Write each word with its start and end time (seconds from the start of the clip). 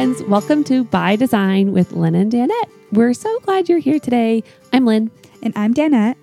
friends. 0.00 0.22
Welcome 0.22 0.64
to 0.64 0.84
By 0.84 1.14
Design 1.14 1.72
with 1.72 1.92
Lynn 1.92 2.14
and 2.14 2.32
Danette. 2.32 2.70
We're 2.90 3.12
so 3.12 3.38
glad 3.40 3.68
you're 3.68 3.80
here 3.80 3.98
today. 3.98 4.42
I'm 4.72 4.86
Lynn. 4.86 5.10
And 5.42 5.52
I'm 5.54 5.74
Danette. 5.74 6.16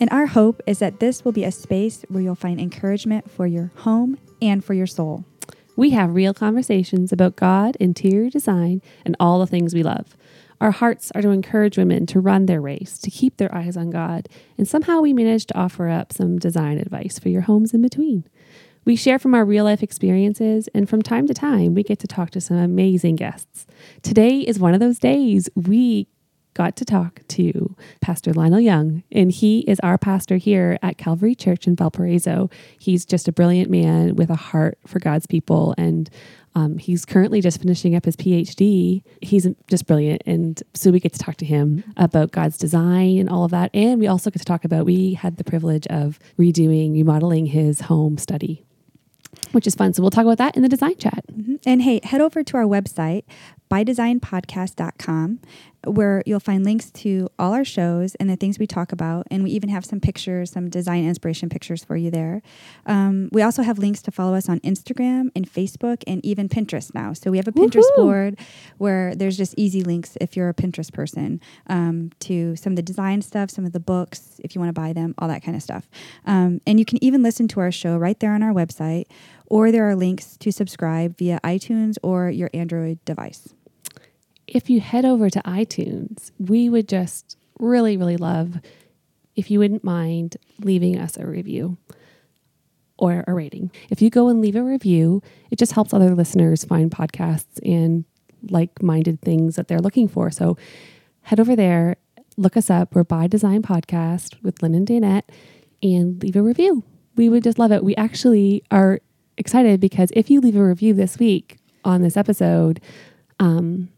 And 0.00 0.08
our 0.08 0.24
hope 0.24 0.62
is 0.66 0.78
that 0.78 0.98
this 0.98 1.26
will 1.26 1.32
be 1.32 1.44
a 1.44 1.52
space 1.52 2.06
where 2.08 2.22
you'll 2.22 2.34
find 2.34 2.58
encouragement 2.58 3.30
for 3.30 3.46
your 3.46 3.70
home 3.76 4.16
and 4.40 4.64
for 4.64 4.72
your 4.72 4.86
soul. 4.86 5.26
We 5.76 5.90
have 5.90 6.14
real 6.14 6.32
conversations 6.32 7.12
about 7.12 7.36
God, 7.36 7.76
interior 7.78 8.30
design, 8.30 8.80
and 9.04 9.14
all 9.20 9.40
the 9.40 9.46
things 9.46 9.74
we 9.74 9.82
love. 9.82 10.16
Our 10.58 10.70
hearts 10.70 11.12
are 11.14 11.20
to 11.20 11.28
encourage 11.28 11.76
women 11.76 12.06
to 12.06 12.20
run 12.20 12.46
their 12.46 12.62
race, 12.62 12.96
to 12.96 13.10
keep 13.10 13.36
their 13.36 13.54
eyes 13.54 13.76
on 13.76 13.90
God, 13.90 14.30
and 14.56 14.66
somehow 14.66 15.00
we 15.00 15.12
manage 15.12 15.44
to 15.48 15.58
offer 15.58 15.90
up 15.90 16.14
some 16.14 16.38
design 16.38 16.78
advice 16.78 17.18
for 17.18 17.28
your 17.28 17.42
homes 17.42 17.74
in 17.74 17.82
between. 17.82 18.24
We 18.84 18.96
share 18.96 19.18
from 19.18 19.34
our 19.34 19.44
real 19.44 19.64
life 19.64 19.82
experiences, 19.82 20.68
and 20.74 20.88
from 20.88 21.02
time 21.02 21.26
to 21.26 21.34
time, 21.34 21.74
we 21.74 21.82
get 21.82 21.98
to 22.00 22.06
talk 22.06 22.30
to 22.30 22.40
some 22.40 22.56
amazing 22.56 23.16
guests. 23.16 23.66
Today 24.02 24.38
is 24.40 24.58
one 24.58 24.74
of 24.74 24.80
those 24.80 24.98
days 24.98 25.48
we 25.54 26.08
got 26.54 26.74
to 26.74 26.84
talk 26.84 27.20
to 27.28 27.76
Pastor 28.00 28.32
Lionel 28.32 28.60
Young, 28.60 29.04
and 29.12 29.30
he 29.30 29.60
is 29.60 29.78
our 29.80 29.96
pastor 29.96 30.38
here 30.38 30.78
at 30.82 30.98
Calvary 30.98 31.34
Church 31.34 31.66
in 31.66 31.76
Valparaiso. 31.76 32.50
He's 32.80 33.04
just 33.04 33.28
a 33.28 33.32
brilliant 33.32 33.70
man 33.70 34.16
with 34.16 34.28
a 34.28 34.34
heart 34.34 34.78
for 34.86 34.98
God's 34.98 35.26
people, 35.26 35.74
and 35.78 36.10
um, 36.56 36.78
he's 36.78 37.04
currently 37.04 37.40
just 37.40 37.60
finishing 37.60 37.94
up 37.94 38.04
his 38.04 38.16
PhD. 38.16 39.02
He's 39.22 39.46
just 39.68 39.86
brilliant, 39.86 40.22
and 40.26 40.60
so 40.74 40.90
we 40.90 40.98
get 40.98 41.12
to 41.12 41.18
talk 41.18 41.36
to 41.36 41.46
him 41.46 41.84
about 41.96 42.32
God's 42.32 42.58
design 42.58 43.18
and 43.18 43.28
all 43.28 43.44
of 43.44 43.52
that. 43.52 43.70
And 43.72 44.00
we 44.00 44.06
also 44.08 44.30
get 44.30 44.40
to 44.40 44.44
talk 44.44 44.64
about 44.64 44.86
we 44.86 45.14
had 45.14 45.36
the 45.36 45.44
privilege 45.44 45.86
of 45.88 46.18
redoing, 46.38 46.92
remodeling 46.92 47.46
his 47.46 47.82
home 47.82 48.18
study 48.18 48.64
which 49.52 49.66
is 49.66 49.74
fun. 49.74 49.92
So 49.94 50.02
we'll 50.02 50.10
talk 50.10 50.24
about 50.24 50.38
that 50.38 50.56
in 50.56 50.62
the 50.62 50.68
design 50.68 50.96
chat. 50.96 51.24
Mm-hmm. 51.32 51.56
And 51.66 51.82
hey, 51.82 52.00
head 52.02 52.20
over 52.20 52.42
to 52.42 52.56
our 52.56 52.64
website, 52.64 53.24
bydesignpodcast.com, 53.70 55.40
where 55.86 56.22
you'll 56.26 56.40
find 56.40 56.64
links 56.64 56.90
to 56.90 57.28
all 57.38 57.52
our 57.52 57.64
shows 57.64 58.14
and 58.16 58.28
the 58.28 58.36
things 58.36 58.58
we 58.58 58.66
talk 58.66 58.92
about. 58.92 59.26
And 59.30 59.44
we 59.44 59.50
even 59.50 59.68
have 59.68 59.84
some 59.84 60.00
pictures, 60.00 60.50
some 60.50 60.68
design 60.68 61.04
inspiration 61.04 61.48
pictures 61.48 61.84
for 61.84 61.96
you 61.96 62.10
there. 62.10 62.42
Um, 62.86 63.28
we 63.32 63.42
also 63.42 63.62
have 63.62 63.78
links 63.78 64.02
to 64.02 64.10
follow 64.10 64.34
us 64.34 64.48
on 64.48 64.60
Instagram 64.60 65.30
and 65.36 65.50
Facebook 65.50 66.02
and 66.06 66.24
even 66.24 66.48
Pinterest 66.48 66.92
now. 66.94 67.12
So 67.12 67.30
we 67.30 67.36
have 67.36 67.48
a 67.48 67.52
Pinterest 67.52 67.88
board 67.96 68.38
where 68.78 69.14
there's 69.14 69.36
just 69.36 69.54
easy 69.56 69.82
links 69.82 70.16
if 70.20 70.36
you're 70.36 70.48
a 70.48 70.54
Pinterest 70.54 70.92
person 70.92 71.40
um, 71.68 72.10
to 72.20 72.56
some 72.56 72.72
of 72.72 72.76
the 72.76 72.82
design 72.82 73.22
stuff, 73.22 73.50
some 73.50 73.64
of 73.64 73.72
the 73.72 73.80
books, 73.80 74.40
if 74.42 74.54
you 74.54 74.60
want 74.60 74.74
to 74.74 74.80
buy 74.80 74.92
them, 74.92 75.14
all 75.18 75.28
that 75.28 75.42
kind 75.42 75.56
of 75.56 75.62
stuff. 75.62 75.88
Um, 76.26 76.60
and 76.66 76.78
you 76.78 76.84
can 76.84 77.02
even 77.02 77.22
listen 77.22 77.46
to 77.48 77.60
our 77.60 77.70
show 77.70 77.96
right 77.96 78.18
there 78.18 78.32
on 78.32 78.42
our 78.42 78.52
website 78.52 79.06
or 79.46 79.72
there 79.72 79.88
are 79.88 79.96
links 79.96 80.36
to 80.38 80.52
subscribe 80.52 81.16
via 81.16 81.40
iTunes 81.42 81.96
or 82.02 82.30
your 82.30 82.50
Android 82.52 83.02
device 83.04 83.54
if 84.48 84.70
you 84.70 84.80
head 84.80 85.04
over 85.04 85.28
to 85.28 85.40
iTunes, 85.42 86.32
we 86.38 86.68
would 86.68 86.88
just 86.88 87.36
really, 87.58 87.96
really 87.96 88.16
love 88.16 88.58
if 89.36 89.50
you 89.50 89.58
wouldn't 89.58 89.84
mind 89.84 90.36
leaving 90.60 90.98
us 90.98 91.16
a 91.16 91.26
review 91.26 91.76
or 92.96 93.24
a 93.28 93.34
rating. 93.34 93.70
If 93.90 94.02
you 94.02 94.10
go 94.10 94.28
and 94.28 94.40
leave 94.40 94.56
a 94.56 94.62
review, 94.64 95.22
it 95.50 95.58
just 95.58 95.72
helps 95.72 95.92
other 95.92 96.14
listeners 96.14 96.64
find 96.64 96.90
podcasts 96.90 97.60
and 97.62 98.04
like 98.50 98.82
minded 98.82 99.20
things 99.20 99.56
that 99.56 99.68
they're 99.68 99.80
looking 99.80 100.08
for. 100.08 100.30
So 100.30 100.56
head 101.22 101.38
over 101.38 101.54
there, 101.54 101.96
look 102.36 102.56
us 102.56 102.70
up. 102.70 102.94
We're 102.94 103.04
By 103.04 103.26
Design 103.26 103.62
Podcast 103.62 104.42
with 104.42 104.62
Lynn 104.62 104.74
and 104.74 104.86
Danette 104.86 105.28
and 105.82 106.20
leave 106.22 106.36
a 106.36 106.42
review. 106.42 106.82
We 107.16 107.28
would 107.28 107.44
just 107.44 107.58
love 107.58 107.70
it. 107.70 107.84
We 107.84 107.94
actually 107.96 108.64
are 108.70 109.00
excited 109.36 109.78
because 109.78 110.10
if 110.14 110.30
you 110.30 110.40
leave 110.40 110.56
a 110.56 110.64
review 110.64 110.94
this 110.94 111.18
week 111.18 111.58
on 111.84 112.02
this 112.02 112.16
episode, 112.16 112.80
um, 113.38 113.90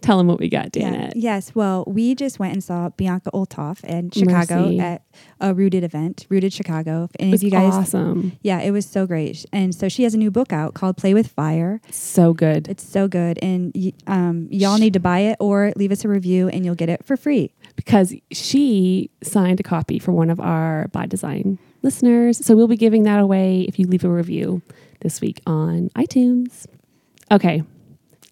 Tell 0.00 0.16
them 0.18 0.26
what 0.26 0.38
we 0.38 0.48
got, 0.48 0.72
Danette. 0.72 1.12
Yeah. 1.14 1.34
Yes. 1.34 1.54
Well, 1.54 1.84
we 1.86 2.14
just 2.14 2.38
went 2.38 2.52
and 2.54 2.64
saw 2.64 2.88
Bianca 2.90 3.30
Olthoff 3.32 3.84
in 3.84 4.10
Chicago 4.10 4.62
Mercy. 4.62 4.80
at 4.80 5.02
a 5.40 5.54
Rooted 5.54 5.84
event, 5.84 6.26
Rooted 6.28 6.52
Chicago. 6.52 7.04
If 7.04 7.16
any 7.18 7.34
of 7.34 7.42
you 7.42 7.50
guys, 7.50 7.74
awesome. 7.74 8.38
Yeah, 8.42 8.60
it 8.60 8.70
was 8.70 8.86
so 8.86 9.06
great. 9.06 9.44
And 9.52 9.74
so 9.74 9.88
she 9.88 10.02
has 10.04 10.14
a 10.14 10.18
new 10.18 10.30
book 10.30 10.52
out 10.52 10.74
called 10.74 10.96
Play 10.96 11.12
with 11.14 11.28
Fire. 11.28 11.80
So 11.90 12.32
good. 12.32 12.68
It's 12.68 12.86
so 12.86 13.08
good, 13.08 13.38
and 13.42 13.74
um, 14.06 14.48
y'all 14.50 14.78
need 14.78 14.94
to 14.94 15.00
buy 15.00 15.20
it 15.20 15.36
or 15.40 15.72
leave 15.76 15.92
us 15.92 16.04
a 16.04 16.08
review, 16.08 16.48
and 16.48 16.64
you'll 16.64 16.74
get 16.74 16.88
it 16.88 17.04
for 17.04 17.16
free. 17.16 17.52
Because 17.76 18.14
she 18.30 19.10
signed 19.22 19.60
a 19.60 19.62
copy 19.62 19.98
for 19.98 20.12
one 20.12 20.30
of 20.30 20.40
our 20.40 20.88
By 20.88 21.06
Design 21.06 21.58
listeners, 21.82 22.44
so 22.44 22.56
we'll 22.56 22.68
be 22.68 22.76
giving 22.76 23.04
that 23.04 23.20
away 23.20 23.62
if 23.62 23.78
you 23.78 23.86
leave 23.86 24.04
a 24.04 24.08
review 24.10 24.62
this 25.00 25.20
week 25.20 25.40
on 25.46 25.90
iTunes. 25.96 26.66
Okay, 27.30 27.62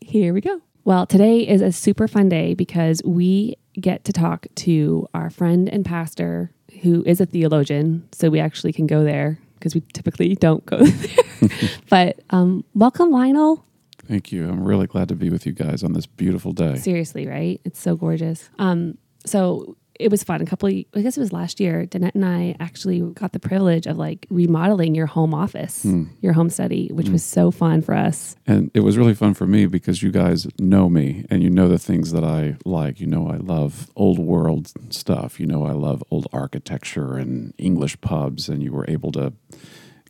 here 0.01 0.35
we 0.35 0.41
go. 0.41 0.61
Well, 0.89 1.05
today 1.05 1.47
is 1.47 1.61
a 1.61 1.71
super 1.71 2.09
fun 2.09 2.31
day 2.31 2.55
because 2.55 3.03
we 3.05 3.57
get 3.79 4.07
to 4.07 4.13
talk 4.15 4.47
to 4.55 5.07
our 5.13 5.29
friend 5.29 5.69
and 5.69 5.85
pastor 5.85 6.51
who 6.81 7.03
is 7.05 7.21
a 7.21 7.27
theologian. 7.27 8.09
So 8.13 8.31
we 8.31 8.41
actually 8.41 8.73
can 8.73 8.87
go 8.87 9.05
there 9.05 9.39
because 9.57 9.75
we 9.75 9.83
typically 9.93 10.35
don't 10.35 10.65
go 10.65 10.79
there. 10.83 11.51
but 11.91 12.21
um, 12.31 12.65
welcome, 12.73 13.11
Lionel. 13.11 13.67
Thank 14.07 14.33
you. 14.33 14.49
I'm 14.49 14.65
really 14.65 14.87
glad 14.87 15.09
to 15.09 15.15
be 15.15 15.29
with 15.29 15.45
you 15.45 15.53
guys 15.53 15.85
on 15.85 15.93
this 15.93 16.07
beautiful 16.07 16.55
day. 16.55 16.77
Seriously, 16.77 17.27
right? 17.27 17.61
It's 17.65 17.79
so 17.79 17.95
gorgeous. 17.95 18.49
Um, 18.59 18.97
so 19.27 19.77
it 19.99 20.11
was 20.11 20.23
fun. 20.23 20.41
A 20.41 20.47
couple, 20.47 20.69
of, 20.69 20.75
I 20.95 21.01
guess 21.03 21.17
it 21.17 21.21
was 21.21 21.33
last 21.33 21.61
year. 21.61 21.87
Danette 21.87 22.15
and 22.15 22.25
I 22.25 22.57
actually 22.61 23.01
got 23.01 23.33
the 23.33 23.41
privilege 23.41 23.87
of 23.87 23.97
like 23.97 24.27
remodeling 24.31 24.95
your 24.95 25.07
home 25.07 25.35
office, 25.35 25.85
mm. 25.85 26.09
your 26.21 26.33
home 26.33 26.51
study, 26.51 26.89
which 26.93 27.07
mm. 27.07 27.13
was 27.13 27.25
so 27.25 27.51
fun 27.51 27.83
for 27.83 27.95
us. 27.95 28.37
And 28.47 28.71
it 28.75 28.81
was 28.81 28.97
really 28.97 29.15
fun 29.15 29.35
for 29.35 29.47
me 29.47 29.67
because 29.67 30.03
you 30.03 30.11
guys 30.11 30.47
know 30.59 30.89
me 30.89 31.25
and 31.31 31.43
you 31.43 31.51
know 31.51 31.69
the 31.69 31.79
things 31.79 32.13
that 32.13 32.25
I 32.25 32.57
like. 32.65 33.01
You 33.01 33.07
know, 33.07 33.29
I 33.29 33.37
love 33.37 33.91
old 33.97 34.19
world 34.19 34.73
stuff. 34.91 35.41
You 35.41 35.47
know, 35.47 35.67
I 35.67 35.73
love 35.73 36.03
old 36.11 36.29
architecture 36.33 37.17
and 37.17 37.53
English 37.59 38.01
pubs, 38.01 38.49
and 38.49 38.63
you 38.63 38.73
were 38.73 38.87
able 38.89 39.13
to 39.13 39.33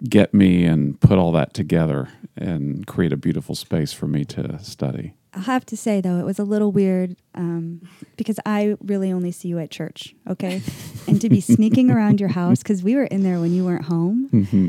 get 0.08 0.32
me 0.32 0.64
and 0.64 1.00
put 1.00 1.18
all 1.18 1.32
that 1.32 1.54
together 1.54 2.08
and 2.36 2.86
create 2.86 3.12
a 3.12 3.16
beautiful 3.16 3.54
space 3.54 3.92
for 3.92 4.06
me 4.06 4.24
to 4.24 4.58
study. 4.62 5.14
I'll 5.38 5.44
have 5.44 5.64
to 5.66 5.76
say 5.76 6.00
though, 6.00 6.18
it 6.18 6.24
was 6.24 6.40
a 6.40 6.44
little 6.44 6.72
weird 6.72 7.14
um, 7.36 7.80
because 8.16 8.40
I 8.44 8.76
really 8.80 9.12
only 9.12 9.30
see 9.30 9.46
you 9.46 9.60
at 9.60 9.70
church, 9.70 10.14
okay? 10.28 10.60
and 11.06 11.20
to 11.20 11.28
be 11.28 11.40
sneaking 11.40 11.92
around 11.92 12.18
your 12.18 12.30
house 12.30 12.58
because 12.58 12.82
we 12.82 12.96
were 12.96 13.04
in 13.04 13.22
there 13.22 13.38
when 13.38 13.52
you 13.52 13.64
weren't 13.64 13.84
home. 13.84 14.28
Mm-hmm. 14.32 14.68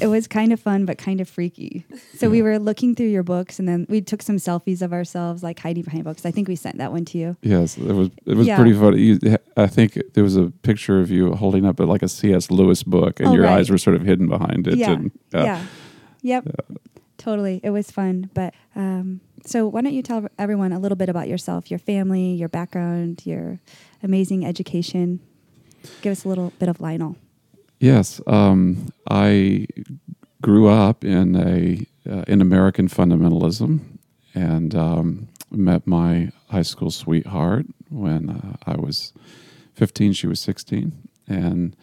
It 0.00 0.08
was 0.08 0.26
kind 0.26 0.52
of 0.52 0.58
fun, 0.58 0.86
but 0.86 0.98
kind 0.98 1.20
of 1.20 1.28
freaky. 1.28 1.84
So 2.16 2.26
yeah. 2.26 2.32
we 2.32 2.42
were 2.42 2.58
looking 2.58 2.96
through 2.96 3.08
your 3.08 3.22
books, 3.22 3.60
and 3.60 3.68
then 3.68 3.86
we 3.88 4.00
took 4.00 4.22
some 4.22 4.36
selfies 4.36 4.82
of 4.82 4.92
ourselves, 4.92 5.42
like 5.42 5.58
hiding 5.60 5.84
behind 5.84 6.04
books. 6.04 6.24
I 6.24 6.30
think 6.30 6.48
we 6.48 6.56
sent 6.56 6.78
that 6.78 6.92
one 6.92 7.04
to 7.06 7.18
you. 7.18 7.36
Yes, 7.42 7.76
it 7.76 7.92
was. 7.92 8.10
It 8.26 8.36
was 8.36 8.46
yeah. 8.46 8.56
pretty 8.56 8.72
funny. 8.72 8.98
You, 8.98 9.38
I 9.56 9.66
think 9.66 9.98
there 10.14 10.24
was 10.24 10.36
a 10.36 10.50
picture 10.62 11.00
of 11.00 11.10
you 11.10 11.32
holding 11.34 11.66
up 11.66 11.78
like 11.78 12.02
a 12.02 12.08
C.S. 12.08 12.50
Lewis 12.50 12.82
book, 12.82 13.20
and 13.20 13.30
oh, 13.30 13.34
your 13.34 13.42
right. 13.42 13.58
eyes 13.58 13.70
were 13.70 13.78
sort 13.78 13.96
of 13.96 14.02
hidden 14.02 14.28
behind 14.28 14.66
it. 14.66 14.78
Yeah, 14.78 14.92
and, 14.92 15.10
yeah. 15.32 15.44
yeah. 15.44 15.66
Yep. 16.22 16.48
Totally. 17.18 17.60
It 17.62 17.70
was 17.70 17.88
fun. 17.88 18.30
But 18.34 18.52
um, 18.74 19.20
so, 19.44 19.66
why 19.66 19.80
don't 19.80 19.94
you 19.94 20.02
tell 20.02 20.26
everyone 20.38 20.72
a 20.72 20.78
little 20.78 20.96
bit 20.96 21.08
about 21.08 21.28
yourself, 21.28 21.70
your 21.70 21.78
family, 21.78 22.32
your 22.34 22.48
background, 22.48 23.22
your 23.24 23.60
amazing 24.02 24.44
education? 24.44 25.20
Give 26.00 26.12
us 26.12 26.24
a 26.24 26.28
little 26.28 26.52
bit 26.58 26.68
of 26.68 26.80
Lionel. 26.80 27.16
Yes. 27.80 28.20
Um, 28.26 28.88
I 29.10 29.66
grew 30.40 30.68
up 30.68 31.04
in 31.04 31.36
a 31.36 31.86
uh, 32.10 32.24
in 32.28 32.40
American 32.40 32.88
fundamentalism 32.88 33.80
and 34.34 34.74
um, 34.74 35.28
met 35.50 35.86
my 35.86 36.30
high 36.48 36.62
school 36.62 36.90
sweetheart 36.90 37.66
when 37.90 38.30
uh, 38.30 38.56
I 38.66 38.76
was 38.76 39.12
15. 39.74 40.12
She 40.12 40.26
was 40.26 40.40
16. 40.40 40.92
And 41.28 41.76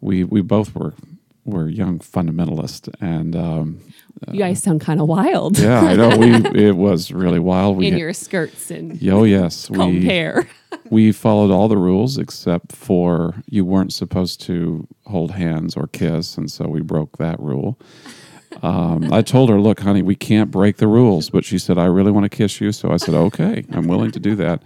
we, 0.00 0.24
we 0.24 0.40
both 0.40 0.74
were 0.74 0.94
were 1.44 1.68
young 1.68 1.98
fundamentalists, 1.98 2.88
and 3.02 3.36
um, 3.36 3.80
you 4.32 4.38
guys 4.38 4.62
sound 4.62 4.80
kind 4.80 5.00
of 5.00 5.08
wild. 5.08 5.58
yeah, 5.58 5.80
I 5.80 5.94
know. 5.94 6.16
We 6.16 6.32
it 6.66 6.76
was 6.76 7.12
really 7.12 7.38
wild. 7.38 7.76
We 7.76 7.86
in 7.88 7.96
your 7.98 8.12
skirts 8.12 8.70
and 8.70 8.98
oh 9.08 9.24
yes, 9.24 9.70
we 9.70 10.04
hair. 10.04 10.48
we 10.90 11.12
followed 11.12 11.50
all 11.50 11.68
the 11.68 11.76
rules 11.76 12.18
except 12.18 12.72
for 12.72 13.34
you 13.46 13.64
weren't 13.64 13.92
supposed 13.92 14.40
to 14.42 14.86
hold 15.06 15.32
hands 15.32 15.76
or 15.76 15.86
kiss, 15.88 16.36
and 16.36 16.50
so 16.50 16.66
we 16.68 16.80
broke 16.80 17.18
that 17.18 17.38
rule. 17.40 17.78
Um, 18.62 19.12
I 19.12 19.22
told 19.22 19.50
her, 19.50 19.60
"Look, 19.60 19.80
honey, 19.80 20.02
we 20.02 20.14
can't 20.14 20.50
break 20.50 20.76
the 20.76 20.86
rules," 20.86 21.28
but 21.30 21.44
she 21.44 21.58
said, 21.58 21.76
"I 21.76 21.86
really 21.86 22.12
want 22.12 22.24
to 22.24 22.34
kiss 22.34 22.60
you," 22.60 22.72
so 22.72 22.90
I 22.92 22.98
said, 22.98 23.14
"Okay, 23.14 23.64
I'm 23.72 23.88
willing 23.88 24.12
to 24.12 24.20
do 24.20 24.36
that." 24.36 24.62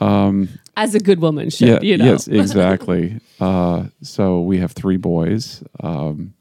Um, 0.00 0.48
As 0.76 0.94
a 0.94 1.00
good 1.00 1.20
woman 1.20 1.50
should, 1.50 1.68
yeah, 1.68 1.80
you 1.80 1.96
know. 1.96 2.04
Yes, 2.04 2.28
exactly. 2.28 3.18
uh, 3.40 3.84
so 4.02 4.42
we 4.42 4.58
have 4.58 4.72
three 4.72 4.98
boys. 4.98 5.62
Um, 5.82 6.34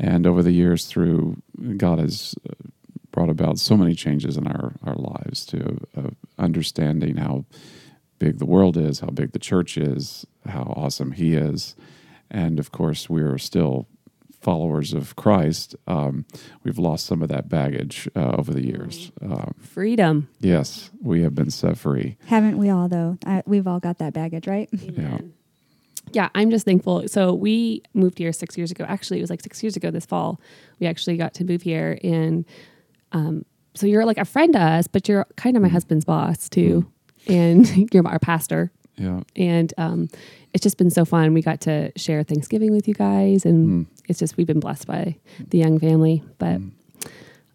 and 0.00 0.26
over 0.26 0.42
the 0.42 0.52
years, 0.52 0.86
through 0.86 1.36
God 1.76 1.98
has 1.98 2.34
uh, 2.48 2.54
brought 3.12 3.28
about 3.28 3.58
so 3.58 3.76
many 3.76 3.94
changes 3.94 4.38
in 4.38 4.46
our, 4.46 4.74
our 4.82 4.94
lives 4.94 5.44
to 5.46 5.78
uh, 5.96 6.10
understanding 6.38 7.18
how 7.18 7.44
big 8.18 8.38
the 8.38 8.46
world 8.46 8.78
is, 8.78 9.00
how 9.00 9.08
big 9.08 9.32
the 9.32 9.38
church 9.38 9.76
is, 9.76 10.26
how 10.46 10.72
awesome 10.74 11.12
He 11.12 11.34
is. 11.34 11.76
And 12.30 12.58
of 12.58 12.72
course, 12.72 13.10
we're 13.10 13.36
still 13.36 13.86
followers 14.40 14.94
of 14.94 15.16
Christ, 15.16 15.76
um, 15.86 16.24
we've 16.64 16.78
lost 16.78 17.04
some 17.04 17.20
of 17.20 17.28
that 17.28 17.50
baggage 17.50 18.08
uh, 18.16 18.36
over 18.38 18.54
the 18.54 18.66
years. 18.66 19.12
Um, 19.20 19.54
Freedom. 19.60 20.28
yes, 20.40 20.90
we 21.02 21.22
have 21.22 21.34
been 21.34 21.50
set 21.50 21.76
free. 21.76 22.16
Haven't 22.24 22.56
we 22.56 22.70
all 22.70 22.88
though? 22.88 23.18
I, 23.26 23.42
we've 23.44 23.66
all 23.66 23.80
got 23.80 23.98
that 23.98 24.14
baggage, 24.14 24.46
right? 24.46 24.70
Amen. 24.72 24.94
Yeah, 24.96 25.39
I'm 26.34 26.50
just 26.50 26.64
thankful. 26.64 27.06
So 27.08 27.34
we 27.34 27.82
moved 27.94 28.18
here 28.18 28.32
six 28.32 28.56
years 28.56 28.70
ago. 28.70 28.84
Actually, 28.88 29.18
it 29.18 29.22
was 29.22 29.30
like 29.30 29.42
six 29.42 29.62
years 29.62 29.76
ago 29.76 29.90
this 29.90 30.06
fall. 30.06 30.40
We 30.80 30.86
actually 30.86 31.16
got 31.16 31.34
to 31.34 31.44
move 31.44 31.62
here, 31.62 31.98
and 32.02 32.44
um, 33.12 33.44
so 33.74 33.86
you're 33.86 34.04
like 34.04 34.18
a 34.18 34.24
friend 34.24 34.52
to 34.54 34.60
us, 34.60 34.86
but 34.86 35.08
you're 35.08 35.26
kind 35.36 35.56
of 35.56 35.62
my 35.62 35.68
husband's 35.68 36.04
boss 36.04 36.48
too, 36.48 36.90
and 37.26 37.68
you're 37.94 38.06
our 38.06 38.18
pastor. 38.18 38.70
Yeah, 38.96 39.20
And 39.34 39.72
um, 39.78 40.08
it's 40.52 40.62
just 40.62 40.76
been 40.76 40.90
so 40.90 41.06
fun. 41.06 41.32
We 41.32 41.40
got 41.40 41.62
to 41.62 41.90
share 41.96 42.22
Thanksgiving 42.22 42.70
with 42.72 42.86
you 42.86 42.92
guys, 42.92 43.46
and 43.46 43.86
it's 44.08 44.18
just 44.18 44.36
we've 44.36 44.46
been 44.46 44.60
blessed 44.60 44.86
by 44.86 45.16
the 45.48 45.56
young 45.56 45.78
family. 45.78 46.22
But 46.38 46.60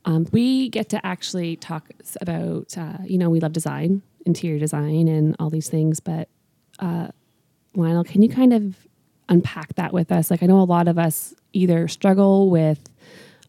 um, 0.06 0.26
we 0.32 0.70
get 0.70 0.90
to 0.90 1.06
actually 1.06 1.56
talk 1.58 1.92
about, 2.20 2.76
uh, 2.78 2.98
you 3.06 3.20
know, 3.20 3.30
we 3.30 3.40
love 3.40 3.54
design, 3.54 4.02
interior 4.26 4.58
design, 4.58 5.08
and 5.08 5.36
all 5.38 5.52
these 5.52 5.70
things. 5.70 6.00
But 6.00 6.30
uh, 6.80 7.10
Lionel, 7.78 8.04
can 8.04 8.22
you 8.22 8.30
kind 8.30 8.54
of 8.54 8.88
unpack 9.30 9.76
that 9.76 9.94
with 9.94 10.12
us? 10.12 10.32
Like, 10.32 10.44
I 10.44 10.46
know 10.46 10.60
a 10.60 10.64
lot 10.64 10.88
of 10.88 10.98
us 10.98 11.34
either 11.54 11.88
struggle 11.88 12.50
with 12.50 12.90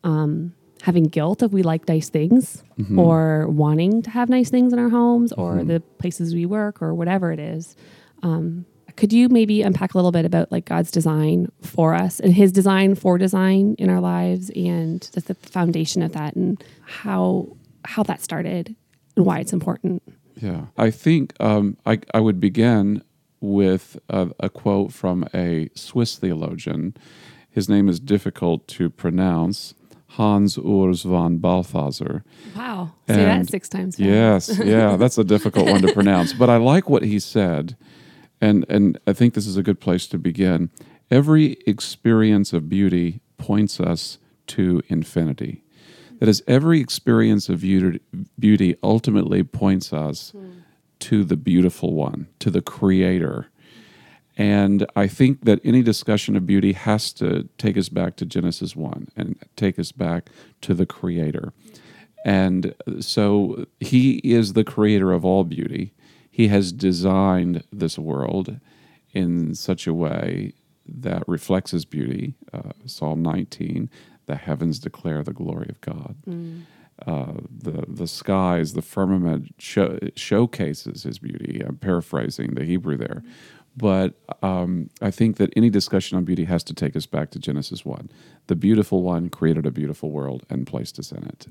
um, 0.05 0.55
having 0.83 1.05
guilt 1.05 1.43
if 1.43 1.53
we 1.53 1.63
like 1.63 1.89
nice 1.89 2.09
things, 2.09 2.63
or 2.97 3.49
wanting 3.49 4.03
to 4.03 4.11
have 4.11 4.29
nice 4.29 4.51
things 4.51 4.73
in 4.73 4.79
our 4.79 4.89
homes, 4.89 5.33
or 5.33 5.65
the 5.65 5.81
places 5.99 6.35
we 6.35 6.47
work, 6.47 6.83
or 6.83 6.95
whatever 6.95 7.33
it 7.33 7.41
is. 7.41 7.77
Um, 8.23 8.67
could 8.97 9.13
you 9.13 9.29
maybe 9.29 9.61
unpack 9.63 9.93
a 9.93 9.99
little 9.99 10.13
bit 10.13 10.25
about 10.25 10.51
like 10.51 10.65
God's 10.65 10.91
design 10.91 11.53
for 11.61 11.95
us 11.95 12.19
and 12.19 12.33
His 12.33 12.51
design 12.51 12.95
for 12.95 13.19
design 13.19 13.75
in 13.79 13.91
our 13.91 14.01
lives, 14.01 14.51
and 14.51 15.01
just 15.13 15.27
the 15.27 15.35
foundation 15.35 16.03
of 16.03 16.13
that, 16.13 16.37
and 16.37 16.63
how 16.87 17.49
how 17.85 18.03
that 18.05 18.23
started 18.23 18.75
and 19.17 19.27
why 19.27 19.39
it's 19.41 19.53
important? 19.53 20.03
yeah. 20.41 20.67
I 20.77 20.91
think 20.91 21.35
um, 21.41 21.77
I, 21.87 22.01
I 22.13 22.21
would 22.21 22.41
begin 22.41 23.03
with 23.47 23.99
a, 24.09 24.31
a 24.41 24.49
quote 24.49 24.93
from 24.93 25.27
a 25.35 25.69
Swiss 25.75 26.17
theologian. 26.17 26.95
His 27.51 27.69
name 27.69 27.89
is 27.89 28.01
difficult 28.01 28.67
to 28.69 28.91
pronounce. 28.91 29.75
Hans 30.09 30.57
Urs 30.57 31.05
von 31.05 31.39
Balthasar. 31.39 32.25
Wow, 32.57 32.93
say 33.07 33.17
that 33.17 33.49
six 33.51 33.69
times. 33.69 33.97
fast. 33.97 34.49
Yes, 34.49 34.59
yeah, 34.65 34.97
that's 34.97 35.19
a 35.19 35.25
difficult 35.25 35.69
one 35.69 35.83
to 35.83 35.93
pronounce, 35.93 36.33
but 36.33 36.49
I 36.49 36.57
like 36.57 36.89
what 36.89 37.03
he 37.03 37.19
said, 37.19 37.77
and 38.41 38.65
and 38.71 38.99
I 39.07 39.13
think 39.13 39.35
this 39.35 39.47
is 39.47 39.59
a 39.59 39.63
good 39.63 39.79
place 39.79 40.07
to 40.09 40.19
begin. 40.19 40.71
Every 41.11 41.59
experience 41.67 42.55
of 42.55 42.69
beauty 42.69 43.21
points 43.37 43.79
us 43.79 44.19
to 44.49 44.81
infinity. 44.89 45.63
That 46.19 46.29
is, 46.31 46.43
every 46.47 46.81
experience 46.81 47.51
of 47.51 47.61
beauty, 47.61 48.01
beauty 48.39 48.77
ultimately 48.83 49.43
points 49.43 49.93
us 49.93 50.31
hmm. 50.31 50.61
To 51.01 51.25
the 51.25 51.37
beautiful 51.37 51.95
one, 51.95 52.29
to 52.41 52.51
the 52.51 52.63
Creator. 52.63 53.49
And 54.37 54.87
I 54.95 55.07
think 55.07 55.45
that 55.45 55.61
any 55.65 55.83
discussion 55.83 56.37
of 56.37 56.47
beauty 56.47 56.73
has 56.73 57.13
to 57.15 57.49
take 57.57 57.77
us 57.77 57.89
back 57.89 58.17
to 58.17 58.27
Genesis 58.27 58.77
1 58.77 59.09
and 59.17 59.39
take 59.57 59.79
us 59.79 59.93
back 59.93 60.29
to 60.61 60.75
the 60.75 60.87
Creator. 60.87 61.53
And 62.25 62.75
so 63.01 63.67
he 63.79 64.17
is 64.19 64.53
the 64.53 64.65
creator 64.65 65.13
of 65.13 65.25
all 65.25 65.45
beauty. 65.45 65.95
He 66.29 66.49
has 66.49 66.73
designed 66.73 67.63
this 67.73 67.99
world 67.99 68.59
in 69.13 69.55
such 69.55 69.87
a 69.87 69.95
way 69.95 70.53
that 70.87 71.23
reflects 71.29 71.71
his 71.71 71.85
beauty. 71.85 72.35
Uh, 72.53 72.73
Psalm 72.85 73.23
19, 73.23 73.89
the 74.27 74.35
heavens 74.35 74.81
declare 74.81 75.23
the 75.23 75.33
glory 75.33 75.69
of 75.69 75.81
God. 75.81 76.17
Uh, 77.05 77.35
the 77.51 77.85
the 77.87 78.07
skies, 78.07 78.73
the 78.73 78.81
firmament 78.81 79.55
show, 79.59 79.99
showcases 80.15 81.03
his 81.03 81.19
beauty. 81.19 81.63
I'm 81.67 81.77
paraphrasing 81.77 82.55
the 82.55 82.65
Hebrew 82.65 82.97
there, 82.97 83.23
but 83.77 84.15
um, 84.43 84.89
I 85.03 85.11
think 85.11 85.37
that 85.37 85.53
any 85.55 85.69
discussion 85.69 86.17
on 86.17 86.25
beauty 86.25 86.45
has 86.45 86.65
to 86.65 86.75
take 86.75 86.97
us 86.97 87.05
back 87.05 87.31
to 87.33 87.39
Genesis 87.39 87.85
one. 87.85 88.11
The 88.47 88.57
beautiful 88.57 89.03
one 89.03 89.29
created 89.29 89.67
a 89.67 89.71
beautiful 89.71 90.11
world 90.11 90.47
and 90.49 90.67
placed 90.67 90.99
us 90.99 91.13
in 91.13 91.25
it. 91.25 91.47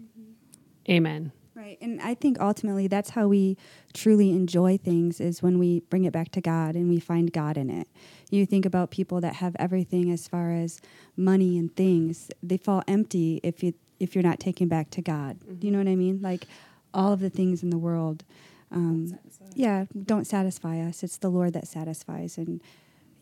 Amen. 0.90 1.32
Right. 1.56 1.78
And 1.80 2.02
I 2.02 2.16
think 2.16 2.40
ultimately 2.42 2.88
that's 2.88 3.12
how 3.12 3.30
we 3.30 3.58
truly 3.94 4.32
enjoy 4.32 4.78
things 4.78 5.22
is 5.22 5.42
when 5.42 5.58
we 5.58 5.80
bring 5.90 6.04
it 6.04 6.12
back 6.12 6.32
to 6.32 6.42
God 6.42 6.76
and 6.76 6.90
we 6.90 7.00
find 7.00 7.32
God 7.32 7.58
in 7.58 7.70
it. 7.70 7.88
You 8.30 8.46
think 8.46 8.66
about 8.66 8.92
people 8.92 9.22
that 9.22 9.36
have 9.36 9.56
everything 9.58 10.12
as 10.12 10.28
far 10.28 10.52
as 10.52 10.82
money 11.16 11.58
and 11.58 11.74
things, 11.74 12.30
they 12.44 12.58
fall 12.58 12.84
empty 12.90 13.40
if 13.42 13.64
you 13.64 13.74
if 14.00 14.16
you're 14.16 14.24
not 14.24 14.40
taken 14.40 14.68
back 14.68 14.90
to 14.92 15.02
God. 15.02 15.38
Do 15.60 15.68
you 15.68 15.72
know 15.72 15.80
what 15.80 15.88
I 15.88 15.96
mean? 15.96 16.22
Like 16.22 16.46
all 16.94 17.14
of 17.14 17.20
the 17.20 17.30
things 17.30 17.64
in 17.64 17.70
the 17.70 17.78
world 17.78 18.24
um, 18.72 19.18
yeah, 19.54 19.86
don't 20.06 20.26
satisfy 20.26 20.80
us. 20.82 21.04
It's 21.04 21.18
the 21.18 21.30
Lord 21.30 21.54
that 21.54 21.68
satisfies. 21.68 22.38
And 22.38 22.62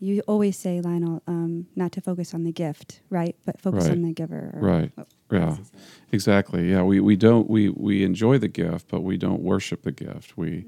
you 0.00 0.20
always 0.26 0.56
say, 0.56 0.80
Lionel, 0.80 1.22
um, 1.28 1.66
not 1.76 1.92
to 1.92 2.00
focus 2.00 2.34
on 2.34 2.42
the 2.44 2.50
gift, 2.50 3.00
right? 3.10 3.36
But 3.44 3.60
focus 3.60 3.84
Right. 3.84 3.92
on 3.92 4.02
the 4.02 4.12
giver. 4.12 4.50
or- 4.54 4.60
Right. 4.60 4.92
oh, 4.98 5.04
Yeah. 5.30 5.50
what 5.50 5.60
is 5.60 5.68
it? 5.68 5.74
Exactly. 6.12 6.70
Yeah. 6.70 6.82
We, 6.82 6.98
we 6.98 7.14
don't 7.14 7.48
we, 7.48 7.68
we 7.68 8.02
enjoy 8.02 8.38
the 8.38 8.48
gift, 8.48 8.88
but 8.88 9.02
we 9.02 9.16
don't 9.16 9.42
worship 9.42 9.82
the 9.82 9.92
gift. 9.92 10.36
We 10.36 10.66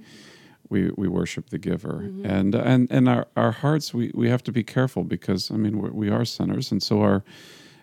we, 0.68 0.90
we 0.96 1.06
worship 1.08 1.50
the 1.50 1.58
giver, 1.58 2.00
and 2.24 2.52
and 2.54 2.88
and 2.90 3.08
our, 3.08 3.26
our 3.36 3.52
hearts 3.52 3.94
we, 3.94 4.10
we 4.14 4.28
have 4.28 4.42
to 4.44 4.52
be 4.52 4.64
careful 4.64 5.04
because 5.04 5.48
I 5.52 5.56
mean 5.56 5.78
we're, 5.78 5.92
we 5.92 6.10
are 6.10 6.24
sinners, 6.24 6.72
and 6.72 6.82
so 6.82 7.00
our 7.02 7.22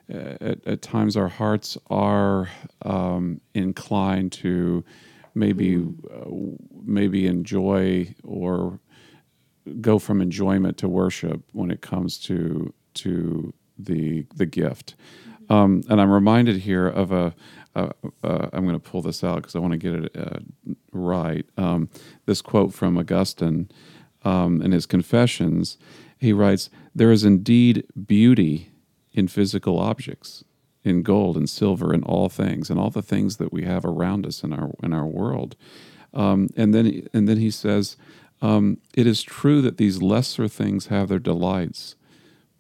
at, 0.10 0.66
at 0.66 0.82
times 0.82 1.16
our 1.16 1.30
hearts 1.30 1.78
are 1.90 2.50
um, 2.84 3.42
inclined 3.54 4.32
to 4.32 4.84
maybe 5.36 5.78
uh, 5.78 6.30
maybe 6.84 7.28
enjoy 7.28 8.14
or 8.24 8.80
go 9.82 9.98
from 9.98 10.22
enjoyment 10.22 10.78
to 10.78 10.90
worship 10.90 11.42
when 11.54 11.72
it 11.72 11.82
comes 11.82 12.18
to 12.18 12.74
to 12.94 13.54
the 13.78 14.26
the 14.36 14.46
gift. 14.46 14.96
Um, 15.50 15.84
and 15.90 16.00
I'm 16.00 16.12
reminded 16.12 16.58
here 16.58 16.88
of 16.88 17.12
a. 17.12 17.36
Uh, 17.76 17.90
uh, 18.24 18.50
I'm 18.54 18.66
going 18.66 18.80
to 18.80 18.92
pull 18.92 19.02
this 19.02 19.24
out 19.24 19.38
because 19.38 19.56
I 19.56 19.60
want 19.60 19.72
to 19.72 19.78
get 19.78 19.94
it 19.96 20.16
uh, 20.16 20.40
right. 20.92 21.44
Um, 21.58 21.90
this 22.28 22.40
quote 22.40 22.72
from 22.72 23.00
Augustine 23.00 23.68
um, 24.24 24.62
in 24.62 24.72
his 24.72 24.86
Confessions. 24.86 25.78
He 26.20 26.34
writes, 26.34 26.70
"There 26.94 27.12
is 27.12 27.24
indeed 27.24 27.86
beauty 28.06 28.73
in 29.14 29.28
physical 29.28 29.80
objects, 29.80 30.44
in 30.84 31.02
gold 31.02 31.38
and 31.38 31.50
silver, 31.50 31.94
and 31.94 32.04
all 32.04 32.30
things, 32.30 32.70
and 32.70 32.80
all 32.80 32.90
the 32.90 33.02
things 33.02 33.38
that 33.38 33.54
we 33.54 33.64
have 33.64 33.86
around 33.86 34.26
us 34.26 34.44
in 34.44 34.54
our 34.54 34.72
in 34.82 34.94
our 34.94 35.06
world." 35.06 35.56
Um, 36.14 36.50
and 36.56 36.74
then 36.74 37.08
and 37.14 37.28
then 37.28 37.38
he 37.38 37.52
says, 37.52 37.98
um, 38.42 38.78
"It 38.94 39.08
is 39.08 39.24
true 39.24 39.62
that 39.62 39.78
these 39.78 40.02
lesser 40.02 40.48
things 40.48 40.88
have 40.88 41.10
their 41.10 41.20
delights, 41.20 41.96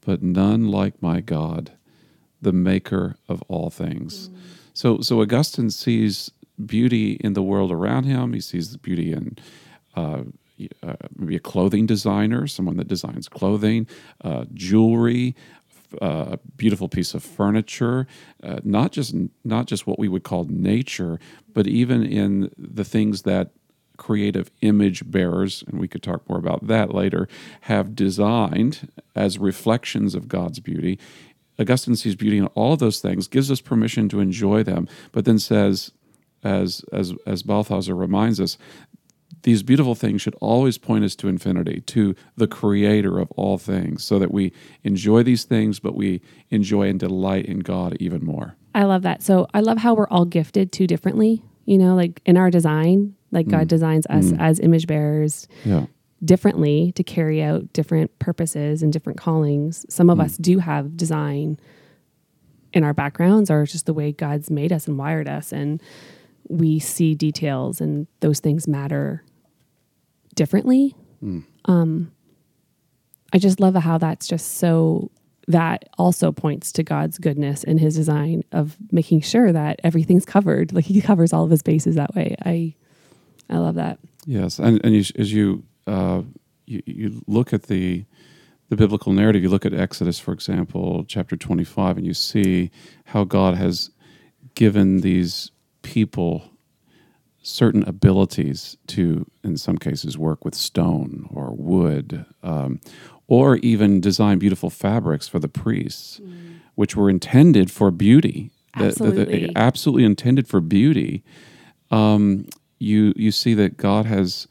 but 0.05 0.21
none 0.21 0.67
like 0.67 1.01
my 1.01 1.21
God, 1.21 1.71
the 2.41 2.53
Maker 2.53 3.15
of 3.27 3.41
all 3.43 3.69
things." 3.69 4.29
So 4.73 5.01
so 5.01 5.21
Augustine 5.21 5.69
sees 5.69 6.31
beauty 6.63 7.13
in 7.13 7.33
the 7.33 7.43
world 7.43 7.71
around 7.71 8.05
him. 8.05 8.33
He 8.33 8.41
sees 8.41 8.71
the 8.71 8.77
beauty 8.77 9.11
in 9.11 9.37
uh, 9.95 10.23
uh, 10.83 10.95
maybe 11.15 11.35
a 11.35 11.39
clothing 11.39 11.85
designer, 11.85 12.47
someone 12.47 12.77
that 12.77 12.87
designs 12.87 13.27
clothing, 13.27 13.87
uh, 14.23 14.45
jewelry, 14.53 15.35
uh, 16.01 16.25
a 16.31 16.39
beautiful 16.57 16.89
piece 16.89 17.13
of 17.13 17.23
furniture, 17.23 18.07
uh, 18.41 18.59
not 18.63 18.91
just 18.91 19.15
not 19.43 19.65
just 19.67 19.87
what 19.87 19.99
we 19.99 20.07
would 20.07 20.23
call 20.23 20.45
nature, 20.45 21.19
but 21.53 21.67
even 21.67 22.03
in 22.03 22.51
the 22.57 22.83
things 22.83 23.23
that 23.23 23.51
creative 23.97 24.51
image 24.61 25.09
bearers, 25.09 25.63
and 25.67 25.79
we 25.79 25.87
could 25.87 26.03
talk 26.03 26.27
more 26.27 26.39
about 26.39 26.67
that 26.67 26.93
later, 26.93 27.27
have 27.61 27.95
designed 27.95 28.91
as 29.15 29.37
reflections 29.37 30.15
of 30.15 30.27
God's 30.27 30.59
beauty. 30.59 30.99
Augustine 31.59 31.95
sees 31.95 32.15
beauty 32.15 32.39
in 32.39 32.47
all 32.47 32.75
those 32.75 32.99
things, 32.99 33.27
gives 33.27 33.51
us 33.51 33.61
permission 33.61 34.09
to 34.09 34.19
enjoy 34.19 34.63
them, 34.63 34.87
but 35.11 35.25
then 35.25 35.37
says, 35.39 35.91
as 36.43 36.83
as 36.91 37.13
as 37.25 37.43
Balthasar 37.43 37.95
reminds 37.95 38.39
us, 38.39 38.57
these 39.41 39.63
beautiful 39.63 39.95
things 39.95 40.21
should 40.21 40.35
always 40.35 40.77
point 40.77 41.03
us 41.03 41.15
to 41.17 41.27
infinity, 41.27 41.81
to 41.81 42.15
the 42.37 42.47
creator 42.47 43.19
of 43.19 43.31
all 43.31 43.57
things, 43.57 44.03
so 44.03 44.19
that 44.19 44.31
we 44.31 44.53
enjoy 44.83 45.23
these 45.23 45.43
things, 45.43 45.79
but 45.79 45.95
we 45.95 46.21
enjoy 46.49 46.87
and 46.87 46.99
delight 46.99 47.45
in 47.45 47.59
God 47.59 47.97
even 47.99 48.23
more. 48.23 48.55
I 48.75 48.83
love 48.83 49.01
that. 49.03 49.21
So 49.23 49.47
I 49.53 49.59
love 49.59 49.77
how 49.77 49.93
we're 49.93 50.07
all 50.07 50.25
gifted 50.25 50.71
too 50.71 50.87
differently. 50.87 51.43
You 51.65 51.77
know, 51.77 51.95
like 51.95 52.21
in 52.25 52.37
our 52.37 52.49
design, 52.49 53.15
like 53.31 53.47
God 53.47 53.65
mm. 53.65 53.69
designs 53.69 54.05
us 54.09 54.25
mm. 54.25 54.39
as 54.39 54.59
image 54.59 54.87
bearers 54.87 55.47
Yeah. 55.65 55.85
differently 56.23 56.91
to 56.93 57.03
carry 57.03 57.41
out 57.41 57.71
different 57.73 58.17
purposes 58.19 58.83
and 58.83 58.91
different 58.91 59.19
callings. 59.19 59.85
Some 59.89 60.09
of 60.09 60.17
mm. 60.17 60.23
us 60.25 60.37
do 60.37 60.59
have 60.59 60.97
design 60.97 61.57
in 62.73 62.83
our 62.83 62.93
backgrounds 62.93 63.51
or 63.51 63.61
it's 63.61 63.71
just 63.71 63.85
the 63.85 63.93
way 63.93 64.11
God's 64.11 64.49
made 64.49 64.71
us 64.71 64.87
and 64.87 64.97
wired 64.97 65.27
us 65.27 65.51
and 65.51 65.81
we 66.49 66.79
see 66.79 67.15
details 67.15 67.81
and 67.81 68.07
those 68.19 68.39
things 68.39 68.67
matter 68.67 69.23
differently. 70.35 70.95
Um 71.65 72.11
I 73.33 73.39
just 73.39 73.59
love 73.59 73.75
how 73.75 73.97
that's 73.97 74.27
just 74.27 74.57
so 74.57 75.09
that 75.47 75.89
also 75.97 76.31
points 76.31 76.71
to 76.73 76.83
God's 76.83 77.17
goodness 77.17 77.63
in 77.63 77.77
his 77.77 77.95
design 77.95 78.43
of 78.51 78.77
making 78.91 79.21
sure 79.21 79.51
that 79.51 79.79
everything's 79.83 80.25
covered. 80.25 80.71
Like 80.71 80.85
he 80.85 81.01
covers 81.01 81.33
all 81.33 81.43
of 81.43 81.49
his 81.49 81.63
bases 81.63 81.95
that 81.95 82.15
way. 82.15 82.35
I 82.45 82.75
I 83.49 83.57
love 83.57 83.75
that. 83.75 83.99
Yes, 84.25 84.59
and 84.59 84.79
and 84.83 84.95
you, 84.95 85.03
as 85.17 85.33
you, 85.33 85.63
uh, 85.85 86.21
you 86.65 86.81
you 86.85 87.23
look 87.27 87.53
at 87.53 87.63
the 87.63 88.05
the 88.69 88.75
biblical 88.75 89.11
narrative, 89.11 89.43
you 89.43 89.49
look 89.49 89.65
at 89.65 89.73
Exodus, 89.73 90.17
for 90.19 90.33
example, 90.33 91.03
chapter 91.07 91.35
twenty 91.35 91.65
five, 91.65 91.97
and 91.97 92.05
you 92.05 92.13
see 92.13 92.71
how 93.05 93.23
God 93.25 93.55
has 93.55 93.89
given 94.55 95.01
these 95.01 95.51
people 95.83 96.49
certain 97.43 97.83
abilities 97.83 98.77
to, 98.87 99.29
in 99.43 99.57
some 99.57 99.77
cases, 99.77 100.17
work 100.17 100.43
with 100.43 100.55
stone 100.55 101.27
or 101.31 101.53
wood, 101.53 102.25
um, 102.41 102.79
or 103.27 103.57
even 103.57 104.01
design 104.01 104.39
beautiful 104.39 104.69
fabrics 104.69 105.27
for 105.27 105.39
the 105.39 105.47
priests, 105.47 106.19
mm. 106.19 106.59
which 106.75 106.95
were 106.95 107.09
intended 107.09 107.69
for 107.69 107.91
beauty. 107.91 108.49
Absolutely, 108.75 109.25
the, 109.25 109.47
the, 109.47 109.57
absolutely 109.57 110.05
intended 110.05 110.47
for 110.47 110.59
beauty. 110.59 111.23
Um, 111.91 112.47
you 112.79 113.13
you 113.15 113.31
see 113.31 113.53
that 113.53 113.77
God 113.77 114.05
has 114.05 114.47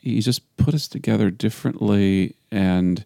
He 0.00 0.20
just 0.20 0.56
put 0.56 0.74
us 0.74 0.88
together 0.88 1.30
differently 1.30 2.36
and 2.50 3.04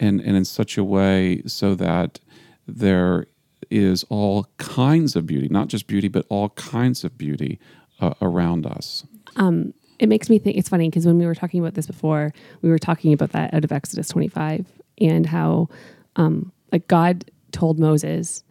and 0.00 0.20
and 0.20 0.36
in 0.36 0.44
such 0.44 0.76
a 0.76 0.84
way 0.84 1.42
so 1.46 1.74
that 1.76 2.18
there 2.66 3.26
is 3.70 4.04
all 4.08 4.46
kinds 4.58 5.16
of 5.16 5.26
beauty, 5.26 5.48
not 5.48 5.68
just 5.68 5.86
beauty, 5.86 6.08
but 6.08 6.26
all 6.28 6.50
kinds 6.50 7.04
of 7.04 7.16
beauty 7.18 7.58
uh, 8.00 8.14
around 8.20 8.66
us. 8.66 9.06
Um, 9.36 9.74
it 9.98 10.08
makes 10.08 10.28
me 10.28 10.38
think 10.38 10.56
it's 10.56 10.68
funny 10.68 10.88
because 10.88 11.06
when 11.06 11.18
we 11.18 11.26
were 11.26 11.34
talking 11.34 11.60
about 11.60 11.74
this 11.74 11.86
before, 11.86 12.32
we 12.62 12.68
were 12.68 12.78
talking 12.78 13.12
about 13.12 13.32
that 13.32 13.54
out 13.54 13.64
of 13.64 13.72
Exodus 13.72 14.08
25 14.08 14.66
and 15.00 15.26
how, 15.26 15.68
um, 16.16 16.52
like, 16.72 16.88
God 16.88 17.30
told 17.52 17.78
Moses 17.78 18.42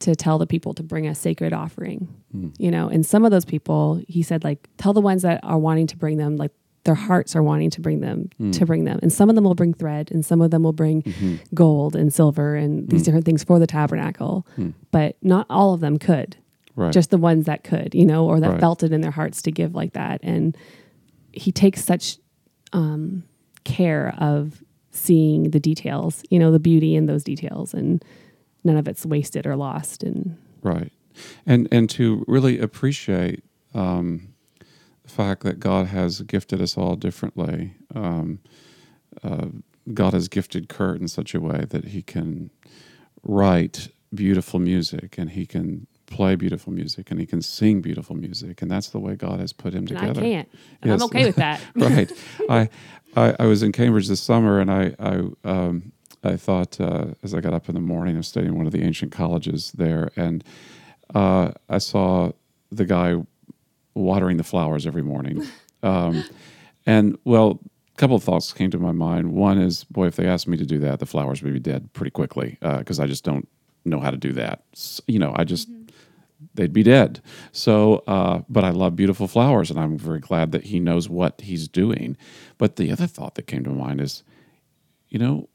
to 0.00 0.16
tell 0.16 0.38
the 0.38 0.46
people 0.46 0.74
to 0.74 0.82
bring 0.82 1.06
a 1.06 1.14
sacred 1.14 1.52
offering, 1.52 2.08
mm. 2.34 2.54
you 2.58 2.70
know, 2.70 2.88
and 2.88 3.06
some 3.06 3.24
of 3.24 3.30
those 3.30 3.44
people, 3.44 4.02
he 4.08 4.22
said, 4.22 4.42
like, 4.44 4.68
tell 4.76 4.92
the 4.92 5.00
ones 5.00 5.22
that 5.22 5.40
are 5.44 5.58
wanting 5.58 5.86
to 5.88 5.96
bring 5.96 6.16
them, 6.16 6.36
like, 6.36 6.52
their 6.84 6.94
hearts 6.94 7.36
are 7.36 7.42
wanting 7.42 7.70
to 7.70 7.80
bring 7.80 8.00
them 8.00 8.28
mm. 8.40 8.52
to 8.52 8.66
bring 8.66 8.84
them 8.84 8.98
and 9.02 9.12
some 9.12 9.28
of 9.28 9.34
them 9.34 9.44
will 9.44 9.54
bring 9.54 9.72
thread 9.72 10.10
and 10.10 10.24
some 10.24 10.40
of 10.40 10.50
them 10.50 10.62
will 10.62 10.72
bring 10.72 11.02
mm-hmm. 11.02 11.36
gold 11.54 11.94
and 11.94 12.12
silver 12.12 12.56
and 12.56 12.88
these 12.88 13.02
mm. 13.02 13.04
different 13.04 13.24
things 13.24 13.44
for 13.44 13.58
the 13.58 13.66
tabernacle 13.66 14.46
mm. 14.58 14.72
but 14.90 15.16
not 15.22 15.46
all 15.48 15.74
of 15.74 15.80
them 15.80 15.98
could 15.98 16.36
right. 16.76 16.92
just 16.92 17.10
the 17.10 17.18
ones 17.18 17.46
that 17.46 17.64
could, 17.64 17.94
you 17.94 18.04
know, 18.04 18.26
or 18.26 18.40
that 18.40 18.50
right. 18.50 18.60
felt 18.60 18.82
it 18.82 18.92
in 18.92 19.00
their 19.00 19.10
hearts 19.10 19.42
to 19.42 19.50
give 19.50 19.74
like 19.74 19.92
that. 19.92 20.20
And 20.22 20.56
he 21.32 21.52
takes 21.52 21.84
such 21.84 22.18
um, 22.72 23.24
care 23.64 24.14
of 24.18 24.62
seeing 24.90 25.50
the 25.50 25.60
details, 25.60 26.22
you 26.30 26.38
know, 26.38 26.50
the 26.50 26.58
beauty 26.58 26.94
in 26.94 27.06
those 27.06 27.24
details, 27.24 27.72
and 27.74 28.04
none 28.64 28.76
of 28.76 28.88
it's 28.88 29.06
wasted 29.06 29.46
or 29.46 29.56
lost. 29.56 30.02
And 30.02 30.36
right, 30.62 30.92
and 31.46 31.68
and 31.72 31.88
to 31.90 32.24
really 32.28 32.58
appreciate 32.58 33.42
um, 33.74 34.31
fact 35.12 35.42
that 35.42 35.60
God 35.60 35.86
has 35.88 36.20
gifted 36.22 36.60
us 36.60 36.76
all 36.76 36.96
differently. 36.96 37.74
Um, 37.94 38.40
uh, 39.22 39.46
God 39.92 40.12
has 40.12 40.28
gifted 40.28 40.68
Kurt 40.68 41.00
in 41.00 41.08
such 41.08 41.34
a 41.34 41.40
way 41.40 41.66
that 41.68 41.86
he 41.86 42.02
can 42.02 42.50
write 43.22 43.88
beautiful 44.14 44.58
music 44.60 45.18
and 45.18 45.30
he 45.30 45.46
can 45.46 45.86
play 46.06 46.34
beautiful 46.34 46.72
music 46.72 47.10
and 47.10 47.18
he 47.18 47.26
can 47.26 47.40
sing 47.40 47.80
beautiful 47.80 48.14
music 48.14 48.60
and 48.60 48.70
that's 48.70 48.90
the 48.90 48.98
way 48.98 49.14
God 49.14 49.40
has 49.40 49.52
put 49.52 49.74
him 49.74 49.86
together. 49.86 50.20
I 50.20 50.24
can't. 50.24 50.48
Yes. 50.84 51.00
I'm 51.00 51.02
okay 51.06 51.24
with 51.24 51.36
that. 51.36 51.60
right. 51.76 52.12
I, 52.48 52.68
I, 53.16 53.36
I 53.40 53.46
was 53.46 53.62
in 53.62 53.72
Cambridge 53.72 54.08
this 54.08 54.20
summer 54.20 54.60
and 54.60 54.70
I 54.70 54.94
I 54.98 55.22
um, 55.44 55.92
I 56.24 56.36
thought 56.36 56.80
uh, 56.80 57.06
as 57.22 57.34
I 57.34 57.40
got 57.40 57.54
up 57.54 57.68
in 57.68 57.74
the 57.74 57.80
morning, 57.80 58.14
I 58.14 58.18
was 58.18 58.28
studying 58.28 58.56
one 58.56 58.66
of 58.66 58.72
the 58.72 58.82
ancient 58.82 59.10
colleges 59.12 59.72
there, 59.72 60.10
and 60.14 60.44
uh, 61.14 61.52
I 61.68 61.78
saw 61.78 62.32
the 62.70 62.84
guy 62.84 63.16
watering 63.94 64.36
the 64.36 64.44
flowers 64.44 64.86
every 64.86 65.02
morning. 65.02 65.46
Um, 65.84 66.22
and 66.86 67.18
well, 67.24 67.58
a 67.92 67.96
couple 67.96 68.14
of 68.14 68.22
thoughts 68.22 68.52
came 68.52 68.70
to 68.70 68.78
my 68.78 68.92
mind. 68.92 69.32
One 69.32 69.58
is, 69.58 69.82
boy, 69.82 70.06
if 70.06 70.14
they 70.14 70.28
asked 70.28 70.46
me 70.46 70.56
to 70.56 70.64
do 70.64 70.78
that, 70.78 71.00
the 71.00 71.06
flowers 71.06 71.42
would 71.42 71.52
be 71.52 71.58
dead 71.58 71.92
pretty 71.92 72.12
quickly 72.12 72.56
because 72.60 73.00
uh, 73.00 73.02
I 73.02 73.08
just 73.08 73.24
don't 73.24 73.48
know 73.84 73.98
how 73.98 74.12
to 74.12 74.16
do 74.16 74.32
that. 74.34 74.62
So, 74.74 75.02
you 75.08 75.18
know, 75.18 75.34
I 75.34 75.42
just 75.42 75.68
mm-hmm 75.68 75.82
they'd 76.54 76.72
be 76.72 76.82
dead. 76.82 77.20
So, 77.52 78.02
uh, 78.06 78.42
but 78.48 78.64
I 78.64 78.70
love 78.70 78.96
beautiful 78.96 79.28
flowers, 79.28 79.70
and 79.70 79.78
I'm 79.78 79.98
very 79.98 80.20
glad 80.20 80.52
that 80.52 80.64
he 80.64 80.80
knows 80.80 81.08
what 81.08 81.40
he's 81.42 81.68
doing. 81.68 82.16
But 82.58 82.76
the 82.76 82.90
other 82.90 83.06
thought 83.06 83.34
that 83.36 83.46
came 83.46 83.64
to 83.64 83.70
mind 83.70 84.00
is, 84.00 84.22
you 85.08 85.18
know, 85.18 85.48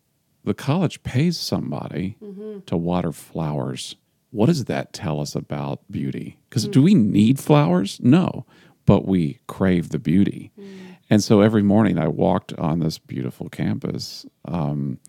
the 0.43 0.53
college 0.53 1.03
pays 1.03 1.37
somebody 1.37 2.17
mm-hmm. 2.21 2.59
to 2.65 2.77
water 2.77 3.11
flowers. 3.11 3.95
What 4.31 4.47
does 4.47 4.65
that 4.65 4.93
tell 4.93 5.19
us 5.19 5.35
about 5.35 5.79
beauty? 5.89 6.37
Because 6.49 6.63
mm-hmm. 6.63 6.71
do 6.71 6.81
we 6.83 6.95
need 6.95 7.39
flowers? 7.39 7.99
No, 8.01 8.45
but 8.85 9.05
we 9.07 9.39
crave 9.47 9.89
the 9.89 9.99
beauty. 9.99 10.51
Mm-hmm. 10.59 10.77
And 11.09 11.23
so 11.23 11.41
every 11.41 11.63
morning 11.63 11.97
I 11.97 12.07
walked 12.07 12.53
on 12.53 12.79
this 12.79 12.97
beautiful 12.97 13.49
campus. 13.49 14.25
Um, 14.45 14.99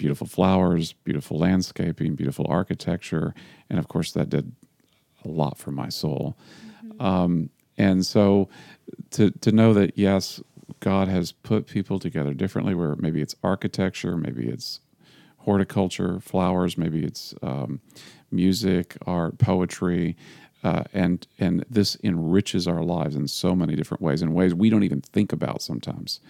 beautiful 0.00 0.26
flowers, 0.26 0.94
beautiful 0.94 1.38
landscaping, 1.38 2.14
beautiful 2.14 2.46
architecture, 2.48 3.34
and 3.68 3.78
of 3.78 3.86
course 3.86 4.12
that 4.12 4.30
did 4.30 4.50
a 5.26 5.28
lot 5.28 5.58
for 5.58 5.70
my 5.72 5.90
soul. 5.90 6.38
Mm-hmm. 6.82 7.02
Um, 7.04 7.50
and 7.76 8.06
so 8.06 8.48
to 9.10 9.30
to 9.30 9.52
know 9.52 9.74
that 9.74 9.98
yes, 9.98 10.40
God 10.80 11.08
has 11.08 11.32
put 11.32 11.66
people 11.66 11.98
together 11.98 12.32
differently. 12.32 12.74
Where 12.74 12.96
maybe 12.96 13.20
it's 13.20 13.34
architecture, 13.44 14.16
maybe 14.16 14.48
it's 14.48 14.80
horticulture, 15.40 16.20
flowers, 16.20 16.78
maybe 16.78 17.04
it's 17.04 17.34
um, 17.42 17.80
music, 18.30 18.96
art, 19.06 19.38
poetry. 19.38 20.16
Uh, 20.62 20.84
and 20.92 21.26
and 21.38 21.64
this 21.70 21.96
enriches 22.04 22.68
our 22.68 22.82
lives 22.82 23.16
in 23.16 23.26
so 23.26 23.54
many 23.54 23.74
different 23.74 24.02
ways, 24.02 24.20
in 24.20 24.34
ways 24.34 24.54
we 24.54 24.68
don't 24.68 24.82
even 24.82 25.00
think 25.00 25.32
about. 25.32 25.62
Sometimes, 25.62 26.20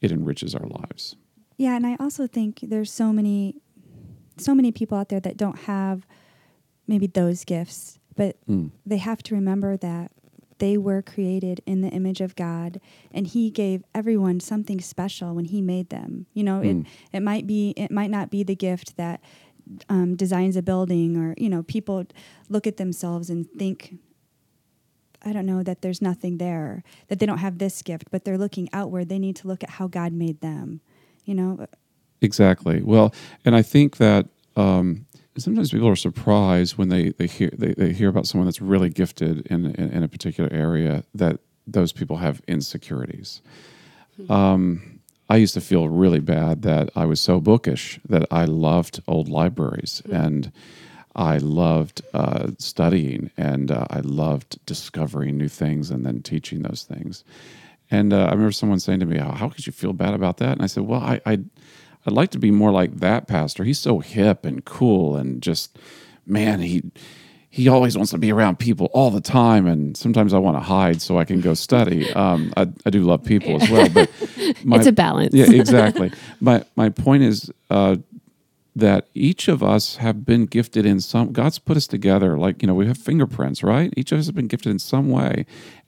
it 0.00 0.12
enriches 0.12 0.54
our 0.54 0.66
lives. 0.66 1.16
Yeah, 1.56 1.74
and 1.74 1.84
I 1.86 1.96
also 1.98 2.28
think 2.28 2.60
there's 2.62 2.92
so 2.92 3.12
many, 3.12 3.56
so 4.36 4.54
many 4.54 4.70
people 4.70 4.96
out 4.96 5.08
there 5.08 5.18
that 5.20 5.36
don't 5.36 5.58
have 5.60 6.06
maybe 6.86 7.08
those 7.08 7.44
gifts 7.44 7.98
but 8.20 8.36
mm. 8.46 8.70
they 8.84 8.98
have 8.98 9.22
to 9.22 9.34
remember 9.34 9.78
that 9.78 10.12
they 10.60 10.78
were 10.78 11.02
created 11.02 11.60
in 11.66 11.80
the 11.80 11.88
image 11.88 12.20
of 12.20 12.36
God 12.36 12.80
and 13.10 13.26
he 13.26 13.50
gave 13.50 13.82
everyone 13.94 14.38
something 14.38 14.80
special 14.80 15.34
when 15.34 15.46
he 15.46 15.60
made 15.60 15.88
them. 15.88 16.26
You 16.32 16.44
know, 16.44 16.60
mm. 16.60 16.82
it 16.82 16.86
it 17.12 17.20
might 17.20 17.46
be 17.46 17.74
it 17.76 17.90
might 17.90 18.10
not 18.10 18.30
be 18.30 18.44
the 18.44 18.54
gift 18.54 18.96
that 18.96 19.20
um, 19.88 20.16
designs 20.16 20.56
a 20.56 20.62
building 20.62 21.16
or 21.16 21.34
you 21.36 21.48
know 21.48 21.62
people 21.62 22.04
look 22.48 22.66
at 22.66 22.76
themselves 22.76 23.30
and 23.30 23.50
think 23.58 23.98
I 25.22 25.32
don't 25.32 25.46
know 25.46 25.62
that 25.62 25.82
there's 25.82 26.02
nothing 26.02 26.38
there 26.38 26.82
that 27.08 27.18
they 27.18 27.26
don't 27.26 27.38
have 27.38 27.58
this 27.58 27.82
gift 27.82 28.10
but 28.10 28.24
they're 28.24 28.38
looking 28.38 28.68
outward 28.72 29.08
they 29.08 29.18
need 29.18 29.36
to 29.36 29.48
look 29.48 29.62
at 29.62 29.70
how 29.70 29.86
God 29.86 30.12
made 30.12 30.40
them 30.40 30.80
you 31.24 31.34
know 31.34 31.66
exactly 32.20 32.82
well 32.82 33.14
and 33.44 33.54
I 33.54 33.62
think 33.62 33.98
that 33.98 34.26
um, 34.56 35.06
sometimes 35.40 35.70
people 35.70 35.88
are 35.88 35.96
surprised 35.96 36.76
when 36.76 36.88
they, 36.88 37.10
they 37.10 37.26
hear 37.26 37.50
they, 37.56 37.74
they 37.74 37.92
hear 37.92 38.08
about 38.08 38.26
someone 38.26 38.46
that's 38.46 38.60
really 38.60 38.90
gifted 38.90 39.46
in, 39.46 39.66
in, 39.66 39.90
in 39.90 40.02
a 40.02 40.08
particular 40.08 40.50
area 40.52 41.04
that 41.14 41.40
those 41.66 41.92
people 41.92 42.16
have 42.16 42.42
insecurities. 42.46 43.42
Hmm. 44.16 44.32
Um, 44.32 45.00
I 45.28 45.36
used 45.36 45.54
to 45.54 45.60
feel 45.60 45.88
really 45.88 46.20
bad 46.20 46.62
that 46.62 46.90
I 46.96 47.04
was 47.04 47.20
so 47.20 47.40
bookish 47.40 48.00
that 48.08 48.26
I 48.30 48.44
loved 48.44 49.00
old 49.06 49.28
libraries 49.28 50.02
hmm. 50.04 50.14
and 50.14 50.52
I 51.14 51.38
loved 51.38 52.02
uh, 52.14 52.50
studying 52.58 53.30
and 53.36 53.70
uh, 53.70 53.86
I 53.90 54.00
loved 54.00 54.64
discovering 54.66 55.36
new 55.36 55.48
things 55.48 55.90
and 55.90 56.04
then 56.04 56.22
teaching 56.22 56.62
those 56.62 56.84
things. 56.84 57.24
And 57.90 58.12
uh, 58.12 58.26
I 58.26 58.30
remember 58.30 58.52
someone 58.52 58.78
saying 58.78 59.00
to 59.00 59.06
me, 59.06 59.18
"How 59.18 59.48
could 59.48 59.66
you 59.66 59.72
feel 59.72 59.92
bad 59.92 60.14
about 60.14 60.36
that?" 60.36 60.52
And 60.52 60.62
I 60.62 60.66
said, 60.66 60.84
"Well, 60.84 61.00
I, 61.00 61.20
I 61.26 61.40
I'd 62.06 62.12
like 62.12 62.30
to 62.30 62.38
be 62.38 62.50
more 62.50 62.70
like 62.70 62.96
that 62.96 63.26
pastor. 63.26 63.64
He's 63.64 63.78
so 63.78 63.98
hip 63.98 64.44
and 64.44 64.64
cool 64.64 65.16
and 65.16 65.42
just 65.42 65.78
man, 66.26 66.60
he 66.60 66.82
he 67.52 67.66
always 67.66 67.96
wants 67.96 68.12
to 68.12 68.18
be 68.18 68.30
around 68.30 68.60
people 68.60 68.86
all 68.92 69.10
the 69.10 69.20
time, 69.20 69.66
and 69.66 69.96
sometimes 69.96 70.32
I 70.32 70.38
want 70.38 70.56
to 70.56 70.60
hide 70.60 71.02
so 71.02 71.18
I 71.18 71.24
can 71.24 71.40
go 71.40 71.54
study. 71.54 72.10
Um, 72.12 72.52
I, 72.56 72.68
I 72.86 72.90
do 72.90 73.02
love 73.02 73.24
people 73.24 73.60
as 73.60 73.68
well, 73.68 73.88
but 73.88 74.08
my, 74.64 74.76
it's 74.76 74.86
a 74.86 74.92
balance. 74.92 75.34
yeah, 75.34 75.46
exactly. 75.50 76.12
my 76.40 76.64
my 76.76 76.90
point 76.90 77.24
is 77.24 77.50
uh, 77.68 77.96
that 78.76 79.08
each 79.14 79.48
of 79.48 79.64
us 79.64 79.96
have 79.96 80.24
been 80.24 80.46
gifted 80.46 80.86
in 80.86 81.00
some. 81.00 81.32
God's 81.32 81.58
put 81.58 81.76
us 81.76 81.88
together, 81.88 82.38
like 82.38 82.62
you 82.62 82.68
know, 82.68 82.74
we 82.74 82.86
have 82.86 82.96
fingerprints, 82.96 83.64
right? 83.64 83.92
Each 83.96 84.12
of 84.12 84.20
us 84.20 84.26
have 84.26 84.36
been 84.36 84.46
gifted 84.46 84.70
in 84.70 84.78
some 84.78 85.10
way, 85.10 85.44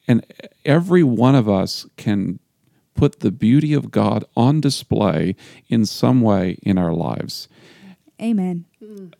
and 0.08 0.26
every 0.64 1.04
one 1.04 1.36
of 1.36 1.48
us 1.48 1.86
can 1.96 2.40
put 2.94 3.20
the 3.20 3.30
beauty 3.30 3.72
of 3.74 3.90
God 3.90 4.24
on 4.36 4.60
display 4.60 5.36
in 5.68 5.86
some 5.86 6.20
way 6.20 6.58
in 6.62 6.78
our 6.78 6.92
lives. 6.92 7.48
Amen. 8.20 8.64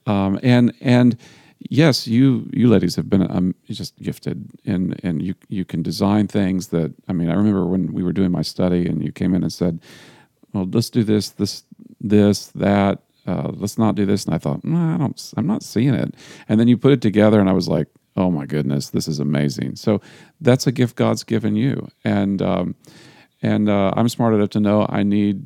Um, 0.07 0.39
and 0.43 0.73
and 0.81 1.17
yes, 1.59 2.07
you 2.07 2.49
you 2.53 2.69
ladies 2.69 2.97
have 2.97 3.09
been 3.09 3.29
um, 3.31 3.55
just 3.69 3.97
gifted, 4.01 4.51
and 4.65 4.99
and 5.03 5.23
you 5.23 5.35
you 5.49 5.65
can 5.65 5.83
design 5.83 6.29
things 6.29 6.69
that 6.69 6.93
I 7.09 7.13
mean. 7.13 7.31
I 7.31 7.35
remember 7.35 7.67
when 7.67 7.93
we 7.93 8.03
were 8.03 8.13
doing 8.13 8.31
my 8.31 8.43
study, 8.43 8.87
and 8.87 9.03
you 9.05 9.13
came 9.13 9.35
in 9.35 9.43
and 9.43 9.53
said, 9.53 9.81
"Well, 10.53 10.69
let's 10.71 10.91
do 10.91 11.03
this, 11.03 11.31
this, 11.31 11.65
this, 12.01 12.49
that." 12.49 13.03
uh, 13.27 13.51
let's 13.55 13.79
not 13.79 13.95
do 13.95 14.07
this. 14.07 14.25
And 14.25 14.35
I 14.35 14.39
thought, 14.39 14.65
no, 14.65 14.95
I 14.95 14.99
don't, 14.99 15.33
I'm 15.37 15.47
not 15.47 15.63
seeing 15.63 15.95
it. 15.95 16.15
And 16.49 16.59
then 16.59 16.69
you 16.69 16.77
put 16.77 16.93
it 16.93 17.01
together, 17.01 17.41
and 17.41 17.49
I 17.49 17.53
was 17.53 17.69
like, 17.69 17.89
oh 18.17 18.31
my 18.31 18.47
goodness, 18.47 18.91
this 18.91 19.09
is 19.09 19.19
amazing. 19.19 19.77
So 19.77 20.01
that's 20.41 20.67
a 20.67 20.73
gift 20.73 20.97
God's 20.97 21.25
given 21.25 21.57
you, 21.57 21.89
and 22.05 22.43
um, 22.43 22.75
and 23.43 23.69
uh, 23.69 23.93
I'm 23.97 24.09
smart 24.09 24.35
enough 24.35 24.51
to 24.51 24.61
know 24.61 24.87
I 24.89 25.03
need 25.03 25.45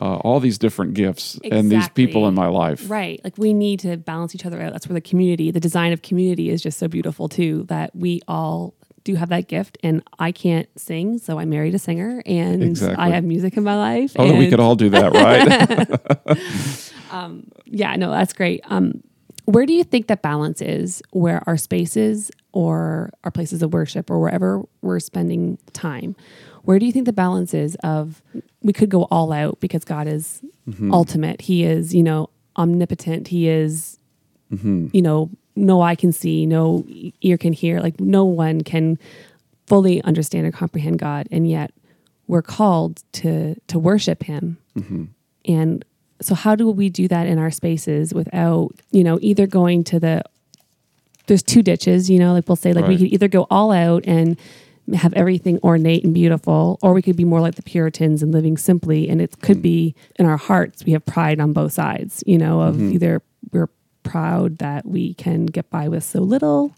uh, 0.00 0.16
all 0.16 0.40
these 0.40 0.58
different 0.58 0.94
gifts 0.94 1.38
and 1.50 1.70
these 1.70 1.88
people 1.90 2.28
in 2.28 2.34
my 2.34 2.48
life. 2.48 2.90
Right. 2.90 3.20
Like 3.24 3.38
we 3.38 3.54
need 3.54 3.80
to 3.80 3.96
balance 3.96 4.34
each 4.34 4.44
other 4.44 4.60
out. 4.60 4.72
That's 4.72 4.88
where 4.88 4.94
the 4.94 5.00
community, 5.00 5.50
the 5.50 5.60
design 5.60 5.92
of 5.92 6.02
community 6.02 6.50
is 6.50 6.62
just 6.62 6.78
so 6.78 6.88
beautiful 6.88 7.28
too, 7.28 7.64
that 7.68 7.96
we 7.96 8.20
all 8.28 8.74
do 9.04 9.14
have 9.14 9.30
that 9.30 9.48
gift. 9.48 9.78
And 9.82 10.02
I 10.18 10.32
can't 10.32 10.68
sing, 10.78 11.18
so 11.18 11.38
I 11.38 11.44
married 11.44 11.74
a 11.74 11.78
singer 11.78 12.22
and 12.26 12.62
Exactly. 12.62 12.96
I 13.02 13.10
have 13.10 13.24
music 13.24 13.56
in 13.56 13.64
my 13.64 13.76
life. 13.76 14.12
Oh, 14.16 14.36
we 14.36 14.50
could 14.50 14.60
all 14.60 14.76
do 14.76 14.90
that, 14.90 15.12
right? 15.12 16.40
Yeah, 17.66 17.96
no, 17.96 18.10
that's 18.10 18.32
great. 18.32 18.62
Um, 18.66 19.02
where 19.44 19.66
do 19.66 19.72
you 19.72 19.84
think 19.84 20.06
that 20.08 20.22
balance 20.22 20.60
is 20.60 21.02
where 21.10 21.42
our 21.46 21.56
spaces 21.56 22.30
or 22.52 23.10
our 23.22 23.30
places 23.30 23.62
of 23.62 23.72
worship 23.72 24.10
or 24.10 24.18
wherever 24.18 24.62
we're 24.82 24.98
spending 24.98 25.58
time? 25.72 26.16
Where 26.66 26.78
do 26.78 26.86
you 26.86 26.92
think 26.92 27.06
the 27.06 27.12
balance 27.12 27.54
is 27.54 27.76
of 27.82 28.22
we 28.62 28.72
could 28.72 28.88
go 28.88 29.04
all 29.04 29.32
out 29.32 29.60
because 29.60 29.84
God 29.84 30.06
is 30.06 30.42
mm-hmm. 30.68 30.92
ultimate. 30.92 31.40
He 31.42 31.64
is, 31.64 31.94
you 31.94 32.02
know, 32.02 32.30
omnipotent. 32.56 33.28
He 33.28 33.48
is, 33.48 33.98
mm-hmm. 34.52 34.88
you 34.92 35.02
know, 35.02 35.30
no 35.54 35.80
eye 35.80 35.94
can 35.94 36.12
see, 36.12 36.44
no 36.44 36.84
ear 37.22 37.38
can 37.38 37.52
hear. 37.52 37.80
Like 37.80 38.00
no 38.00 38.24
one 38.24 38.62
can 38.62 38.98
fully 39.66 40.02
understand 40.02 40.46
or 40.46 40.52
comprehend 40.52 40.98
God, 40.98 41.28
and 41.30 41.48
yet 41.48 41.72
we're 42.26 42.42
called 42.42 43.02
to 43.12 43.54
to 43.68 43.78
worship 43.78 44.24
Him. 44.24 44.58
Mm-hmm. 44.76 45.04
And 45.46 45.84
so, 46.20 46.34
how 46.34 46.54
do 46.54 46.68
we 46.70 46.88
do 46.88 47.08
that 47.08 47.26
in 47.26 47.38
our 47.38 47.50
spaces 47.50 48.12
without, 48.12 48.72
you 48.90 49.04
know, 49.04 49.18
either 49.22 49.46
going 49.46 49.84
to 49.84 50.00
the 50.00 50.22
there's 51.26 51.42
two 51.42 51.62
ditches, 51.62 52.08
you 52.08 52.18
know, 52.18 52.32
like 52.32 52.48
we'll 52.48 52.56
say, 52.56 52.72
like 52.72 52.86
we 52.86 52.96
could 52.96 53.12
either 53.12 53.28
go 53.28 53.46
all 53.50 53.72
out 53.72 54.04
and 54.06 54.38
have 54.94 55.12
everything 55.14 55.58
ornate 55.64 56.04
and 56.04 56.14
beautiful, 56.14 56.78
or 56.82 56.92
we 56.92 57.02
could 57.02 57.16
be 57.16 57.24
more 57.24 57.40
like 57.40 57.56
the 57.56 57.62
Puritans 57.62 58.22
and 58.22 58.32
living 58.32 58.56
simply. 58.56 59.08
And 59.08 59.20
it 59.20 59.40
could 59.42 59.60
be 59.62 59.94
in 60.18 60.26
our 60.26 60.36
hearts, 60.36 60.84
we 60.84 60.92
have 60.92 61.04
pride 61.04 61.40
on 61.40 61.52
both 61.52 61.72
sides, 61.72 62.22
you 62.26 62.38
know, 62.38 62.60
of 62.60 62.80
either 62.80 63.22
we're 63.52 63.68
proud 64.02 64.58
that 64.58 64.86
we 64.86 65.14
can 65.14 65.46
get 65.46 65.68
by 65.70 65.88
with 65.88 66.04
so 66.04 66.20
little 66.20 66.74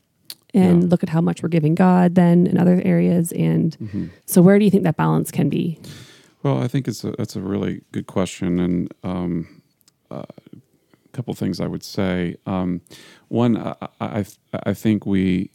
and 0.54 0.84
Yeah. 0.84 0.88
look 0.88 1.02
at 1.02 1.10
how 1.10 1.20
much 1.20 1.42
we're 1.42 1.50
giving 1.50 1.74
God 1.74 2.14
then 2.14 2.46
in 2.46 2.56
other 2.56 2.80
areas. 2.84 3.32
And 3.32 4.10
so, 4.24 4.40
where 4.40 4.58
do 4.58 4.64
you 4.64 4.70
think 4.70 4.84
that 4.84 4.96
balance 4.96 5.30
can 5.30 5.48
be? 5.50 5.78
Well, 6.42 6.62
I 6.62 6.68
think 6.68 6.88
it's 6.88 7.04
a, 7.04 7.10
that's 7.18 7.36
a 7.36 7.40
really 7.42 7.82
good 7.92 8.06
question, 8.06 8.58
and 8.60 8.94
um, 9.02 9.60
uh, 10.10 10.22
a 10.22 11.08
couple 11.12 11.34
things 11.34 11.60
I 11.60 11.66
would 11.66 11.82
say. 11.84 12.36
Um, 12.46 12.80
one, 13.28 13.56
I, 13.58 13.74
I 14.00 14.24
I 14.64 14.72
think 14.72 15.04
we 15.04 15.50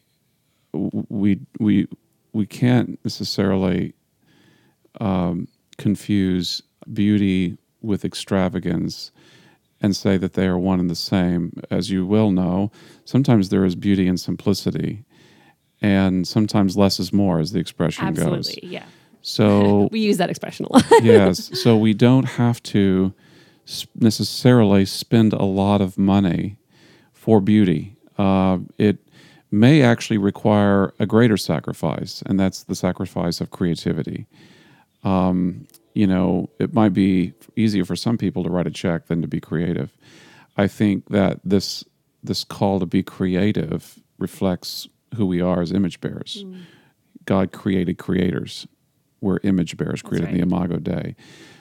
we 0.74 1.40
we 1.60 1.88
we 2.34 2.46
can't 2.46 3.00
necessarily 3.06 3.94
um, 5.00 5.48
confuse 5.78 6.62
beauty 6.92 7.58
with 7.82 8.04
extravagance 8.04 9.12
and 9.82 9.96
say 9.96 10.18
that 10.18 10.34
they 10.34 10.48
are 10.48 10.58
one 10.58 10.80
and 10.80 10.90
the 10.90 10.96
same. 10.96 11.54
As 11.70 11.92
you 11.92 12.06
will 12.06 12.32
know, 12.32 12.72
sometimes 13.06 13.50
there 13.50 13.66
is 13.66 13.76
beauty 13.76 14.08
in 14.08 14.18
simplicity, 14.18 15.04
and 15.82 16.28
sometimes 16.28 16.78
less 16.78 17.00
is 17.00 17.12
more, 17.12 17.40
as 17.40 17.52
the 17.52 17.60
expression 17.60 18.14
goes. 18.14 18.24
Absolutely, 18.24 18.70
yeah. 18.70 18.86
So 19.22 19.90
We 19.92 20.00
use 20.00 20.18
that 20.18 20.30
expression 20.30 20.66
a 20.66 20.74
lot. 20.74 20.86
yes. 21.02 21.60
So 21.60 21.78
we 21.78 21.94
don't 21.94 22.26
have 22.26 22.64
to 22.64 23.14
necessarily 23.96 24.86
spend 24.86 25.34
a 25.34 25.44
lot 25.44 25.82
of 25.82 25.98
money 25.98 26.58
for 27.12 27.42
beauty. 27.42 27.96
Uh, 28.18 28.60
it 28.78 28.98
may 29.54 29.84
actually 29.84 30.18
require 30.18 30.94
a 30.98 31.06
greater 31.06 31.38
sacrifice, 31.38 32.24
and 32.26 32.40
that's 32.40 32.64
the 32.64 32.74
sacrifice 32.74 33.40
of 33.40 33.52
creativity. 33.52 34.26
Um, 35.04 35.68
you 35.94 36.08
know, 36.08 36.50
it 36.58 36.74
might 36.74 36.94
be 36.94 37.34
easier 37.56 37.86
for 37.86 37.96
some 37.96 38.18
people 38.18 38.44
to 38.44 38.50
write 38.50 38.66
a 38.66 38.72
check 38.72 39.06
than 39.08 39.22
to 39.22 39.28
be 39.28 39.40
creative. 39.40 39.96
I 40.58 40.68
think 40.68 41.10
that 41.10 41.40
this 41.44 41.84
this 42.24 42.44
call 42.44 42.80
to 42.80 42.86
be 42.88 43.04
creative 43.04 44.00
reflects 44.18 44.88
who 45.16 45.26
we 45.28 45.40
are 45.40 45.62
as 45.62 45.72
image 45.72 46.02
bearers. 46.02 46.44
God 47.26 47.52
created 47.52 47.98
creators. 48.00 48.68
We're 49.22 49.40
image 49.44 49.78
bearers 49.78 50.02
created 50.02 50.30
in 50.30 50.36
the 50.36 50.42
Imago 50.42 50.78
Dei. 50.78 51.16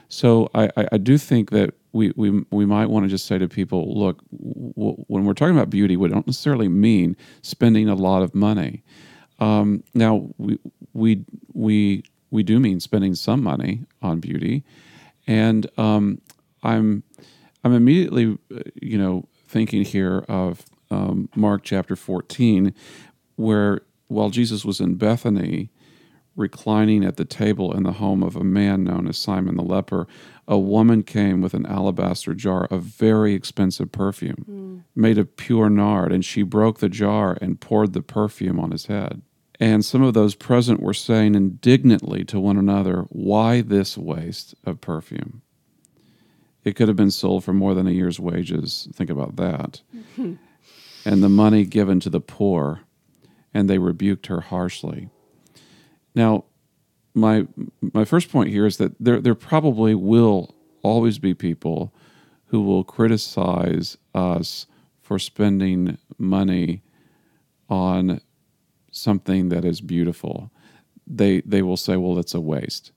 So 0.09 0.49
I, 0.55 0.71
I, 0.77 0.89
I 0.93 0.97
do 0.99 1.19
think 1.19 1.51
that 1.51 1.75
we, 1.93 2.13
we, 2.17 2.45
we 2.51 2.67
might 2.67 2.87
want 2.87 3.05
to 3.05 3.09
just 3.09 3.27
say 3.27 3.39
to 3.39 3.49
people, 3.49 3.99
look, 3.99 4.23
w- 4.31 5.05
when 5.09 5.25
we're 5.25 5.35
talking 5.35 5.57
about 5.57 5.71
beauty, 5.71 5.97
we 5.97 6.09
don't 6.09 6.27
necessarily 6.27 6.69
mean 6.69 7.17
spending 7.43 7.89
a 7.89 7.95
lot 7.95 8.23
of 8.23 8.35
money. 8.35 8.83
Um, 9.39 9.83
now 9.95 10.29
we, 10.39 10.59
we, 10.95 11.25
we, 11.53 12.05
we 12.31 12.43
do 12.43 12.59
mean 12.59 12.81
spending 12.81 13.15
some 13.15 13.43
money 13.43 13.85
on 14.01 14.21
beauty, 14.21 14.65
and 15.27 15.69
um, 15.79 16.21
I'm 16.63 17.03
I'm 17.65 17.75
immediately 17.75 18.39
uh, 18.55 18.61
you 18.81 18.99
know 18.99 19.29
thinking 19.47 19.85
here 19.85 20.25
of 20.29 20.65
um, 20.91 21.29
Mark 21.37 21.63
chapter 21.63 21.95
14, 21.95 22.75
where 23.37 23.81
while 24.09 24.31
Jesus 24.31 24.65
was 24.65 24.81
in 24.81 24.95
Bethany, 24.95 25.71
reclining 26.37 27.05
at 27.05 27.17
the 27.17 27.25
table 27.25 27.75
in 27.75 27.83
the 27.83 27.93
home 27.93 28.23
of 28.23 28.37
a 28.37 28.45
man 28.45 28.85
known 28.85 29.07
as 29.07 29.19
Simon 29.19 29.57
the 29.57 29.63
leper, 29.63 30.07
a 30.49 30.59
woman 30.59 31.03
came 31.03 31.41
with 31.41 31.55
an 31.55 31.67
alabaster 31.67 32.35
jar 32.35 32.65
of 32.67 32.83
very 32.83 33.35
expensive 33.35 33.93
perfume, 33.93 34.45
mm. 34.49 34.85
made 34.95 35.19
of 35.19 35.37
pure 35.37 35.71
nard, 35.71 36.13
and 36.13 36.25
she 36.25 36.43
broke 36.43 36.79
the 36.79 36.89
jar 36.89 37.39
and 37.41 37.61
poured 37.61 37.93
the 37.93 38.03
perfume 38.03 38.59
on 38.59 38.71
his 38.71 38.87
head. 38.87 39.23
And 39.61 39.85
some 39.85 40.03
of 40.03 40.15
those 40.15 40.35
present 40.35 40.81
were 40.81 40.95
saying 40.95 41.35
indignantly 41.35 42.25
to 42.25 42.41
one 42.41 42.57
another, 42.57 43.07
Why 43.11 43.61
this 43.61 43.97
waste 43.97 44.55
of 44.65 44.81
perfume? 44.81 45.43
It 46.65 46.75
could 46.75 46.89
have 46.89 46.97
been 46.97 47.11
sold 47.11 47.45
for 47.45 47.53
more 47.53 47.75
than 47.75 47.87
a 47.87 47.93
year's 47.93 48.19
wages. 48.19 48.89
Think 48.93 49.11
about 49.11 49.37
that. 49.37 49.83
and 50.17 51.23
the 51.23 51.29
money 51.29 51.65
given 51.65 52.01
to 52.01 52.11
the 52.11 52.21
poor. 52.21 52.81
And 53.55 53.69
they 53.69 53.79
rebuked 53.79 54.27
her 54.27 54.41
harshly. 54.41 55.11
Now, 56.15 56.45
my 57.15 57.47
my 57.81 58.05
first 58.05 58.31
point 58.31 58.51
here 58.51 58.67
is 58.67 58.77
that 58.79 58.93
there 58.99 59.21
there 59.21 59.35
probably 59.35 59.95
will 59.95 60.55
always 60.83 61.19
be 61.19 61.35
people 61.35 61.95
who 62.47 62.63
will 62.63 62.85
criticize 62.85 63.97
us 64.15 64.67
for 65.01 65.19
spending 65.19 65.99
money 66.19 66.83
on 67.69 68.21
something 68.91 69.49
that 69.49 69.65
is 69.65 69.81
beautiful. 69.81 70.51
They 71.07 71.41
they 71.43 71.63
will 71.63 71.77
say, 71.77 71.97
"Well, 71.97 72.19
it's 72.19 72.35
a 72.35 72.41
waste." 72.41 72.93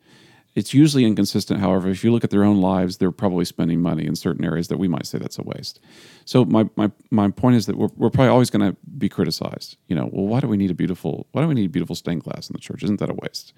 It's 0.55 0.73
usually 0.73 1.03
inconsistent. 1.03 1.59
However, 1.59 1.89
if 1.89 2.03
you 2.03 2.11
look 2.11 2.23
at 2.23 2.29
their 2.29 2.45
own 2.45 2.61
lives, 2.61 2.97
they're 2.97 3.11
probably 3.11 3.43
spending 3.43 3.81
money 3.81 4.05
in 4.05 4.15
certain 4.15 4.45
areas 4.45 4.69
that 4.69 4.77
we 4.77 4.87
might 4.87 5.05
say 5.05 5.17
that's 5.17 5.37
a 5.37 5.43
waste. 5.43 5.81
So 6.23 6.45
my 6.45 6.69
my, 6.75 6.91
my 7.11 7.29
point 7.29 7.57
is 7.57 7.65
that 7.65 7.77
we're, 7.77 7.89
we're 7.97 8.09
probably 8.09 8.29
always 8.29 8.49
going 8.49 8.71
to 8.71 8.77
be 8.97 9.09
criticized. 9.09 9.77
You 9.87 9.95
know, 9.95 10.09
well, 10.11 10.25
why 10.25 10.39
do 10.39 10.47
we 10.47 10.57
need 10.57 10.71
a 10.71 10.75
beautiful 10.75 11.27
why 11.33 11.41
do 11.41 11.47
we 11.47 11.55
need 11.55 11.71
beautiful 11.71 11.95
stained 11.95 12.23
glass 12.23 12.49
in 12.49 12.53
the 12.53 12.59
church? 12.59 12.83
Isn't 12.83 12.99
that 12.99 13.09
a 13.09 13.13
waste? 13.13 13.53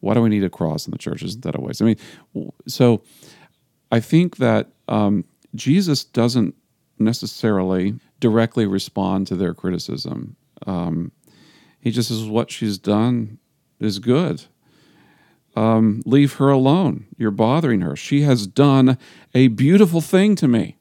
Why 0.00 0.14
do 0.14 0.22
we 0.22 0.28
need 0.28 0.44
a 0.44 0.50
cross 0.50 0.86
in 0.86 0.90
the 0.90 0.98
church? 0.98 1.22
Isn't 1.22 1.42
that 1.44 1.54
a 1.54 1.60
waste? 1.60 1.82
I 1.82 1.84
mean, 1.84 2.52
so 2.66 3.02
I 3.92 4.00
think 4.00 4.38
that 4.38 4.68
um, 4.88 5.24
Jesus 5.54 6.04
doesn't 6.04 6.54
necessarily 6.98 7.94
directly 8.18 8.66
respond 8.66 9.26
to 9.28 9.36
their 9.36 9.54
criticism. 9.54 10.36
Um, 10.66 11.12
he 11.80 11.90
just 11.90 12.08
says, 12.08 12.24
What 12.24 12.50
she's 12.50 12.78
done 12.78 13.38
is 13.78 13.98
good. 13.98 14.44
Um, 15.56 16.02
leave 16.06 16.34
her 16.34 16.48
alone. 16.48 17.06
You're 17.18 17.30
bothering 17.32 17.80
her. 17.80 17.96
She 17.96 18.22
has 18.22 18.46
done 18.46 18.96
a 19.34 19.48
beautiful 19.48 20.00
thing 20.00 20.36
to 20.36 20.46
me. 20.48 20.76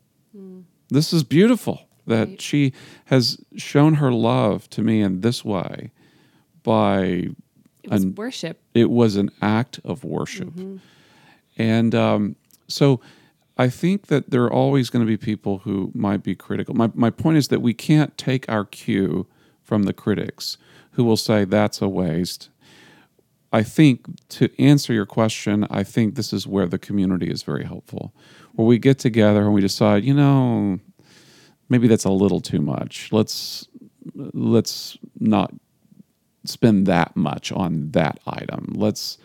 This 0.89 1.11
is 1.13 1.23
beautiful 1.23 1.87
that 2.07 2.27
Right. 2.29 2.41
she 2.41 2.73
has 3.05 3.37
shown 3.55 3.95
her 3.95 4.11
love 4.11 4.69
to 4.71 4.81
me 4.81 5.01
in 5.01 5.21
this 5.21 5.43
way 5.45 5.91
by 6.63 7.29
It 7.83 7.91
was 7.91 8.03
An- 8.03 8.15
worship. 8.15 8.59
it 8.73 8.89
was 8.89 9.15
an 9.15 9.29
act 9.41 9.79
of 9.83 10.03
worship. 10.03 10.51
And 11.57 11.93
um, 11.95 12.35
so 12.67 13.01
I 13.57 13.69
think 13.69 14.07
that 14.07 14.29
there 14.31 14.43
are 14.45 14.51
always 14.53 14.89
going 14.89 15.05
to 15.05 15.07
be 15.07 15.17
people 15.17 15.59
who 15.59 15.91
might 15.93 16.23
be 16.23 16.33
critical. 16.35 16.73
My, 16.75 16.89
my 16.93 17.09
point 17.09 17.37
is 17.37 17.47
that 17.49 17.61
we 17.61 17.73
can't 17.73 18.17
take 18.17 18.47
our 18.49 18.65
cue 18.65 19.27
from 19.63 19.83
the 19.83 19.93
critics 19.93 20.57
who 20.91 21.03
will 21.03 21.17
say 21.17 21.45
that's 21.45 21.81
a 21.81 21.87
waste. 21.89 22.49
I 23.51 23.63
think 23.63 24.05
to 24.29 24.49
answer 24.61 24.93
your 24.93 25.05
question, 25.05 25.65
I 25.69 25.83
think 25.83 26.15
this 26.15 26.33
is 26.33 26.45
where 26.45 26.67
the 26.67 26.77
community 26.77 27.31
is 27.31 27.43
very 27.43 27.65
helpful, 27.65 28.13
where 28.53 28.67
we 28.67 28.77
get 28.77 28.99
together 28.99 29.41
and 29.41 29.53
we 29.53 29.61
decide, 29.61 30.03
you 30.03 30.13
know, 30.13 30.79
maybe 31.67 31.87
that's 31.87 32.05
a 32.05 32.11
little 32.11 32.41
too 32.41 32.61
much. 32.61 33.09
Let's 33.11 33.67
let's 34.15 34.97
not 35.19 35.53
spend 36.45 36.85
that 36.87 37.15
much 37.15 37.51
on 37.51 37.91
that 37.91 38.19
item. 38.27 38.73
Let's 38.75 39.17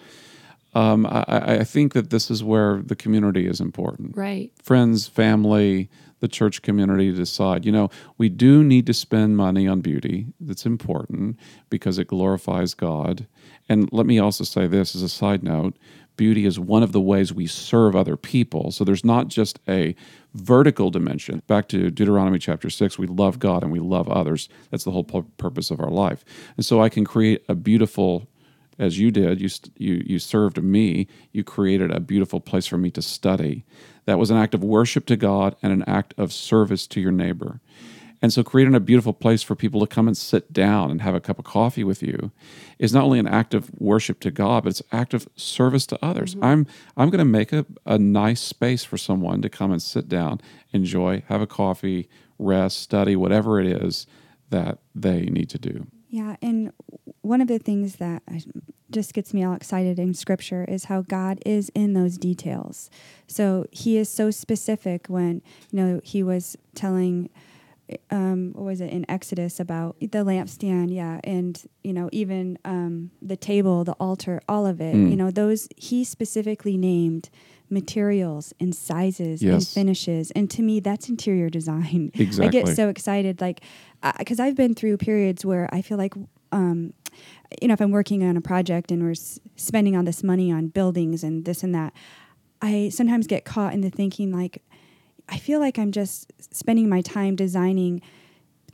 um, 0.74 1.06
I, 1.06 1.24
I 1.60 1.64
think 1.64 1.92
that 1.92 2.10
this 2.10 2.30
is 2.30 2.42
where 2.42 2.82
the 2.82 2.96
community 2.96 3.46
is 3.46 3.60
important. 3.60 4.16
Right. 4.16 4.50
Friends, 4.60 5.06
family, 5.06 5.88
the 6.18 6.26
church 6.26 6.62
community 6.62 7.12
decide. 7.12 7.64
You 7.64 7.70
know, 7.70 7.90
we 8.18 8.28
do 8.28 8.64
need 8.64 8.86
to 8.86 8.94
spend 8.94 9.36
money 9.36 9.68
on 9.68 9.80
beauty. 9.82 10.26
That's 10.40 10.66
important 10.66 11.38
because 11.70 11.98
it 11.98 12.08
glorifies 12.08 12.74
God. 12.74 13.26
And 13.68 13.88
let 13.92 14.06
me 14.06 14.18
also 14.18 14.44
say 14.44 14.66
this 14.66 14.94
as 14.94 15.02
a 15.02 15.08
side 15.08 15.42
note 15.42 15.76
beauty 16.16 16.46
is 16.46 16.60
one 16.60 16.82
of 16.82 16.92
the 16.92 17.00
ways 17.00 17.32
we 17.32 17.46
serve 17.46 17.96
other 17.96 18.16
people. 18.16 18.70
So 18.70 18.84
there's 18.84 19.04
not 19.04 19.28
just 19.28 19.58
a 19.68 19.94
vertical 20.34 20.90
dimension. 20.90 21.42
Back 21.46 21.68
to 21.68 21.90
Deuteronomy 21.90 22.38
chapter 22.38 22.70
6, 22.70 22.98
we 22.98 23.06
love 23.06 23.38
God 23.38 23.62
and 23.62 23.72
we 23.72 23.80
love 23.80 24.08
others. 24.08 24.48
That's 24.70 24.84
the 24.84 24.92
whole 24.92 25.04
purpose 25.04 25.70
of 25.70 25.80
our 25.80 25.90
life. 25.90 26.24
And 26.56 26.64
so 26.64 26.80
I 26.80 26.88
can 26.88 27.04
create 27.04 27.44
a 27.48 27.54
beautiful 27.54 28.28
as 28.76 28.98
you 28.98 29.12
did, 29.12 29.40
you, 29.40 29.48
you, 29.76 30.02
you 30.04 30.18
served 30.18 30.60
me, 30.60 31.06
you 31.30 31.44
created 31.44 31.92
a 31.92 32.00
beautiful 32.00 32.40
place 32.40 32.66
for 32.66 32.76
me 32.76 32.90
to 32.90 33.02
study. 33.02 33.64
That 34.06 34.18
was 34.18 34.32
an 34.32 34.36
act 34.36 34.52
of 34.52 34.64
worship 34.64 35.06
to 35.06 35.16
God 35.16 35.54
and 35.62 35.72
an 35.72 35.84
act 35.86 36.12
of 36.18 36.32
service 36.32 36.88
to 36.88 37.00
your 37.00 37.12
neighbor. 37.12 37.60
And 38.24 38.32
so, 38.32 38.42
creating 38.42 38.74
a 38.74 38.80
beautiful 38.80 39.12
place 39.12 39.42
for 39.42 39.54
people 39.54 39.80
to 39.80 39.86
come 39.86 40.08
and 40.08 40.16
sit 40.16 40.50
down 40.50 40.90
and 40.90 41.02
have 41.02 41.14
a 41.14 41.20
cup 41.20 41.38
of 41.38 41.44
coffee 41.44 41.84
with 41.84 42.02
you 42.02 42.32
is 42.78 42.90
not 42.90 43.04
only 43.04 43.18
an 43.18 43.26
act 43.26 43.52
of 43.52 43.70
worship 43.78 44.18
to 44.20 44.30
God, 44.30 44.64
but 44.64 44.70
it's 44.70 44.80
an 44.80 44.98
act 44.98 45.12
of 45.12 45.28
service 45.36 45.86
to 45.88 45.98
others. 46.02 46.34
Mm-hmm. 46.34 46.44
I'm 46.44 46.66
I'm 46.96 47.10
going 47.10 47.18
to 47.18 47.26
make 47.26 47.52
a, 47.52 47.66
a 47.84 47.98
nice 47.98 48.40
space 48.40 48.82
for 48.82 48.96
someone 48.96 49.42
to 49.42 49.50
come 49.50 49.72
and 49.72 49.82
sit 49.82 50.08
down, 50.08 50.40
enjoy, 50.72 51.22
have 51.28 51.42
a 51.42 51.46
coffee, 51.46 52.08
rest, 52.38 52.78
study, 52.78 53.14
whatever 53.14 53.60
it 53.60 53.66
is 53.66 54.06
that 54.48 54.78
they 54.94 55.26
need 55.26 55.50
to 55.50 55.58
do. 55.58 55.86
Yeah, 56.08 56.36
and 56.40 56.72
one 57.20 57.42
of 57.42 57.48
the 57.48 57.58
things 57.58 57.96
that 57.96 58.22
just 58.90 59.12
gets 59.12 59.34
me 59.34 59.44
all 59.44 59.52
excited 59.52 59.98
in 59.98 60.14
scripture 60.14 60.64
is 60.64 60.84
how 60.84 61.02
God 61.02 61.40
is 61.44 61.70
in 61.74 61.92
those 61.92 62.16
details. 62.16 62.88
So 63.26 63.66
he 63.70 63.98
is 63.98 64.08
so 64.08 64.30
specific 64.30 65.08
when, 65.08 65.42
you 65.70 65.78
know, 65.78 66.00
he 66.02 66.22
was 66.22 66.56
telling 66.74 67.28
um, 68.10 68.52
what 68.54 68.64
was 68.64 68.80
it 68.80 68.90
in 68.90 69.08
Exodus 69.10 69.60
about 69.60 69.96
the 70.00 70.06
lampstand, 70.06 70.94
yeah, 70.94 71.20
and 71.24 71.62
you 71.82 71.92
know 71.92 72.08
even 72.12 72.58
um, 72.64 73.10
the 73.20 73.36
table, 73.36 73.84
the 73.84 73.92
altar, 73.94 74.40
all 74.48 74.66
of 74.66 74.80
it. 74.80 74.94
Mm. 74.94 75.10
You 75.10 75.16
know 75.16 75.30
those 75.30 75.68
he 75.76 76.04
specifically 76.04 76.76
named 76.76 77.30
materials 77.70 78.52
and 78.60 78.74
sizes 78.74 79.42
yes. 79.42 79.52
and 79.52 79.66
finishes, 79.66 80.30
and 80.32 80.50
to 80.50 80.62
me 80.62 80.80
that's 80.80 81.08
interior 81.08 81.50
design. 81.50 82.10
Exactly. 82.14 82.46
I 82.60 82.64
get 82.64 82.74
so 82.74 82.88
excited, 82.88 83.40
like 83.40 83.60
because 84.18 84.40
I've 84.40 84.54
been 84.54 84.74
through 84.74 84.96
periods 84.98 85.44
where 85.44 85.68
I 85.72 85.82
feel 85.82 85.98
like 85.98 86.14
um, 86.52 86.94
you 87.60 87.68
know, 87.68 87.74
if 87.74 87.80
I'm 87.80 87.90
working 87.90 88.22
on 88.22 88.36
a 88.36 88.40
project 88.40 88.90
and 88.90 89.02
we're 89.02 89.10
s- 89.10 89.40
spending 89.56 89.96
all 89.96 90.04
this 90.04 90.22
money 90.22 90.50
on 90.52 90.68
buildings 90.68 91.22
and 91.22 91.44
this 91.44 91.62
and 91.62 91.74
that, 91.74 91.92
I 92.62 92.88
sometimes 92.88 93.26
get 93.26 93.44
caught 93.44 93.74
in 93.74 93.80
the 93.80 93.90
thinking 93.90 94.32
like, 94.32 94.62
I 95.28 95.38
feel 95.38 95.60
like 95.60 95.78
I'm 95.78 95.92
just 95.92 96.32
spending 96.54 96.88
my 96.88 97.00
time 97.00 97.36
designing 97.36 98.02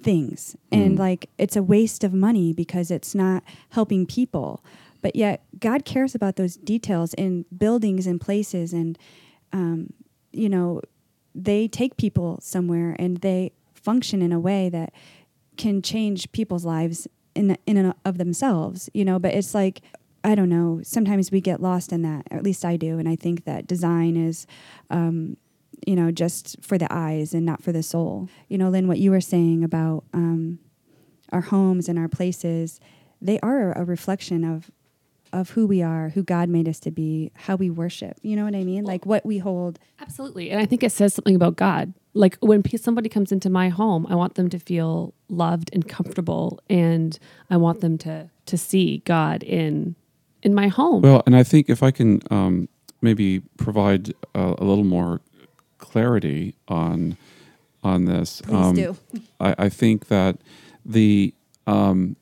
things 0.02 0.56
mm. 0.72 0.84
and 0.84 0.98
like 0.98 1.28
it's 1.38 1.56
a 1.56 1.62
waste 1.62 2.04
of 2.04 2.12
money 2.12 2.52
because 2.52 2.90
it's 2.90 3.14
not 3.14 3.42
helping 3.70 4.06
people. 4.06 4.64
But 5.02 5.16
yet 5.16 5.42
God 5.58 5.84
cares 5.84 6.14
about 6.14 6.36
those 6.36 6.56
details 6.56 7.14
in 7.14 7.46
buildings 7.56 8.06
and 8.06 8.20
places 8.20 8.72
and, 8.72 8.98
um, 9.52 9.92
you 10.32 10.48
know, 10.48 10.82
they 11.34 11.68
take 11.68 11.96
people 11.96 12.38
somewhere 12.42 12.96
and 12.98 13.18
they 13.18 13.52
function 13.74 14.20
in 14.20 14.32
a 14.32 14.40
way 14.40 14.68
that 14.68 14.92
can 15.56 15.82
change 15.82 16.30
people's 16.32 16.64
lives 16.64 17.06
in 17.34 17.56
in 17.66 17.76
and 17.76 17.94
of 18.04 18.18
themselves, 18.18 18.90
you 18.92 19.04
know. 19.04 19.18
But 19.18 19.34
it's 19.34 19.54
like 19.54 19.82
I 20.24 20.34
don't 20.34 20.48
know. 20.48 20.80
Sometimes 20.82 21.30
we 21.30 21.40
get 21.40 21.62
lost 21.62 21.92
in 21.92 22.02
that. 22.02 22.26
at 22.30 22.42
least 22.42 22.64
I 22.64 22.76
do, 22.76 22.98
and 22.98 23.08
I 23.08 23.16
think 23.16 23.44
that 23.44 23.66
design 23.66 24.16
is. 24.16 24.46
Um, 24.90 25.36
you 25.87 25.97
know, 25.97 26.11
just 26.11 26.62
for 26.62 26.79
the 26.79 26.93
eyes 26.93 27.35
and 27.35 27.45
not 27.45 27.62
for 27.62 27.73
the 27.73 27.83
soul. 27.83 28.29
You 28.49 28.59
know, 28.59 28.69
Lynn, 28.69 28.88
what 28.88 28.99
you 28.99 29.11
were 29.11 29.21
saying 29.21 29.64
about 29.64 30.05
um, 30.12 30.59
our 31.33 31.40
homes 31.40 31.88
and 31.88 31.99
our 31.99 32.09
places, 32.09 32.81
they 33.21 33.38
are 33.40 33.73
a 33.73 33.85
reflection 33.85 34.45
of 34.45 34.71
of 35.33 35.51
who 35.51 35.64
we 35.64 35.81
are, 35.81 36.09
who 36.09 36.25
God 36.25 36.49
made 36.49 36.69
us 36.69 36.81
to 36.81 36.90
be, 36.90 37.31
how 37.37 37.55
we 37.55 37.71
worship. 37.71 38.19
You 38.23 38.35
know 38.35 38.45
what 38.45 38.57
I 38.57 38.64
mean? 38.64 38.83
Well, 38.83 38.93
like 38.93 39.07
what 39.07 39.25
we 39.25 39.38
hold. 39.38 39.79
Absolutely. 40.01 40.51
And 40.51 40.61
I 40.61 40.66
think 40.66 40.83
it 40.83 40.90
says 40.90 41.14
something 41.14 41.37
about 41.37 41.55
God. 41.55 41.95
Like 42.14 42.37
when 42.40 42.64
somebody 42.77 43.09
comes 43.09 43.31
into 43.31 43.49
my 43.49 43.69
home, 43.69 44.09
I 44.11 44.16
want 44.16 44.35
them 44.35 44.51
to 44.51 44.59
feel 44.59 45.14
loved 45.29 45.71
and 45.73 45.88
comfortable 45.88 46.59
and 46.69 47.16
I 47.49 47.59
want 47.59 47.81
them 47.81 47.97
to 47.99 48.29
to 48.47 48.59
see 48.59 49.03
God 49.05 49.45
in 49.45 49.95
in 50.43 50.55
my 50.55 50.69
home. 50.69 51.03
Well, 51.03 51.23
and 51.27 51.37
I 51.37 51.45
think 51.45 51.69
if 51.69 51.83
I 51.83 51.90
can 51.90 52.21
um, 52.31 52.69
maybe 53.01 53.40
provide 53.57 54.12
a, 54.35 54.55
a, 54.59 54.64
little 54.64 54.85
more 54.85 55.21
clarity 55.81 56.55
on 56.69 57.16
on 57.83 58.05
this, 58.05 58.43
Please 58.43 58.55
um, 58.55 58.75
do. 58.75 58.97
I, 59.40 59.55
I, 59.59 59.69
think 59.71 60.09
that 60.09 60.37
the 60.85 61.35
um, 61.66 62.16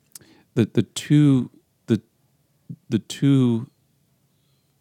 the 0.54 0.70
the 0.72 0.82
two 0.82 1.50
the 1.86 2.00
the 2.88 3.00
two 3.00 3.68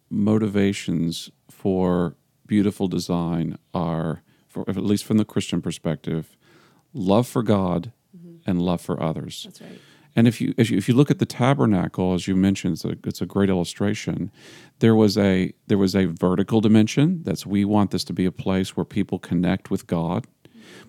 motivations 0.09 1.31
for 1.49 2.15
beautiful 2.45 2.87
design 2.87 3.57
are, 3.73 4.21
for, 4.47 4.67
at 4.69 4.77
least 4.77 5.03
from 5.03 5.17
the 5.17 5.25
Christian 5.25 5.61
perspective, 5.61 6.37
love 6.93 7.27
for 7.27 7.43
God 7.43 7.91
mm-hmm. 8.15 8.49
and 8.49 8.61
love 8.61 8.81
for 8.81 9.01
others. 9.01 9.43
That's 9.45 9.61
right. 9.61 9.81
And 10.15 10.27
if 10.27 10.41
you, 10.41 10.55
if 10.57 10.71
you 10.71 10.77
if 10.77 10.87
you 10.87 10.95
look 10.95 11.11
at 11.11 11.19
the 11.19 11.27
tabernacle, 11.27 12.15
as 12.15 12.27
you 12.27 12.35
mentioned, 12.35 12.73
it's 12.73 12.85
a, 12.85 12.97
it's 13.03 13.21
a 13.21 13.27
great 13.27 13.49
illustration. 13.49 14.31
There 14.79 14.95
was 14.95 15.17
a 15.17 15.53
there 15.67 15.77
was 15.77 15.95
a 15.95 16.05
vertical 16.05 16.61
dimension. 16.61 17.23
That's 17.23 17.45
we 17.45 17.65
want 17.65 17.91
this 17.91 18.03
to 18.05 18.13
be 18.13 18.25
a 18.25 18.31
place 18.31 18.77
where 18.77 18.85
people 18.85 19.19
connect 19.19 19.71
with 19.71 19.87
God. 19.87 20.27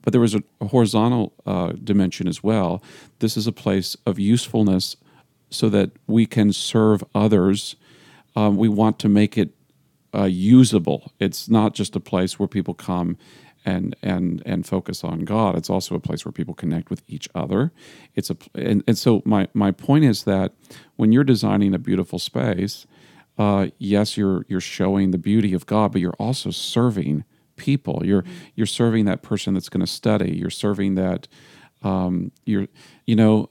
But 0.03 0.13
there 0.13 0.21
was 0.21 0.35
a, 0.35 0.43
a 0.61 0.67
horizontal 0.67 1.33
uh, 1.47 1.73
dimension 1.73 2.29
as 2.29 2.43
well. 2.43 2.83
This 3.21 3.37
is 3.37 3.47
a 3.47 3.53
place 3.53 3.97
of 4.07 4.19
usefulness 4.19 4.97
so 5.51 5.69
that 5.71 5.91
we 6.07 6.27
can 6.27 6.53
serve 6.53 7.03
others. 7.15 7.77
Um, 8.37 8.57
we 8.57 8.69
want 8.69 8.99
to 9.01 9.09
make 9.09 9.39
it 9.39 9.51
uh, 10.15 10.25
usable. 10.25 11.13
It's 11.19 11.49
not 11.49 11.75
just 11.75 11.97
a 11.97 12.01
place 12.01 12.39
where 12.39 12.49
people 12.49 12.75
come 12.75 13.17
and 13.65 13.97
and 14.03 14.43
and 14.47 14.67
focus 14.67 15.05
on 15.05 15.21
God. 15.21 15.57
It's 15.57 15.71
also 15.71 15.95
a 15.95 16.01
place 16.01 16.25
where 16.25 16.33
people 16.33 16.55
connect 16.55 16.91
with 16.91 17.03
each 17.09 17.29
other. 17.35 17.73
It's 18.15 18.31
a 18.31 18.37
and, 18.55 18.83
and 18.87 18.97
so 18.97 19.23
my 19.25 19.49
my 19.53 19.73
point 19.73 20.05
is 20.05 20.25
that 20.25 20.53
when 20.97 21.13
you're 21.13 21.25
designing 21.25 21.75
a 21.75 21.79
beautiful 21.79 22.19
space, 22.19 22.87
uh, 23.39 23.69
yes, 23.79 24.17
you're 24.17 24.45
you're 24.49 24.61
showing 24.61 25.13
the 25.13 25.19
beauty 25.19 25.55
of 25.55 25.67
God, 25.67 25.93
but 25.93 26.01
you're 26.01 26.17
also 26.19 26.51
serving 26.51 27.25
people. 27.57 28.03
You're 28.05 28.23
mm-hmm. 28.23 28.45
you're 28.57 28.67
serving 28.67 29.05
that 29.07 29.23
person 29.23 29.55
that's 29.55 29.69
going 29.69 29.81
to 29.81 29.87
study. 29.87 30.37
You're 30.37 30.51
serving 30.51 30.97
that 30.97 31.29
um, 31.83 32.33
you're 32.45 32.67
you 33.07 33.17
know 33.17 33.51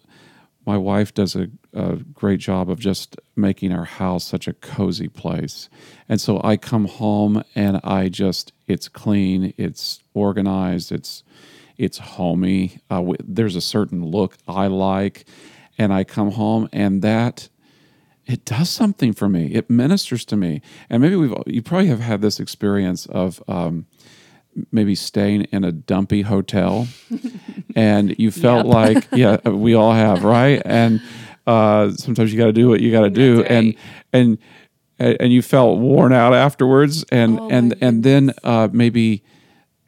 my 0.67 0.78
wife 0.78 1.13
does 1.13 1.34
a, 1.34 1.47
a, 1.73 1.95
great 1.95 2.41
job 2.41 2.69
of 2.69 2.78
just 2.78 3.15
making 3.38 3.71
our 3.71 3.86
house 3.86 4.26
such 4.26 4.50
a 4.50 4.54
cozy 4.54 5.08
place. 5.08 5.69
And 6.10 6.19
so 6.19 6.41
I 6.43 6.58
come 6.58 6.86
home 6.86 7.41
and 7.56 7.80
I 7.86 8.10
just, 8.10 8.52
it's 8.67 8.89
clean, 8.89 9.54
it's 9.58 10.04
organized, 10.13 10.91
it's, 10.91 11.23
it's 11.78 12.00
homey. 12.00 12.82
Uh, 12.89 12.95
w- 12.97 13.17
there's 13.23 13.56
a 13.56 13.62
certain 13.62 14.04
look 14.04 14.38
I 14.45 14.67
like. 14.67 15.26
And 15.78 15.93
I 15.93 16.04
come 16.04 16.32
home 16.32 16.67
and 16.73 17.02
that, 17.02 17.47
it 18.27 18.43
does 18.43 18.69
something 18.69 19.13
for 19.13 19.29
me. 19.29 19.47
It 19.53 19.69
ministers 19.69 20.25
to 20.25 20.35
me. 20.35 20.61
And 20.89 21.01
maybe 21.01 21.15
we've, 21.15 21.33
you 21.45 21.61
probably 21.61 21.87
have 21.87 22.01
had 22.01 22.21
this 22.21 22.39
experience 22.39 23.05
of, 23.07 23.41
um, 23.47 23.87
maybe 24.71 24.95
staying 24.95 25.43
in 25.45 25.63
a 25.63 25.71
dumpy 25.71 26.23
hotel 26.23 26.87
and 27.75 28.17
you 28.17 28.31
felt 28.31 28.65
yep. 28.65 28.73
like 28.73 29.07
yeah 29.11 29.37
we 29.47 29.75
all 29.75 29.93
have 29.93 30.23
right 30.23 30.63
and 30.65 30.99
uh, 31.45 31.91
sometimes 31.91 32.33
you 32.33 32.39
got 32.39 32.47
to 32.47 32.53
do 32.53 32.67
what 32.67 32.81
you 32.81 32.91
got 32.91 33.01
to 33.01 33.09
do 33.11 33.43
right. 33.43 33.51
and 33.51 33.75
and 34.11 34.37
and 34.97 35.31
you 35.31 35.43
felt 35.43 35.77
worn 35.77 36.11
out 36.11 36.33
afterwards 36.33 37.05
and 37.11 37.39
oh 37.39 37.47
and 37.51 37.75
and 37.81 38.03
then 38.03 38.33
uh, 38.43 38.67
maybe 38.71 39.23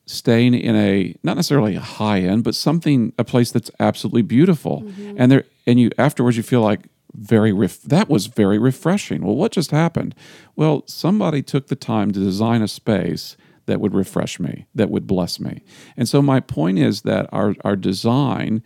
staying 0.06 0.54
in 0.54 0.75
a 0.75 1.15
not 1.23 1.36
necessarily 1.36 1.75
a 1.75 1.82
high 1.82 2.19
end 2.19 2.43
but 2.43 2.54
something 2.54 3.12
a 3.17 3.23
place 3.23 3.52
that's 3.52 3.71
absolutely 3.80 4.21
beautiful 4.21 4.84
mm-hmm. 4.84 5.15
and 5.17 5.32
there 5.32 5.45
and 5.65 5.80
you 5.80 5.89
afterwards 5.97 6.38
you 6.38 6.43
feel 6.43 6.62
like 6.62 6.82
very 7.15 7.52
ref- 7.52 7.82
that 7.82 8.10
was 8.10 8.28
very 8.28 8.60
refreshing 8.60 9.24
well 9.24 9.36
what 9.36 9.52
just 9.52 9.72
happened 9.72 10.13
well 10.56 10.84
somebody 10.86 11.41
took 11.41 11.67
the 11.67 11.76
time 11.76 12.12
to 12.12 12.19
design 12.19 12.62
a 12.62 12.67
space 12.67 13.36
that 13.69 13.80
would 13.80 13.93
refresh 13.93 14.39
me, 14.39 14.65
that 14.74 14.89
would 14.89 15.06
bless 15.06 15.39
me. 15.39 15.62
And 15.95 16.10
so 16.10 16.24
my 16.24 16.39
point 16.39 16.80
is 16.80 17.04
that 17.04 17.30
our, 17.32 17.56
our 17.63 17.76
design 17.76 18.63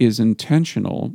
is 0.00 0.18
intentional, 0.18 1.14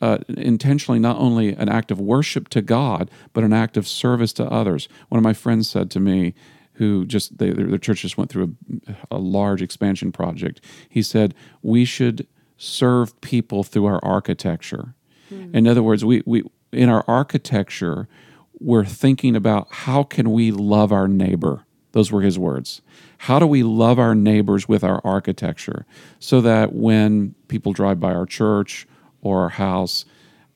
uh, 0.00 0.18
intentionally 0.26 0.98
not 0.98 1.18
only 1.18 1.50
an 1.50 1.68
act 1.68 1.90
of 1.90 2.00
worship 2.00 2.48
to 2.48 2.62
God, 2.62 3.10
but 3.34 3.44
an 3.44 3.52
act 3.52 3.76
of 3.76 3.86
service 3.86 4.32
to 4.34 4.46
others. 4.46 4.88
One 5.10 5.18
of 5.18 5.22
my 5.22 5.34
friends 5.34 5.68
said 5.68 5.90
to 5.92 6.00
me, 6.00 6.34
who 6.76 7.04
just 7.04 7.36
they, 7.36 7.50
their, 7.50 7.66
their 7.66 7.78
church 7.78 8.00
just 8.00 8.16
went 8.16 8.30
through 8.30 8.56
a, 8.88 9.16
a 9.16 9.18
large 9.18 9.60
expansion 9.60 10.10
project. 10.10 10.64
He 10.88 11.02
said 11.02 11.34
we 11.60 11.84
should 11.84 12.26
serve 12.56 13.20
people 13.20 13.62
through 13.62 13.84
our 13.84 14.02
architecture. 14.02 14.94
Mm. 15.32 15.54
In 15.54 15.66
other 15.66 15.82
words, 15.82 16.04
we, 16.04 16.22
we 16.26 16.42
in 16.72 16.88
our 16.88 17.04
architecture 17.08 18.08
we're 18.60 18.84
thinking 18.84 19.34
about 19.34 19.66
how 19.70 20.04
can 20.04 20.30
we 20.30 20.52
love 20.52 20.92
our 20.92 21.08
neighbor. 21.08 21.64
Those 21.92 22.12
were 22.12 22.22
his 22.22 22.38
words. 22.38 22.80
How 23.18 23.38
do 23.38 23.46
we 23.46 23.62
love 23.64 23.98
our 23.98 24.14
neighbors 24.14 24.68
with 24.68 24.84
our 24.84 25.00
architecture 25.04 25.84
so 26.20 26.40
that 26.42 26.72
when 26.72 27.34
people 27.48 27.72
drive 27.72 27.98
by 27.98 28.14
our 28.14 28.24
church 28.24 28.86
or 29.20 29.42
our 29.42 29.48
house, 29.50 30.04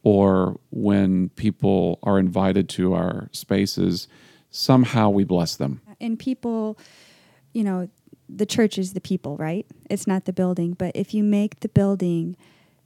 or 0.07 0.61
when 0.71 1.31
people 1.31 1.99
are 2.05 2.17
invited 2.17 2.69
to 2.69 2.95
our 2.95 3.29
spaces, 3.33 4.07
somehow 4.51 5.11
we 5.11 5.25
bless 5.25 5.57
them. 5.57 5.81
And 6.01 6.17
people, 6.17 6.79
you 7.53 7.65
know, 7.65 7.89
the 8.29 8.47
church 8.47 8.79
is 8.79 8.93
the 8.93 9.01
people, 9.01 9.37
right? 9.37 9.67
It's 9.91 10.07
not 10.07 10.25
the 10.25 10.33
building. 10.33 10.75
But 10.75 10.93
if 10.95 11.13
you 11.13 11.25
make 11.25 11.59
the 11.59 11.69
building 11.69 12.37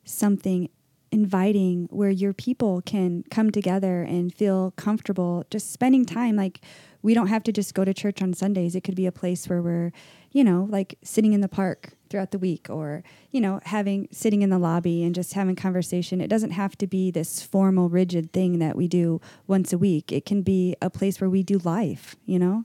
something 0.02 0.70
inviting 1.12 1.88
where 1.90 2.10
your 2.10 2.32
people 2.32 2.82
can 2.82 3.24
come 3.30 3.50
together 3.50 4.02
and 4.02 4.32
feel 4.34 4.72
comfortable 4.76 5.44
just 5.50 5.72
spending 5.72 6.04
time 6.04 6.36
like 6.36 6.60
we 7.02 7.14
don't 7.14 7.28
have 7.28 7.42
to 7.44 7.52
just 7.52 7.74
go 7.74 7.84
to 7.84 7.94
church 7.94 8.22
on 8.22 8.34
Sundays. 8.34 8.74
It 8.74 8.82
could 8.82 8.94
be 8.94 9.06
a 9.06 9.12
place 9.12 9.48
where 9.48 9.62
we're, 9.62 9.92
you 10.30 10.44
know, 10.44 10.66
like 10.70 10.98
sitting 11.02 11.32
in 11.32 11.40
the 11.40 11.48
park 11.48 11.94
throughout 12.10 12.30
the 12.30 12.38
week 12.38 12.68
or, 12.68 13.02
you 13.30 13.40
know, 13.40 13.60
having 13.64 14.08
sitting 14.10 14.42
in 14.42 14.50
the 14.50 14.58
lobby 14.58 15.02
and 15.02 15.14
just 15.14 15.32
having 15.32 15.56
conversation. 15.56 16.20
It 16.20 16.28
doesn't 16.28 16.50
have 16.50 16.76
to 16.78 16.86
be 16.86 17.10
this 17.10 17.42
formal, 17.42 17.88
rigid 17.88 18.32
thing 18.32 18.58
that 18.58 18.76
we 18.76 18.86
do 18.86 19.20
once 19.46 19.72
a 19.72 19.78
week. 19.78 20.12
It 20.12 20.26
can 20.26 20.42
be 20.42 20.76
a 20.82 20.90
place 20.90 21.20
where 21.20 21.30
we 21.30 21.42
do 21.42 21.58
life, 21.58 22.16
you 22.26 22.38
know? 22.38 22.64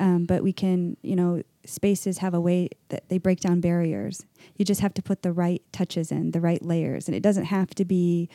Um, 0.00 0.24
but 0.24 0.42
we 0.42 0.52
can, 0.52 0.96
you 1.02 1.14
know, 1.14 1.42
spaces 1.66 2.18
have 2.18 2.34
a 2.34 2.40
way 2.40 2.68
that 2.88 3.08
they 3.08 3.18
break 3.18 3.40
down 3.40 3.60
barriers. 3.60 4.24
You 4.56 4.64
just 4.64 4.80
have 4.80 4.94
to 4.94 5.02
put 5.02 5.22
the 5.22 5.32
right 5.32 5.62
touches 5.72 6.10
in, 6.12 6.30
the 6.32 6.40
right 6.40 6.62
layers. 6.64 7.06
And 7.08 7.14
it 7.16 7.22
doesn't 7.22 7.44
have 7.46 7.70
to 7.76 7.84
be 7.84 8.28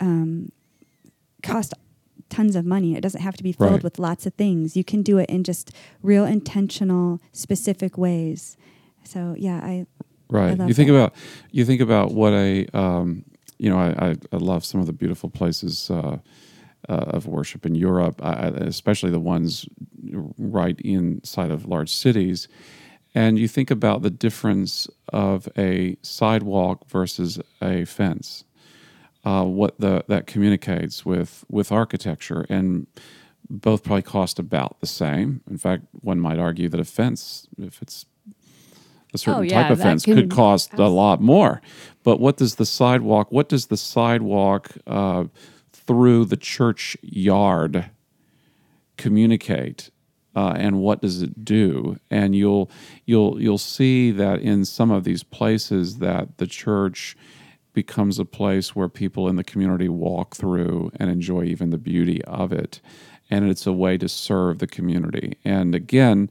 um, 0.00 0.50
cost 1.42 1.74
tons 2.28 2.54
of 2.56 2.64
money. 2.64 2.94
It 2.96 3.00
doesn't 3.00 3.20
have 3.22 3.36
to 3.36 3.42
be 3.42 3.52
filled 3.52 3.70
Right. 3.72 3.82
with 3.82 3.98
lots 3.98 4.26
of 4.26 4.34
things. 4.34 4.76
You 4.76 4.84
can 4.84 5.02
do 5.02 5.18
it 5.18 5.28
in 5.28 5.42
just 5.44 5.72
real 6.02 6.24
intentional, 6.24 7.20
specific 7.32 7.98
ways. 7.98 8.56
So 9.04 9.34
yeah, 9.38 9.60
I 9.62 9.86
Right. 10.28 10.56
love 10.56 10.68
You 10.68 10.74
think 10.74 10.88
that. 10.90 10.94
about 10.94 11.14
you 11.50 11.64
think 11.64 11.80
about 11.80 12.12
what 12.12 12.32
I 12.32 12.66
um, 12.72 13.24
you 13.58 13.68
know 13.68 13.78
I, 13.78 14.10
I, 14.10 14.16
I 14.32 14.36
love 14.36 14.64
some 14.64 14.80
of 14.80 14.86
the 14.86 14.92
beautiful 14.92 15.28
places 15.28 15.90
uh, 15.90 16.18
uh, 16.88 16.92
of 17.16 17.26
worship 17.26 17.66
in 17.66 17.74
Europe, 17.74 18.20
I, 18.22 18.32
I- 18.32 18.46
especially 18.66 19.10
the 19.10 19.20
ones 19.20 19.66
right 20.38 20.80
inside 20.80 21.50
of 21.50 21.66
large 21.66 21.92
cities. 21.92 22.48
And 23.14 23.38
you 23.38 23.48
think 23.48 23.70
about 23.70 24.02
the 24.02 24.10
difference 24.10 24.88
of 25.12 25.48
a 25.58 25.96
sidewalk 26.02 26.88
versus 26.88 27.40
a 27.60 27.84
fence, 27.84 28.44
uh, 29.24 29.44
what 29.44 29.78
the 29.80 30.04
that 30.08 30.26
communicates 30.26 31.04
with 31.04 31.44
with 31.48 31.72
architecture, 31.72 32.46
and 32.48 32.86
both 33.48 33.82
probably 33.82 34.02
cost 34.02 34.38
about 34.38 34.78
the 34.80 34.86
same. 34.86 35.40
In 35.50 35.58
fact, 35.58 35.86
one 36.02 36.20
might 36.20 36.38
argue 36.38 36.68
that 36.68 36.78
a 36.78 36.84
fence, 36.84 37.48
if 37.58 37.82
it's 37.82 38.06
a 39.12 39.18
certain 39.18 39.40
Oh, 39.40 39.42
yeah, 39.42 39.62
type 39.62 39.72
of 39.72 39.80
fence, 39.80 40.04
can- 40.04 40.14
could 40.14 40.30
cost 40.30 40.72
a 40.74 40.86
lot 40.88 41.20
more. 41.20 41.60
But 42.04 42.20
what 42.20 42.36
does 42.36 42.54
the 42.54 42.64
sidewalk? 42.66 43.32
What 43.32 43.48
does 43.48 43.66
the 43.66 43.76
sidewalk 43.76 44.70
uh, 44.86 45.24
through 45.90 46.24
the 46.24 46.36
church 46.36 46.96
yard 47.02 47.90
communicate? 48.96 49.90
Uh, 50.36 50.54
and 50.56 50.78
what 50.78 51.02
does 51.02 51.20
it 51.20 51.44
do? 51.44 51.96
And 52.12 52.36
you'll 52.36 52.70
you'll 53.06 53.42
you'll 53.42 53.58
see 53.58 54.12
that 54.12 54.38
in 54.38 54.64
some 54.64 54.92
of 54.92 55.02
these 55.02 55.24
places 55.24 55.98
that 55.98 56.38
the 56.38 56.46
church 56.46 57.16
becomes 57.72 58.20
a 58.20 58.24
place 58.24 58.76
where 58.76 58.88
people 58.88 59.26
in 59.26 59.34
the 59.34 59.42
community 59.42 59.88
walk 59.88 60.36
through 60.36 60.92
and 60.94 61.10
enjoy 61.10 61.42
even 61.42 61.70
the 61.70 61.78
beauty 61.78 62.22
of 62.22 62.52
it. 62.52 62.80
And 63.28 63.50
it's 63.50 63.66
a 63.66 63.72
way 63.72 63.98
to 63.98 64.08
serve 64.08 64.60
the 64.60 64.68
community. 64.68 65.38
And 65.44 65.74
again, 65.74 66.30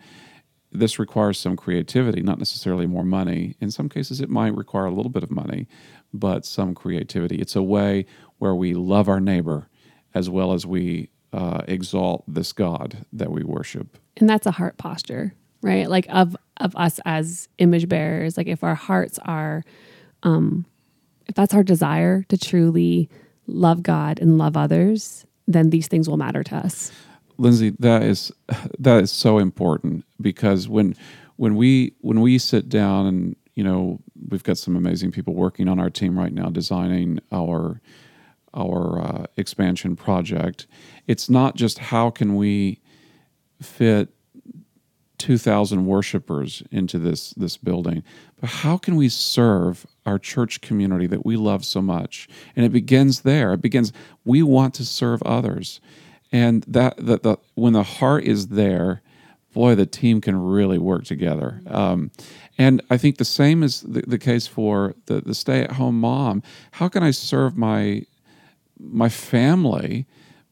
this 0.71 0.99
requires 0.99 1.37
some 1.37 1.57
creativity, 1.57 2.21
not 2.21 2.39
necessarily 2.39 2.87
more 2.87 3.03
money. 3.03 3.57
In 3.59 3.71
some 3.71 3.89
cases, 3.89 4.21
it 4.21 4.29
might 4.29 4.55
require 4.55 4.85
a 4.85 4.93
little 4.93 5.11
bit 5.11 5.23
of 5.23 5.31
money, 5.31 5.67
but 6.13 6.45
some 6.45 6.73
creativity. 6.73 7.35
It's 7.37 7.57
a 7.57 7.63
way 7.63 8.05
where 8.39 8.55
we 8.55 8.73
love 8.73 9.07
our 9.07 9.19
neighbor 9.19 9.69
as 10.13 10.29
well 10.29 10.53
as 10.53 10.65
we 10.65 11.09
uh, 11.31 11.61
exalt 11.67 12.23
this 12.27 12.51
God 12.51 13.05
that 13.13 13.31
we 13.31 13.43
worship. 13.43 13.97
and 14.17 14.27
that's 14.29 14.47
a 14.47 14.51
heart 14.51 14.77
posture 14.77 15.33
right 15.61 15.89
like 15.89 16.07
of 16.09 16.35
of 16.57 16.75
us 16.75 16.99
as 17.05 17.47
image 17.57 17.87
bearers 17.87 18.37
like 18.37 18.47
if 18.47 18.63
our 18.63 18.75
hearts 18.75 19.19
are 19.25 19.63
um 20.23 20.65
if 21.27 21.35
that's 21.35 21.53
our 21.53 21.63
desire 21.63 22.23
to 22.23 22.37
truly 22.37 23.09
love 23.47 23.83
god 23.83 24.19
and 24.19 24.37
love 24.37 24.55
others 24.57 25.25
then 25.47 25.69
these 25.69 25.87
things 25.87 26.07
will 26.09 26.17
matter 26.17 26.43
to 26.43 26.55
us 26.55 26.91
Lindsay, 27.37 27.71
that 27.79 28.03
is 28.03 28.31
that 28.79 29.01
is 29.03 29.11
so 29.11 29.37
important 29.37 30.05
because 30.21 30.67
when 30.67 30.95
when 31.37 31.55
we 31.55 31.93
when 32.01 32.21
we 32.21 32.37
sit 32.37 32.67
down 32.69 33.05
and 33.05 33.35
you 33.55 33.63
know 33.63 33.99
we've 34.29 34.43
got 34.43 34.57
some 34.57 34.75
amazing 34.75 35.11
people 35.11 35.33
working 35.33 35.67
on 35.67 35.79
our 35.79 35.89
team 35.89 36.17
right 36.19 36.33
now 36.33 36.49
designing 36.49 37.19
our 37.31 37.81
our 38.53 38.99
uh, 38.99 39.25
expansion 39.37 39.95
project. 39.95 40.67
It's 41.07 41.29
not 41.29 41.55
just 41.55 41.79
how 41.79 42.09
can 42.09 42.35
we 42.35 42.81
fit 43.61 44.09
2000 45.17 45.85
worshipers 45.85 46.63
into 46.71 46.97
this 46.97 47.31
this 47.31 47.57
building 47.57 48.03
but 48.39 48.49
how 48.49 48.77
can 48.77 48.95
we 48.95 49.09
serve 49.09 49.85
our 50.05 50.17
church 50.17 50.61
community 50.61 51.07
that 51.07 51.25
we 51.25 51.35
love 51.35 51.65
so 51.65 51.81
much? 51.81 52.27
And 52.55 52.65
it 52.65 52.71
begins 52.71 53.21
there. 53.21 53.53
It 53.53 53.61
begins 53.61 53.91
we 54.23 54.41
want 54.41 54.73
to 54.75 54.85
serve 54.85 55.21
others. 55.23 55.81
And 56.31 56.63
that 56.67 56.95
that 57.05 57.23
the 57.23 57.37
when 57.55 57.73
the 57.73 57.83
heart 57.83 58.23
is 58.23 58.47
there 58.47 59.01
boy 59.51 59.73
the 59.73 59.85
team 59.85 60.21
can 60.21 60.39
really 60.39 60.77
work 60.77 61.05
together. 61.05 61.59
Um, 61.67 62.11
and 62.57 62.81
i 62.89 62.97
think 62.97 63.17
the 63.17 63.25
same 63.25 63.63
is 63.63 63.81
the, 63.81 64.03
the 64.05 64.19
case 64.19 64.45
for 64.45 64.93
the, 65.07 65.21
the 65.21 65.33
stay-at-home 65.33 65.99
mom. 65.99 66.43
How 66.71 66.87
can 66.87 67.03
i 67.03 67.11
serve 67.11 67.57
my 67.57 68.03
my 68.79 69.09
family 69.09 70.05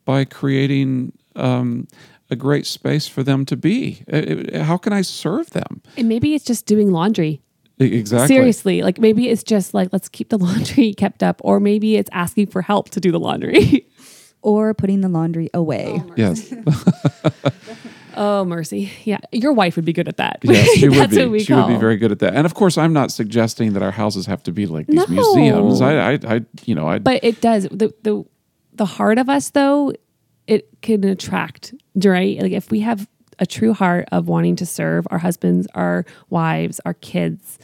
by 0.05 0.25
creating 0.25 1.13
um, 1.35 1.87
a 2.29 2.35
great 2.35 2.65
space 2.65 3.07
for 3.07 3.23
them 3.23 3.45
to 3.45 3.55
be. 3.55 4.03
Uh, 4.11 4.17
uh, 4.59 4.63
How 4.63 4.77
can 4.77 4.93
I 4.93 5.01
serve 5.01 5.51
them? 5.51 5.81
and 5.97 6.07
maybe 6.09 6.33
it's 6.35 6.45
just 6.45 6.65
doing 6.65 6.91
laundry 6.91 7.41
Exactly. 7.79 8.27
seriously 8.27 8.81
like 8.81 8.97
maybe 8.97 9.29
it's 9.29 9.43
just 9.43 9.73
like 9.75 9.89
let's 9.93 10.09
keep 10.09 10.29
the 10.29 10.37
laundry 10.47 10.93
kept 10.95 11.21
up 11.21 11.39
or 11.43 11.59
maybe 11.59 11.95
it's 11.95 12.09
asking 12.11 12.47
for 12.47 12.63
help 12.63 12.89
to 12.89 12.99
do 12.99 13.11
the 13.11 13.19
laundry 13.19 13.85
or 14.41 14.73
putting 14.73 15.01
the 15.01 15.09
laundry 15.09 15.49
away. 15.53 16.01
Yes. 16.15 16.51
oh 18.17 18.43
mercy 18.45 18.91
yeah 19.05 19.19
your 19.31 19.53
wife 19.53 19.75
would 19.75 19.85
be 19.85 19.93
good 19.93 20.07
at 20.07 20.17
that 20.17 20.39
Yes, 20.43 20.67
she 20.77 20.89
would 20.89 21.09
be. 21.09 21.17
what 21.19 21.29
we 21.31 21.39
she 21.39 21.53
call 21.53 21.67
would 21.67 21.73
be 21.73 21.79
very 21.79 21.95
good 21.97 22.11
at 22.11 22.19
that. 22.19 22.33
And 22.35 22.45
of 22.45 22.53
course, 22.53 22.77
I'm 22.77 22.91
not 22.93 23.11
suggesting 23.11 23.73
that 23.73 23.81
our 23.83 23.91
houses 23.91 24.25
have 24.25 24.41
to 24.43 24.51
be 24.51 24.65
like 24.65 24.87
these 24.87 24.97
No. 24.97 25.05
museums. 25.07 25.81
I, 25.81 26.13
I, 26.13 26.19
I, 26.35 26.41
you 26.65 26.75
know, 26.75 26.87
I. 26.87 26.99
but 26.99 27.23
it 27.23 27.39
does 27.41 27.63
the 27.71 27.93
the 28.03 28.25
the 28.73 28.85
heart 28.85 29.17
of 29.17 29.29
us 29.29 29.51
though 29.51 29.93
it 30.47 30.67
can 30.81 31.03
attract 31.03 31.73
right 32.03 32.41
like 32.41 32.51
if 32.51 32.69
we 32.71 32.79
have 32.81 33.07
a 33.39 33.45
true 33.45 33.73
heart 33.73 34.07
of 34.11 34.27
wanting 34.27 34.55
to 34.57 34.65
serve 34.65 35.05
our 35.11 35.17
husbands 35.19 35.67
our 35.75 36.05
wives 36.29 36.79
our 36.85 36.93
kids 36.95 37.59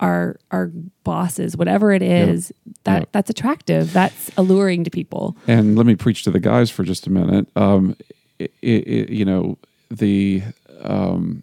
our 0.00 0.36
our 0.50 0.70
bosses 1.04 1.56
whatever 1.56 1.90
it 1.92 2.02
is 2.02 2.52
that 2.84 3.00
Yeah. 3.02 3.04
that's 3.12 3.30
attractive 3.30 3.92
that's 3.92 4.30
alluring 4.36 4.84
to 4.84 4.90
people 4.90 5.36
and 5.48 5.76
let 5.76 5.86
me 5.86 5.94
preach 5.96 6.22
to 6.24 6.30
the 6.30 6.40
guys 6.40 6.70
for 6.70 6.82
just 6.84 7.06
a 7.06 7.10
minute. 7.10 7.48
Um, 7.56 7.96
it, 8.38 8.52
it, 8.60 9.08
you 9.10 9.24
know, 9.24 9.56
the 9.90 10.42
um, 10.80 11.42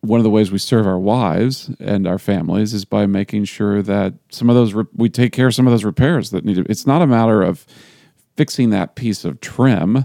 one 0.00 0.20
of 0.20 0.24
the 0.24 0.30
ways 0.30 0.50
we 0.52 0.58
serve 0.58 0.86
our 0.86 0.98
wives 0.98 1.70
and 1.80 2.06
our 2.06 2.18
families 2.18 2.72
is 2.72 2.84
by 2.84 3.06
making 3.06 3.44
sure 3.44 3.82
that 3.82 4.14
some 4.30 4.48
of 4.48 4.54
those 4.56 4.72
re- 4.72 4.84
we 4.94 5.08
take 5.08 5.32
care 5.32 5.48
of 5.48 5.54
some 5.54 5.66
of 5.66 5.72
those 5.72 5.84
repairs 5.84 6.30
that 6.30 6.44
need 6.44 6.54
to. 6.56 6.64
It's 6.68 6.86
not 6.86 7.02
a 7.02 7.06
matter 7.06 7.42
of 7.42 7.66
fixing 8.36 8.70
that 8.70 8.94
piece 8.94 9.24
of 9.24 9.40
trim; 9.40 10.04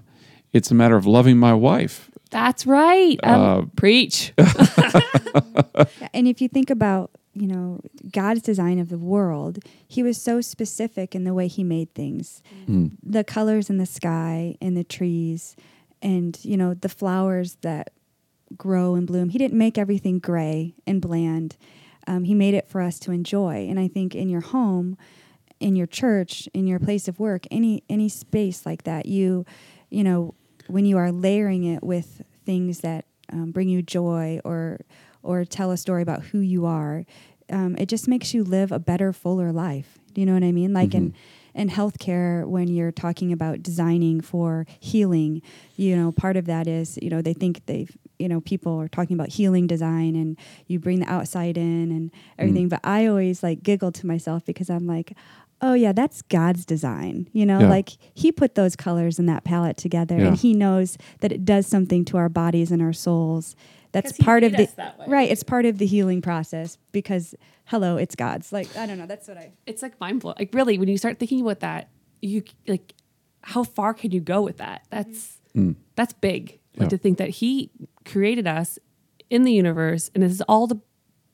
it's 0.52 0.72
a 0.72 0.76
matter 0.76 0.96
of 0.96 1.06
loving 1.06 1.38
my 1.38 1.54
wife. 1.54 2.10
that's 2.32 2.66
right 2.66 3.20
um, 3.24 3.42
Uh, 3.42 3.62
preach 3.76 4.34
And 6.14 6.28
if 6.28 6.42
you 6.42 6.48
think 6.48 6.70
about, 6.70 7.12
you 7.34 7.48
know, 7.48 7.80
God's 8.12 8.42
design 8.42 8.80
of 8.80 8.90
the 8.90 8.98
world, 8.98 9.60
he 9.88 10.04
was 10.04 10.22
so 10.22 10.42
specific 10.42 11.16
in 11.16 11.24
the 11.24 11.34
way 11.34 11.48
he 11.48 11.64
made 11.64 11.94
things. 11.94 12.42
Mm. 12.68 12.92
The 13.04 13.24
colors 13.24 13.70
in 13.70 13.78
the 13.78 13.86
sky 13.86 14.56
and 14.62 14.76
the 14.78 14.84
trees 14.84 15.56
and, 16.04 16.38
you 16.44 16.58
know, 16.58 16.76
the 16.76 16.90
flowers 16.90 17.58
that 17.62 17.94
grow 18.56 18.94
and 18.94 19.08
bloom. 19.08 19.30
He 19.30 19.40
didn't 19.40 19.58
make 19.58 19.78
everything 19.80 20.20
gray 20.20 20.76
and 20.86 21.02
bland. 21.02 21.58
Um, 22.06 22.26
he 22.26 22.36
made 22.36 22.54
it 22.54 22.68
for 22.68 22.82
us 22.82 23.00
to 23.00 23.12
enjoy. 23.12 23.68
And 23.70 23.80
I 23.80 23.88
think 23.88 24.14
in 24.14 24.30
your 24.30 24.42
home, 24.42 24.98
in 25.60 25.76
your 25.76 25.88
church, 25.88 26.48
in 26.54 26.68
your 26.68 26.80
place 26.80 27.08
of 27.08 27.20
work, 27.20 27.48
any 27.50 27.84
any 27.90 28.10
space 28.10 28.66
like 28.66 28.84
that, 28.84 29.06
you, 29.06 29.46
you 29.90 30.04
know, 30.04 30.36
when 30.68 30.86
you 30.86 30.98
are 30.98 31.12
layering 31.12 31.64
it 31.64 31.82
with 31.82 32.22
things 32.46 32.80
that 32.80 33.06
um, 33.32 33.52
bring 33.52 33.70
you 33.70 33.82
joy 33.82 34.40
or 34.44 34.82
or 35.24 35.46
tell 35.46 35.72
a 35.72 35.78
story 35.78 36.02
about 36.02 36.26
who 36.26 36.40
you 36.40 36.66
are, 36.66 37.06
um, 37.50 37.78
it 37.78 37.88
just 37.88 38.10
makes 38.10 38.34
you 38.34 38.44
live 38.44 38.74
a 38.74 38.80
better, 38.80 39.14
fuller 39.14 39.54
life. 39.54 40.00
Do 40.14 40.20
you 40.22 40.28
know 40.28 40.34
what 40.34 40.44
I 40.44 40.52
mean? 40.52 40.74
Like, 40.74 40.94
and 40.94 41.14
in 41.56 41.70
healthcare 41.70 42.46
when 42.48 42.68
you're 42.68 42.92
talking 42.92 43.32
about 43.32 43.62
designing 43.64 44.22
for 44.22 44.66
healing. 44.80 45.42
You 45.76 45.96
know, 45.96 46.12
part 46.12 46.38
of 46.38 46.46
that 46.46 46.68
is 46.68 46.98
you 47.02 47.10
know 47.10 47.22
they 47.22 47.34
think 47.34 47.66
they've 47.66 47.96
you 48.20 48.28
know 48.28 48.42
people 48.42 48.80
are 48.80 48.88
talking 48.88 49.16
about 49.16 49.30
healing 49.30 49.68
design 49.68 50.16
and 50.16 50.38
you 50.68 50.80
bring 50.80 51.00
the 51.00 51.12
outside 51.12 51.58
in 51.58 51.92
and 51.92 52.12
everything. 52.38 52.68
Mm. 52.68 52.70
But 52.70 52.82
I 52.84 53.06
always 53.08 53.44
like 53.44 53.64
giggle 53.64 53.92
to 53.94 54.08
myself 54.08 54.46
because 54.46 54.70
I'm 54.70 54.88
like. 54.88 55.14
Oh 55.66 55.76
yeah, 55.76 55.94
that's 55.94 56.22
God's 56.24 56.66
design. 56.66 57.30
You 57.32 57.46
know, 57.46 57.62
Yeah. 57.62 57.70
like 57.70 57.92
he 58.14 58.34
put 58.34 58.56
those 58.56 58.76
colors 58.76 59.18
in 59.18 59.28
that 59.28 59.46
palette 59.46 59.78
together 59.78 60.18
Yeah. 60.18 60.28
and 60.28 60.36
he 60.38 60.54
knows 60.54 60.98
that 61.22 61.32
it 61.32 61.46
does 61.46 61.68
something 61.68 62.04
to 62.06 62.18
our 62.18 62.28
bodies 62.28 62.70
and 62.70 62.82
our 62.82 62.92
souls. 62.92 63.56
That's 63.94 64.12
'Cause 64.12 64.18
he 64.18 64.24
part 64.24 64.44
of 64.44 64.52
the 64.52 64.64
us 64.64 64.74
that 64.74 65.00
way. 65.00 65.06
right. 65.08 65.32
It's 65.32 65.44
part 65.44 65.66
of 65.66 65.78
the 65.78 65.86
healing 65.86 66.22
process 66.22 66.78
because 66.92 67.34
hello, 67.66 67.96
it's 67.98 68.16
God's. 68.16 68.52
Like 68.52 68.76
I 68.76 68.86
don't 68.86 68.98
know. 68.98 69.06
That's 69.06 69.28
what 69.30 69.38
I. 69.38 69.54
it's 69.66 69.82
like 69.82 69.98
mind 70.02 70.20
blowing. 70.20 70.36
Like 70.40 70.54
really, 70.54 70.78
when 70.78 70.90
you 70.90 70.98
start 70.98 71.18
thinking 71.20 71.40
about 71.42 71.62
that, 71.62 71.90
you 72.22 72.44
like 72.68 72.94
how 73.42 73.64
far 73.64 73.94
can 73.94 74.12
you 74.12 74.20
go 74.20 74.42
with 74.42 74.58
that? 74.58 74.84
That's 74.90 75.40
Mm. 75.56 75.76
that's 75.96 76.14
big. 76.14 76.60
Like 76.76 76.88
Yeah. 76.88 76.90
to 76.90 76.98
think 76.98 77.18
that 77.20 77.30
he 77.30 77.70
created 78.06 78.48
us 78.48 78.80
in 79.30 79.44
the 79.44 79.54
universe, 79.54 80.10
and 80.14 80.24
this 80.24 80.32
is 80.32 80.42
all 80.42 80.68
to 80.68 80.80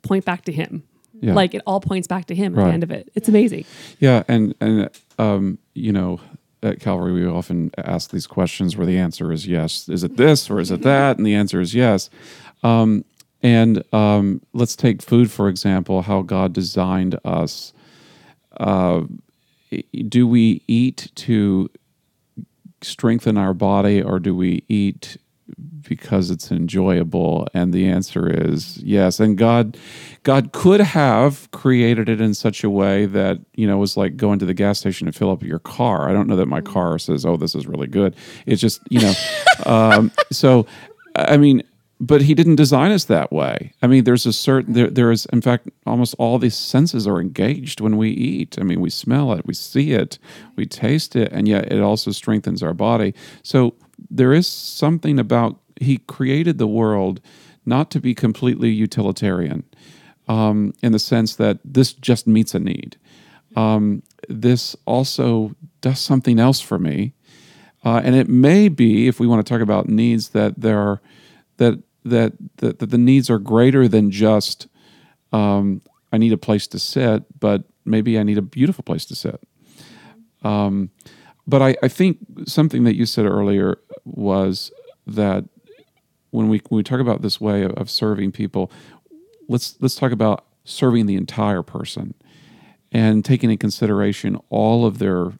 point 0.01 0.25
back 0.25 0.43
to 0.45 0.51
him. 0.51 0.83
Yeah. 1.21 1.33
Like 1.33 1.53
it 1.53 1.61
all 1.65 1.79
points 1.81 2.07
back 2.07 2.25
to 2.27 2.35
him 2.35 2.57
at 2.57 2.65
the 2.65 2.71
end 2.73 2.83
of 2.83 2.91
it. 2.91 3.09
It's 3.15 3.27
amazing. 3.29 3.65
Yeah, 3.99 4.23
and 4.27 4.53
and 4.61 4.89
um, 5.17 5.57
you 5.73 5.91
know, 5.93 6.19
at 6.63 6.79
Calvary 6.81 7.13
we 7.13 7.25
often 7.25 7.71
ask 7.77 8.11
these 8.11 8.27
questions 8.27 8.75
where 8.75 8.85
the 8.85 8.97
answer 8.97 9.31
is 9.31 9.47
yes. 9.47 9.87
Is 9.87 10.03
it 10.03 10.17
this 10.17 10.49
or 10.49 10.59
is 10.59 10.71
it 10.71 10.81
that? 10.81 11.17
And 11.17 11.25
the 11.25 11.33
answer 11.35 11.59
is 11.61 11.73
yes. 11.73 12.09
Um, 12.63 13.05
and 13.41 13.83
um, 13.93 14.41
let's 14.53 14.75
take 14.75 15.01
food 15.01 15.31
for 15.31 15.47
example. 15.47 16.01
How 16.01 16.21
God 16.21 16.53
designed 16.53 17.19
us. 17.23 17.73
Uh, 18.57 19.03
do 20.07 20.27
we 20.27 20.61
eat 20.67 21.11
to 21.15 21.69
strengthen 22.81 23.37
our 23.37 23.53
body, 23.53 24.01
or 24.01 24.19
do 24.19 24.35
we 24.35 24.63
eat 24.67 25.17
because 25.81 26.29
it's 26.29 26.51
enjoyable? 26.51 27.47
And 27.53 27.73
the 27.73 27.87
answer 27.87 28.29
is 28.29 28.77
yes. 28.77 29.19
And 29.19 29.37
God, 29.37 29.77
God 30.23 30.51
could 30.51 30.81
have 30.81 31.49
created 31.51 32.09
it 32.09 32.19
in 32.19 32.33
such 32.33 32.63
a 32.63 32.69
way 32.69 33.05
that 33.05 33.39
you 33.53 33.67
know 33.67 33.77
it 33.77 33.79
was 33.79 33.95
like 33.95 34.17
going 34.17 34.39
to 34.39 34.45
the 34.45 34.53
gas 34.53 34.79
station 34.79 35.07
to 35.07 35.13
fill 35.13 35.31
up 35.31 35.43
your 35.43 35.59
car. 35.59 36.09
I 36.09 36.13
don't 36.13 36.27
know 36.27 36.35
that 36.35 36.47
my 36.47 36.61
car 36.61 36.99
says, 36.99 37.25
"Oh, 37.25 37.37
this 37.37 37.55
is 37.55 37.67
really 37.67 37.87
good." 37.87 38.15
It's 38.45 38.61
just 38.61 38.81
you 38.89 39.01
know. 39.01 39.13
um, 39.65 40.11
so, 40.31 40.65
I 41.15 41.37
mean. 41.37 41.63
But 42.01 42.21
he 42.21 42.33
didn't 42.33 42.55
design 42.55 42.91
us 42.91 43.03
that 43.05 43.29
way. 43.29 43.73
I 43.81 43.87
mean, 43.87 44.05
there's 44.05 44.25
a 44.25 44.31
certain 44.31 44.73
there. 44.73 44.89
There 44.89 45.11
is, 45.11 45.25
in 45.33 45.41
fact, 45.41 45.69
almost 45.85 46.15
all 46.17 46.39
these 46.39 46.55
senses 46.55 47.05
are 47.05 47.19
engaged 47.19 47.81
when 47.81 47.97
we 47.97 48.09
eat. 48.09 48.57
I 48.57 48.63
mean, 48.63 48.79
we 48.79 48.89
smell 48.89 49.33
it, 49.33 49.45
we 49.45 49.53
see 49.53 49.91
it, 49.91 50.17
we 50.55 50.65
taste 50.65 51.15
it, 51.17 51.29
and 51.33 51.47
yet 51.47 51.71
it 51.71 51.81
also 51.81 52.11
strengthens 52.11 52.63
our 52.63 52.73
body. 52.73 53.13
So 53.43 53.75
there 54.09 54.31
is 54.31 54.47
something 54.47 55.19
about 55.19 55.59
he 55.81 55.97
created 55.97 56.57
the 56.57 56.67
world 56.67 57.19
not 57.65 57.91
to 57.91 57.99
be 57.99 58.15
completely 58.15 58.69
utilitarian 58.69 59.63
um, 60.27 60.73
in 60.81 60.91
the 60.91 60.99
sense 60.99 61.35
that 61.35 61.59
this 61.65 61.91
just 61.91 62.27
meets 62.27 62.53
a 62.55 62.59
need. 62.59 62.97
Um, 63.55 64.03
this 64.29 64.75
also 64.85 65.55
does 65.81 65.99
something 65.99 66.39
else 66.39 66.61
for 66.61 66.79
me. 66.79 67.13
Uh, 67.83 68.01
and 68.03 68.15
it 68.15 68.27
may 68.27 68.67
be, 68.69 69.07
if 69.07 69.19
we 69.19 69.27
want 69.27 69.45
to 69.45 69.53
talk 69.53 69.61
about 69.61 69.87
needs, 69.87 70.29
that 70.29 70.59
there 70.59 70.79
are 70.79 71.01
that 71.57 71.81
that 72.09 72.33
that, 72.57 72.79
that 72.79 72.89
the 72.89 72.97
needs 72.97 73.29
are 73.29 73.39
greater 73.39 73.87
than 73.87 74.11
just 74.11 74.67
um, 75.31 75.81
I 76.11 76.17
need 76.17 76.33
a 76.33 76.37
place 76.37 76.67
to 76.67 76.79
sit, 76.79 77.23
but 77.39 77.63
maybe 77.85 78.17
I 78.17 78.23
need 78.23 78.37
a 78.37 78.43
beautiful 78.43 78.83
place 78.83 79.05
to 79.05 79.15
sit. 79.15 79.41
Um, 80.43 80.91
but 81.47 81.61
I, 81.61 81.75
I 81.81 81.87
think 81.87 82.19
something 82.45 82.83
that 82.83 82.95
you 82.95 83.05
said 83.05 83.25
earlier 83.25 83.79
was 84.05 84.71
that 85.07 85.45
when 86.31 86.47
we 86.49 86.61
when 86.69 86.77
we 86.77 86.83
talk 86.83 86.99
about 86.99 87.21
this 87.21 87.41
way 87.41 87.63
of, 87.63 87.71
of 87.73 87.89
serving 87.89 88.31
people, 88.31 88.71
let's 89.47 89.75
let's 89.79 89.95
talk 89.95 90.11
about 90.11 90.45
serving 90.63 91.07
the 91.07 91.15
entire 91.15 91.63
person 91.63 92.13
and 92.91 93.25
taking 93.25 93.51
in 93.51 93.57
consideration 93.57 94.39
all 94.49 94.85
of 94.85 94.99
their 94.99 95.33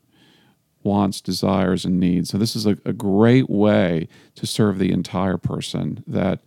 wants, 0.84 1.22
desires, 1.22 1.86
and 1.86 2.00
needs. 2.00 2.30
So 2.30 2.38
this 2.38 2.56
is 2.56 2.66
a, 2.66 2.78
a 2.86 2.94
great 2.94 3.50
way 3.50 4.08
to 4.36 4.48
serve 4.48 4.80
the 4.80 4.92
entire 4.92 5.38
person. 5.38 6.04
That 6.08 6.40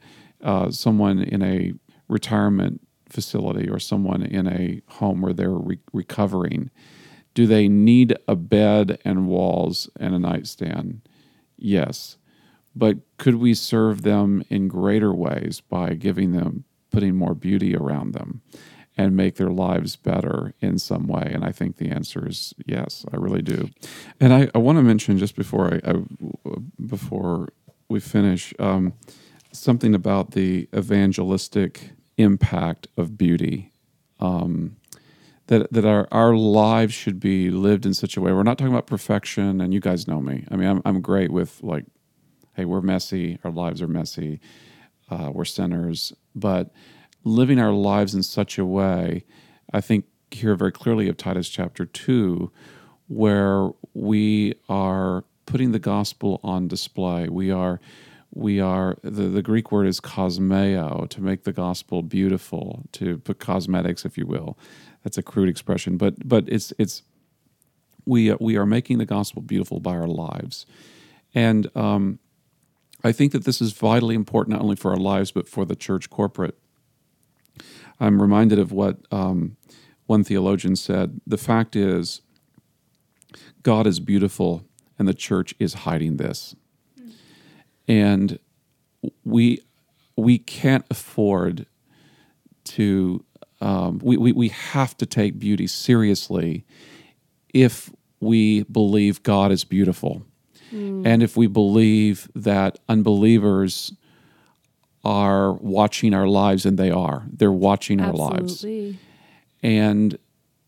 uh, 0.42 0.70
someone 0.70 1.22
in 1.22 1.42
a 1.42 1.74
retirement 2.08 2.80
facility 3.08 3.68
or 3.68 3.78
someone 3.78 4.22
in 4.22 4.46
a 4.46 4.80
home 4.94 5.20
where 5.20 5.32
they're 5.32 5.50
re- 5.50 5.78
recovering, 5.92 6.70
do 7.34 7.46
they 7.46 7.68
need 7.68 8.16
a 8.26 8.36
bed 8.36 8.98
and 9.04 9.26
walls 9.26 9.88
and 10.00 10.14
a 10.14 10.18
nightstand? 10.18 11.02
Yes. 11.56 12.16
But 12.74 12.98
could 13.18 13.36
we 13.36 13.54
serve 13.54 14.02
them 14.02 14.42
in 14.48 14.68
greater 14.68 15.14
ways 15.14 15.60
by 15.60 15.94
giving 15.94 16.32
them, 16.32 16.64
putting 16.90 17.14
more 17.14 17.34
beauty 17.34 17.76
around 17.76 18.12
them? 18.12 18.42
And 18.96 19.16
make 19.16 19.36
their 19.36 19.50
lives 19.50 19.96
better 19.96 20.54
in 20.60 20.78
some 20.78 21.06
way? 21.06 21.30
And 21.32 21.44
I 21.44 21.52
think 21.52 21.76
the 21.76 21.90
answer 21.90 22.26
is 22.26 22.54
yes, 22.66 23.04
I 23.12 23.16
really 23.16 23.42
do. 23.42 23.70
And 24.20 24.32
I, 24.32 24.48
I 24.54 24.58
want 24.58 24.78
to 24.78 24.82
mention 24.82 25.18
just 25.18 25.36
before 25.36 25.74
I, 25.74 25.90
I 25.90 25.94
before 26.84 27.48
we 27.88 28.00
finish 28.00 28.54
um, 28.58 28.94
something 29.52 29.94
about 29.94 30.32
the 30.32 30.68
evangelistic 30.74 31.90
impact 32.16 32.88
of 32.96 33.16
beauty. 33.16 33.72
Um, 34.20 34.76
that, 35.48 35.72
that 35.72 35.84
our, 35.84 36.08
our 36.12 36.34
lives 36.34 36.94
should 36.94 37.20
be 37.20 37.50
lived 37.50 37.84
in 37.84 37.94
such 37.94 38.16
a 38.16 38.20
way. 38.20 38.32
We're 38.32 38.42
not 38.42 38.58
talking 38.58 38.72
about 38.72 38.86
perfection, 38.86 39.60
and 39.60 39.74
you 39.74 39.80
guys 39.80 40.06
know 40.06 40.20
me. 40.20 40.46
I 40.50 40.56
mean, 40.56 40.68
I'm, 40.68 40.82
I'm 40.84 41.00
great 41.00 41.30
with 41.30 41.62
like, 41.62 41.84
hey, 42.54 42.64
we're 42.64 42.80
messy, 42.80 43.38
our 43.44 43.50
lives 43.50 43.82
are 43.82 43.88
messy, 43.88 44.40
uh, 45.10 45.30
we're 45.32 45.44
sinners, 45.44 46.12
but 46.34 46.72
living 47.24 47.58
our 47.58 47.72
lives 47.72 48.14
in 48.14 48.22
such 48.22 48.58
a 48.58 48.64
way, 48.64 49.24
I 49.72 49.80
think 49.80 50.06
here 50.30 50.54
very 50.54 50.72
clearly 50.72 51.08
of 51.08 51.16
Titus 51.16 51.48
chapter 51.48 51.84
2, 51.84 52.50
where 53.08 53.70
we 53.94 54.54
are 54.68 55.24
putting 55.46 55.72
the 55.72 55.78
gospel 55.78 56.40
on 56.42 56.68
display. 56.68 57.28
We 57.28 57.50
are, 57.50 57.80
we 58.32 58.60
are 58.60 58.96
the, 59.02 59.24
the 59.24 59.42
Greek 59.42 59.70
word 59.70 59.86
is 59.86 60.00
cosmeo, 60.00 61.08
to 61.08 61.20
make 61.20 61.44
the 61.44 61.52
gospel 61.52 62.02
beautiful, 62.02 62.84
to 62.92 63.18
put 63.18 63.38
cosmetics, 63.38 64.04
if 64.04 64.16
you 64.16 64.26
will. 64.26 64.58
That's 65.02 65.18
a 65.18 65.22
crude 65.22 65.48
expression, 65.48 65.96
but 65.96 66.26
but 66.26 66.48
it's 66.48 66.72
it's 66.78 67.02
we 68.06 68.32
we 68.34 68.56
are 68.56 68.66
making 68.66 68.98
the 68.98 69.04
gospel 69.04 69.42
beautiful 69.42 69.80
by 69.80 69.92
our 69.92 70.06
lives, 70.06 70.64
and 71.34 71.68
um, 71.76 72.20
I 73.02 73.10
think 73.10 73.32
that 73.32 73.44
this 73.44 73.60
is 73.60 73.72
vitally 73.72 74.14
important 74.14 74.56
not 74.56 74.62
only 74.62 74.76
for 74.76 74.92
our 74.92 74.96
lives 74.96 75.32
but 75.32 75.48
for 75.48 75.64
the 75.64 75.74
church 75.74 76.08
corporate. 76.08 76.56
I'm 78.02 78.20
reminded 78.20 78.58
of 78.58 78.72
what 78.72 78.98
um, 79.12 79.56
one 80.06 80.24
theologian 80.24 80.74
said. 80.74 81.20
The 81.24 81.38
fact 81.38 81.76
is, 81.76 82.20
God 83.62 83.86
is 83.86 84.00
beautiful, 84.00 84.64
and 84.98 85.06
the 85.06 85.14
church 85.14 85.54
is 85.60 85.74
hiding 85.74 86.16
this. 86.16 86.56
And 87.86 88.40
we 89.24 89.60
we 90.16 90.38
can't 90.38 90.84
afford 90.90 91.66
to 92.64 93.24
um, 93.60 94.00
we, 94.02 94.16
we 94.16 94.32
we 94.32 94.48
have 94.48 94.96
to 94.96 95.06
take 95.06 95.38
beauty 95.38 95.68
seriously 95.68 96.64
if 97.54 97.90
we 98.18 98.64
believe 98.64 99.22
God 99.22 99.52
is 99.52 99.62
beautiful, 99.62 100.22
and 101.06 101.22
if 101.22 101.36
we 101.36 101.46
believe 101.46 102.28
that 102.34 102.78
unbelievers 102.88 103.92
are 105.04 105.52
watching 105.52 106.14
our 106.14 106.28
lives, 106.28 106.64
and 106.64 106.78
they 106.78 106.90
are. 106.90 107.24
They're 107.32 107.52
watching 107.52 108.00
our 108.00 108.12
lives. 108.12 108.64
And 109.62 110.18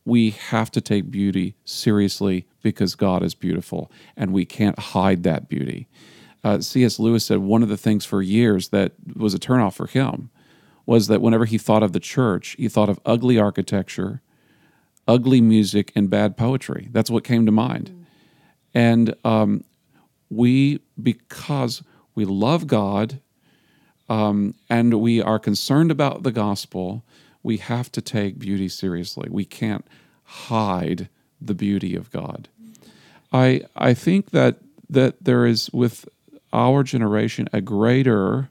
we 0.05 0.31
have 0.31 0.71
to 0.73 0.81
take 0.81 1.11
beauty 1.11 1.55
seriously 1.65 2.47
because 2.63 2.95
God 2.95 3.23
is 3.23 3.35
beautiful 3.35 3.91
and 4.17 4.33
we 4.33 4.45
can't 4.45 4.79
hide 4.79 5.23
that 5.23 5.49
beauty. 5.49 5.89
Uh, 6.43 6.61
C.S. 6.61 6.99
Lewis 6.99 7.25
said 7.25 7.39
one 7.39 7.63
of 7.63 7.71
the 7.71 7.77
things 7.77 8.05
for 8.05 8.21
years 8.21 8.69
that 8.69 8.93
was 9.17 9.35
a 9.35 9.39
turnoff 9.39 9.75
for 9.75 9.87
him 9.87 10.31
was 10.85 11.07
that 11.07 11.23
whenever 11.23 11.47
he 11.47 11.57
thought 11.57 11.83
of 11.83 11.93
the 11.93 12.01
church, 12.01 12.55
he 12.59 12.69
thought 12.69 12.91
of 12.91 13.01
ugly 13.07 13.39
architecture, 13.39 14.21
ugly 15.09 15.41
music, 15.41 15.91
and 15.95 16.11
bad 16.11 16.37
poetry. 16.37 16.89
That's 16.93 17.11
what 17.11 17.25
came 17.25 17.47
to 17.47 17.53
mind. 17.53 18.07
And 18.75 19.15
um, 19.25 19.65
we, 20.29 20.81
because 21.03 21.83
we 22.15 22.27
love 22.27 22.67
God 22.67 23.21
um, 24.09 24.55
and 24.69 24.95
we 24.95 25.23
are 25.23 25.39
concerned 25.39 25.91
about 25.91 26.23
the 26.23 26.33
gospel, 26.33 27.05
we 27.43 27.59
have 27.59 27.91
to 27.93 28.01
take 28.01 28.39
beauty 28.39 28.69
seriously. 28.69 29.29
We 29.31 29.45
can't 29.45 29.87
hide 30.25 31.09
the 31.41 31.55
beauty 31.55 31.95
of 31.95 32.11
God. 32.11 32.49
I 33.33 33.63
I 33.77 33.95
think 33.95 34.31
that 34.31 34.59
that 34.91 35.25
there 35.25 35.47
is 35.47 35.71
with 35.73 36.09
our 36.53 36.83
generation 36.83 37.49
a 37.53 37.61
greater 37.61 38.51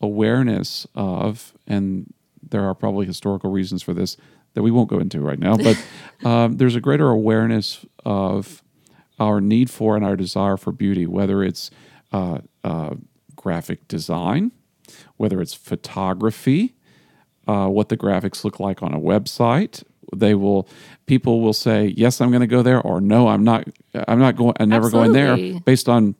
awareness 0.00 0.86
of, 0.94 1.52
and 1.66 2.12
there 2.48 2.64
are 2.64 2.74
probably 2.74 3.06
historical 3.06 3.50
reasons 3.50 3.82
for 3.82 3.92
this, 3.92 4.16
that 4.54 4.62
we 4.62 4.70
won't 4.70 4.88
go 4.88 4.98
into 4.98 5.20
right 5.20 5.38
now, 5.38 5.56
but 5.56 5.84
um, 6.24 6.56
there's 6.56 6.74
a 6.74 6.80
greater 6.80 7.08
awareness 7.08 7.84
of 8.04 8.62
our 9.20 9.40
need 9.40 9.68
for 9.68 9.96
and 9.96 10.04
our 10.04 10.16
desire 10.16 10.56
for 10.56 10.72
beauty, 10.72 11.06
whether 11.06 11.42
it's 11.42 11.70
uh, 12.12 12.38
uh, 12.64 12.94
graphic 13.36 13.86
design, 13.88 14.52
whether 15.18 15.40
it's 15.42 15.54
photography, 15.54 16.74
uh, 17.46 17.68
what 17.68 17.90
the 17.90 17.96
graphics 17.96 18.44
look 18.44 18.58
like 18.58 18.82
on 18.82 18.94
a 18.94 18.98
website. 18.98 19.84
They 20.16 20.34
will, 20.34 20.66
people 21.04 21.42
will 21.42 21.52
say, 21.52 21.92
"Yes, 21.96 22.20
I'm 22.20 22.30
going 22.30 22.40
to 22.40 22.46
go 22.46 22.62
there," 22.62 22.80
or 22.80 23.00
"No, 23.00 23.28
I'm 23.28 23.44
not. 23.44 23.68
I'm 24.08 24.18
not 24.18 24.36
going. 24.36 24.54
I'm 24.58 24.70
never 24.70 24.88
going 24.90 25.12
there," 25.12 25.60
based 25.66 25.88
on 25.88 26.14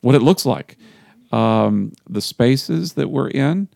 what 0.00 0.14
it 0.14 0.22
looks 0.22 0.46
like, 0.46 0.76
um, 1.32 1.92
the 2.08 2.20
spaces 2.20 2.92
that 2.92 3.08
we're 3.10 3.30
in. 3.30 3.68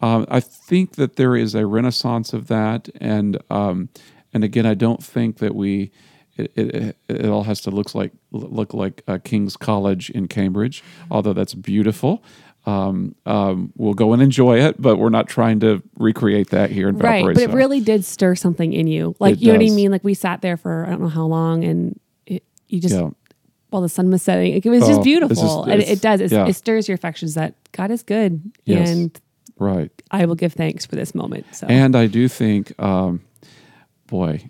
Um, 0.00 0.26
I 0.28 0.40
think 0.40 0.96
that 0.96 1.16
there 1.16 1.36
is 1.36 1.54
a 1.54 1.64
renaissance 1.66 2.32
of 2.32 2.48
that, 2.48 2.88
and 3.00 3.40
um, 3.50 3.88
and 4.32 4.42
again, 4.42 4.66
I 4.66 4.74
don't 4.74 5.02
think 5.02 5.38
that 5.38 5.54
we 5.54 5.92
it, 6.36 6.50
it, 6.56 6.96
it 7.08 7.26
all 7.26 7.44
has 7.44 7.60
to 7.62 7.70
look 7.70 7.94
like 7.94 8.12
look 8.32 8.74
like 8.74 9.02
uh, 9.06 9.18
King's 9.22 9.56
College 9.56 10.10
in 10.10 10.26
Cambridge, 10.28 10.82
although 11.10 11.32
that's 11.32 11.54
beautiful. 11.54 12.22
Um, 12.66 13.14
um, 13.26 13.72
we'll 13.76 13.92
go 13.92 14.14
and 14.14 14.22
enjoy 14.22 14.60
it, 14.60 14.80
but 14.80 14.96
we're 14.96 15.10
not 15.10 15.28
trying 15.28 15.60
to 15.60 15.82
recreate 15.98 16.48
that 16.50 16.70
here 16.70 16.88
in 16.88 16.96
right 16.96 17.22
but 17.22 17.36
it 17.36 17.50
really 17.50 17.80
did 17.80 18.06
stir 18.06 18.34
something 18.34 18.72
in 18.72 18.86
you 18.86 19.14
like 19.20 19.34
It 19.34 19.40
you 19.42 19.52
know 19.52 19.58
what 19.58 19.70
i 19.70 19.74
mean 19.74 19.90
like 19.90 20.02
we 20.02 20.14
sat 20.14 20.40
there 20.40 20.56
for 20.56 20.86
i 20.86 20.90
don't 20.90 21.02
know 21.02 21.08
how 21.08 21.26
long 21.26 21.62
and 21.62 22.00
it, 22.26 22.42
you 22.68 22.80
just 22.80 22.94
Yeah. 22.94 23.10
while 23.68 23.82
the 23.82 23.90
sun 23.90 24.10
was 24.10 24.22
setting 24.22 24.54
it 24.54 24.64
was 24.64 24.82
Oh, 24.84 24.88
just 24.88 25.02
beautiful 25.02 25.34
just- 25.36 25.68
and 25.68 25.82
it, 25.82 26.00
does 26.00 26.22
it's, 26.22 26.32
yeah. 26.32 26.46
it 26.46 26.54
stirs 26.54 26.88
your 26.88 26.94
affections 26.94 27.34
that 27.34 27.54
god 27.72 27.90
is 27.90 28.02
good 28.02 28.40
Yes. 28.64 28.88
and 28.88 29.20
right. 29.58 29.90
i 30.10 30.24
will 30.24 30.34
give 30.34 30.54
thanks 30.54 30.86
for 30.86 30.96
this 30.96 31.14
moment 31.14 31.44
so 31.52 31.66
And 31.66 31.94
I 31.94 32.06
do 32.06 32.28
think, 32.28 32.72
um, 32.82 33.20
boy, 34.06 34.48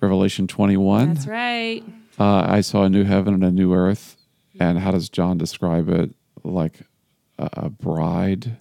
Revelation 0.00 0.46
21. 0.46 1.14
that's 1.14 1.26
right 1.26 1.82
Uh, 2.18 2.44
I 2.46 2.60
saw 2.60 2.84
a 2.84 2.90
new 2.90 3.04
heaven 3.04 3.32
and 3.34 3.42
a 3.44 3.50
new 3.50 3.72
earth. 3.72 4.16
And 4.60 4.78
how 4.78 4.92
does 4.92 5.08
John 5.08 5.36
describe 5.36 5.88
it? 5.88 6.10
Like 6.44 6.80
a, 7.38 7.48
a 7.54 7.70
bride 7.70 8.58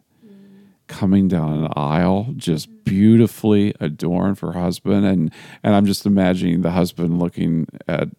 coming 0.88 1.28
down 1.28 1.64
an 1.64 1.72
aisle, 1.76 2.34
just 2.36 2.84
beautifully 2.84 3.74
adorned 3.80 4.38
for 4.38 4.54
husband. 4.54 5.06
And, 5.06 5.34
and 5.64 5.76
I'm 5.76 5.86
just 5.86 6.06
imagining 6.06 6.62
the 6.62 6.72
husband 6.72 7.20
looking 7.20 7.68
at 7.88 8.10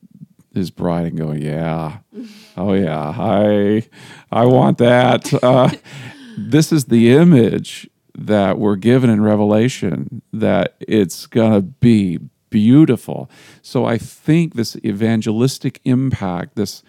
his 0.55 0.71
bride 0.71 1.07
and 1.07 1.19
going, 1.19 1.43
"Yeah, 1.43 1.99
oh 2.57 2.73
yeah, 2.75 3.13
I, 3.17 3.89
I 4.31 4.47
want 4.47 4.79
that." 4.79 5.33
Uh, 5.45 5.71
this 6.37 6.73
is 6.73 6.87
the 6.87 7.13
image 7.13 7.89
that 8.17 8.59
we're 8.59 8.77
given 8.77 9.11
in 9.11 9.23
Revelation 9.23 10.23
that 10.33 10.75
it's 10.81 11.27
gonna 11.27 11.61
be 11.61 12.19
beautiful. 12.51 13.31
So 13.63 13.85
I 13.85 13.99
think 13.99 14.55
this 14.55 14.77
evangelistic 14.85 15.81
impact, 15.85 16.57
this, 16.57 16.83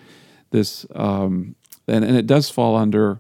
this, 0.52 0.86
um, 0.96 1.56
and, 1.88 2.04
and 2.06 2.18
it 2.18 2.28
does 2.28 2.50
fall 2.50 2.76
under. 2.76 3.20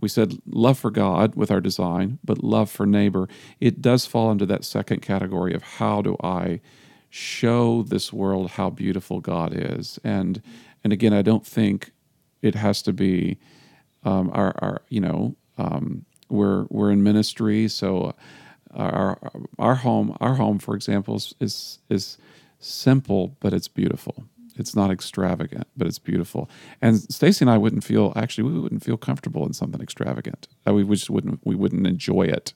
We 0.00 0.08
said 0.08 0.38
love 0.46 0.78
for 0.78 0.90
God 0.90 1.34
with 1.34 1.50
our 1.50 1.60
design, 1.60 2.18
but 2.24 2.44
love 2.44 2.70
for 2.70 2.86
neighbor. 2.86 3.28
It 3.60 3.82
does 3.82 4.06
fall 4.06 4.30
under 4.30 4.46
that 4.46 4.64
second 4.64 5.02
category 5.02 5.54
of 5.54 5.62
how 5.62 6.02
do 6.02 6.16
I 6.22 6.60
show 7.10 7.82
this 7.82 8.12
world 8.12 8.50
how 8.52 8.70
beautiful 8.70 9.20
God 9.20 9.52
is. 9.54 9.98
And 10.04 10.42
and 10.84 10.92
again, 10.92 11.12
I 11.12 11.22
don't 11.22 11.46
think 11.46 11.90
it 12.42 12.54
has 12.54 12.82
to 12.82 12.92
be 12.92 13.38
um, 14.04 14.30
our, 14.32 14.54
our 14.58 14.82
you 14.88 15.00
know 15.00 15.36
um, 15.56 16.04
we're 16.28 16.66
we're 16.70 16.90
in 16.90 17.02
ministry, 17.02 17.68
so 17.68 18.14
our 18.74 19.18
our 19.58 19.74
home 19.76 20.16
our 20.20 20.34
home, 20.34 20.58
for 20.58 20.74
example, 20.74 21.16
is 21.16 21.34
is, 21.40 21.78
is 21.88 22.18
simple, 22.60 23.36
but 23.40 23.52
it's 23.52 23.68
beautiful. 23.68 24.24
It's 24.58 24.74
not 24.74 24.90
extravagant, 24.90 25.66
but 25.76 25.86
it's 25.86 25.98
beautiful. 25.98 26.50
And 26.82 27.00
Stacy 27.12 27.44
and 27.44 27.50
I 27.50 27.58
wouldn't 27.58 27.84
feel 27.84 28.12
actually 28.16 28.44
we 28.44 28.58
wouldn't 28.58 28.84
feel 28.84 28.96
comfortable 28.96 29.46
in 29.46 29.52
something 29.52 29.80
extravagant. 29.80 30.48
Uh, 30.66 30.74
We 30.74 30.84
just 30.84 31.10
wouldn't 31.10 31.40
we 31.44 31.54
wouldn't 31.54 31.86
enjoy 31.86 32.22
it 32.22 32.52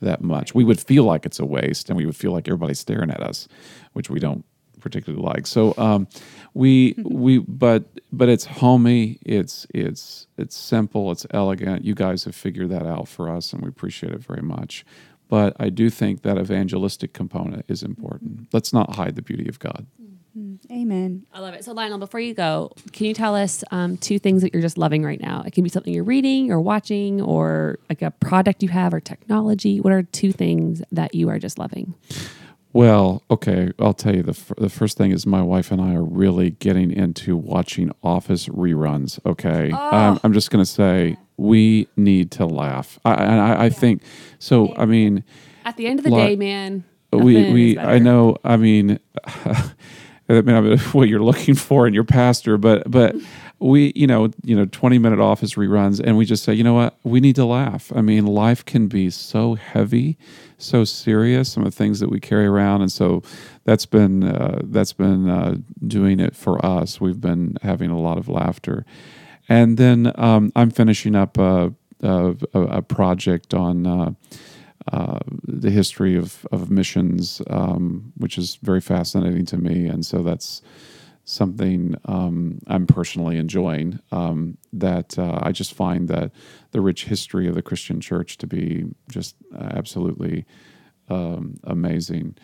that 0.00 0.22
much. 0.22 0.54
We 0.54 0.64
would 0.64 0.80
feel 0.80 1.04
like 1.04 1.26
it's 1.26 1.38
a 1.38 1.46
waste, 1.46 1.88
and 1.88 1.96
we 1.96 2.06
would 2.06 2.16
feel 2.16 2.32
like 2.32 2.48
everybody's 2.48 2.80
staring 2.80 3.10
at 3.10 3.22
us, 3.22 3.48
which 3.92 4.10
we 4.10 4.18
don't 4.18 4.44
particularly 4.80 5.22
like. 5.22 5.46
So 5.46 5.74
um, 5.76 6.08
we 6.54 6.94
we 7.04 7.38
but 7.38 7.84
but 8.12 8.28
it's 8.28 8.44
homey. 8.44 9.18
It's 9.24 9.66
it's 9.74 10.26
it's 10.38 10.56
simple. 10.56 11.12
It's 11.12 11.26
elegant. 11.30 11.84
You 11.84 11.94
guys 11.94 12.24
have 12.24 12.34
figured 12.34 12.70
that 12.70 12.86
out 12.86 13.08
for 13.08 13.28
us, 13.28 13.52
and 13.52 13.62
we 13.62 13.68
appreciate 13.68 14.12
it 14.12 14.22
very 14.22 14.42
much. 14.42 14.84
But 15.28 15.54
I 15.60 15.68
do 15.68 15.90
think 15.90 16.22
that 16.22 16.38
evangelistic 16.38 17.12
component 17.12 17.64
is 17.68 17.84
important. 17.84 18.48
Let's 18.52 18.72
not 18.72 18.96
hide 18.96 19.14
the 19.14 19.22
beauty 19.22 19.48
of 19.48 19.60
God. 19.60 19.86
Amen. 20.70 21.26
I 21.32 21.40
love 21.40 21.54
it. 21.54 21.64
So, 21.64 21.72
Lionel, 21.72 21.98
before 21.98 22.20
you 22.20 22.34
go, 22.34 22.72
can 22.92 23.06
you 23.06 23.14
tell 23.14 23.34
us 23.34 23.64
um, 23.70 23.96
two 23.96 24.18
things 24.18 24.42
that 24.42 24.52
you're 24.52 24.62
just 24.62 24.78
loving 24.78 25.02
right 25.04 25.20
now? 25.20 25.42
It 25.46 25.52
can 25.52 25.64
be 25.64 25.70
something 25.70 25.92
you're 25.92 26.04
reading 26.04 26.50
or 26.52 26.60
watching, 26.60 27.20
or 27.20 27.78
like 27.88 28.02
a 28.02 28.10
product 28.12 28.62
you 28.62 28.68
have, 28.68 28.94
or 28.94 29.00
technology. 29.00 29.80
What 29.80 29.92
are 29.92 30.02
two 30.02 30.32
things 30.32 30.82
that 30.92 31.14
you 31.14 31.28
are 31.28 31.38
just 31.38 31.58
loving? 31.58 31.94
Well, 32.72 33.24
okay, 33.28 33.72
I'll 33.80 33.92
tell 33.94 34.14
you 34.14 34.22
the 34.22 34.30
f- 34.30 34.52
the 34.56 34.68
first 34.68 34.96
thing 34.96 35.10
is 35.10 35.26
my 35.26 35.42
wife 35.42 35.72
and 35.72 35.80
I 35.80 35.94
are 35.94 36.04
really 36.04 36.50
getting 36.50 36.92
into 36.92 37.36
watching 37.36 37.90
Office 38.04 38.46
reruns. 38.46 39.18
Okay, 39.26 39.72
um, 39.72 40.20
I'm 40.22 40.32
just 40.32 40.52
gonna 40.52 40.64
say 40.64 41.16
we 41.36 41.88
need 41.96 42.30
to 42.32 42.46
laugh. 42.46 43.00
I 43.04 43.14
I, 43.14 43.64
I 43.64 43.70
think 43.70 44.02
so. 44.38 44.72
I 44.76 44.86
mean, 44.86 45.24
At 45.64 45.76
the 45.76 45.88
end 45.88 45.98
of 45.98 46.04
the 46.04 46.12
Lot- 46.12 46.26
day, 46.28 46.36
man, 46.36 46.84
we 47.12 47.52
we 47.52 47.72
is 47.72 47.78
I 47.78 47.98
know. 47.98 48.36
I 48.44 48.56
mean, 48.56 49.00
I 50.30 50.40
may 50.42 50.52
not 50.52 50.62
be 50.62 50.76
what 50.92 51.08
you're 51.08 51.22
looking 51.22 51.54
for 51.54 51.86
in 51.86 51.94
your 51.94 52.04
pastor, 52.04 52.56
but 52.56 52.90
but 52.90 53.16
we, 53.58 53.92
you 53.94 54.06
know, 54.06 54.30
you 54.42 54.56
know, 54.56 54.64
20 54.64 54.98
minute 54.98 55.20
office 55.20 55.54
reruns, 55.54 56.00
and 56.02 56.16
we 56.16 56.24
just 56.24 56.44
say, 56.44 56.54
you 56.54 56.64
know 56.64 56.74
what, 56.74 56.98
we 57.04 57.20
need 57.20 57.36
to 57.36 57.44
laugh. 57.44 57.92
I 57.94 58.00
mean, 58.00 58.26
life 58.26 58.64
can 58.64 58.86
be 58.86 59.10
so 59.10 59.54
heavy, 59.54 60.16
so 60.56 60.84
serious. 60.84 61.52
Some 61.52 61.66
of 61.66 61.72
the 61.72 61.76
things 61.76 62.00
that 62.00 62.10
we 62.10 62.20
carry 62.20 62.46
around, 62.46 62.80
and 62.80 62.90
so 62.90 63.22
that's 63.64 63.86
been 63.86 64.24
uh, 64.24 64.60
that's 64.64 64.92
been 64.92 65.28
uh, 65.28 65.56
doing 65.86 66.20
it 66.20 66.36
for 66.36 66.64
us. 66.64 67.00
We've 67.00 67.20
been 67.20 67.56
having 67.62 67.90
a 67.90 67.98
lot 67.98 68.16
of 68.16 68.28
laughter, 68.28 68.86
and 69.48 69.76
then 69.76 70.12
um, 70.14 70.52
I'm 70.54 70.70
finishing 70.70 71.14
up 71.14 71.36
a, 71.36 71.74
a, 72.02 72.36
a 72.54 72.82
project 72.82 73.52
on. 73.52 73.86
Uh, 73.86 74.12
uh, 74.92 75.20
the 75.44 75.70
history 75.70 76.16
of, 76.16 76.46
of 76.52 76.70
missions, 76.70 77.42
um, 77.48 78.12
which 78.16 78.38
is 78.38 78.56
very 78.62 78.80
fascinating 78.80 79.46
to 79.46 79.56
me. 79.56 79.86
And 79.86 80.04
so 80.04 80.22
that's 80.22 80.62
something 81.24 81.96
um, 82.06 82.58
I'm 82.66 82.86
personally 82.86 83.36
enjoying. 83.36 84.00
Um, 84.10 84.56
that 84.72 85.18
uh, 85.18 85.38
I 85.42 85.52
just 85.52 85.74
find 85.74 86.08
that 86.08 86.32
the 86.72 86.80
rich 86.80 87.04
history 87.04 87.46
of 87.46 87.54
the 87.54 87.62
Christian 87.62 88.00
church 88.00 88.38
to 88.38 88.46
be 88.46 88.86
just 89.08 89.36
absolutely 89.58 90.46
um, 91.08 91.58
amazing. 91.64 92.36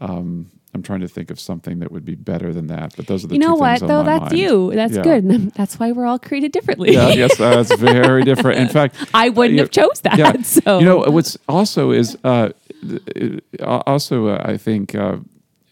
Um, 0.00 0.50
I'm 0.74 0.82
trying 0.82 1.00
to 1.02 1.08
think 1.08 1.30
of 1.30 1.38
something 1.38 1.78
that 1.78 1.92
would 1.92 2.04
be 2.04 2.16
better 2.16 2.52
than 2.52 2.66
that, 2.66 2.94
but 2.96 3.06
those 3.06 3.24
are 3.24 3.28
the 3.28 3.34
You 3.34 3.38
know 3.40 3.54
two 3.54 3.60
what, 3.60 3.80
though? 3.80 4.02
That's 4.02 4.30
mind. 4.32 4.38
you. 4.38 4.72
That's 4.74 4.94
Yeah. 4.96 5.02
good. 5.02 5.52
That's 5.54 5.78
why 5.78 5.92
we're 5.92 6.04
all 6.06 6.18
created 6.18 6.50
differently. 6.50 6.92
Yeah, 6.94 7.10
yes, 7.10 7.36
that's 7.36 7.72
very 7.76 8.24
different. 8.24 8.58
In 8.58 8.68
fact, 8.68 8.96
I 9.14 9.28
wouldn't 9.28 9.54
you- 9.54 9.60
have 9.60 9.70
chose 9.70 10.00
that. 10.00 10.18
yeah. 10.18 10.32
So 10.42 10.80
You 10.80 10.84
know 10.86 10.98
what's 10.98 11.38
also 11.48 11.92
is 11.92 12.16
uh, 12.24 12.48
uh, 13.60 13.82
also 13.86 14.28
uh, 14.28 14.42
I 14.44 14.56
think 14.56 14.96
uh, 14.96 15.18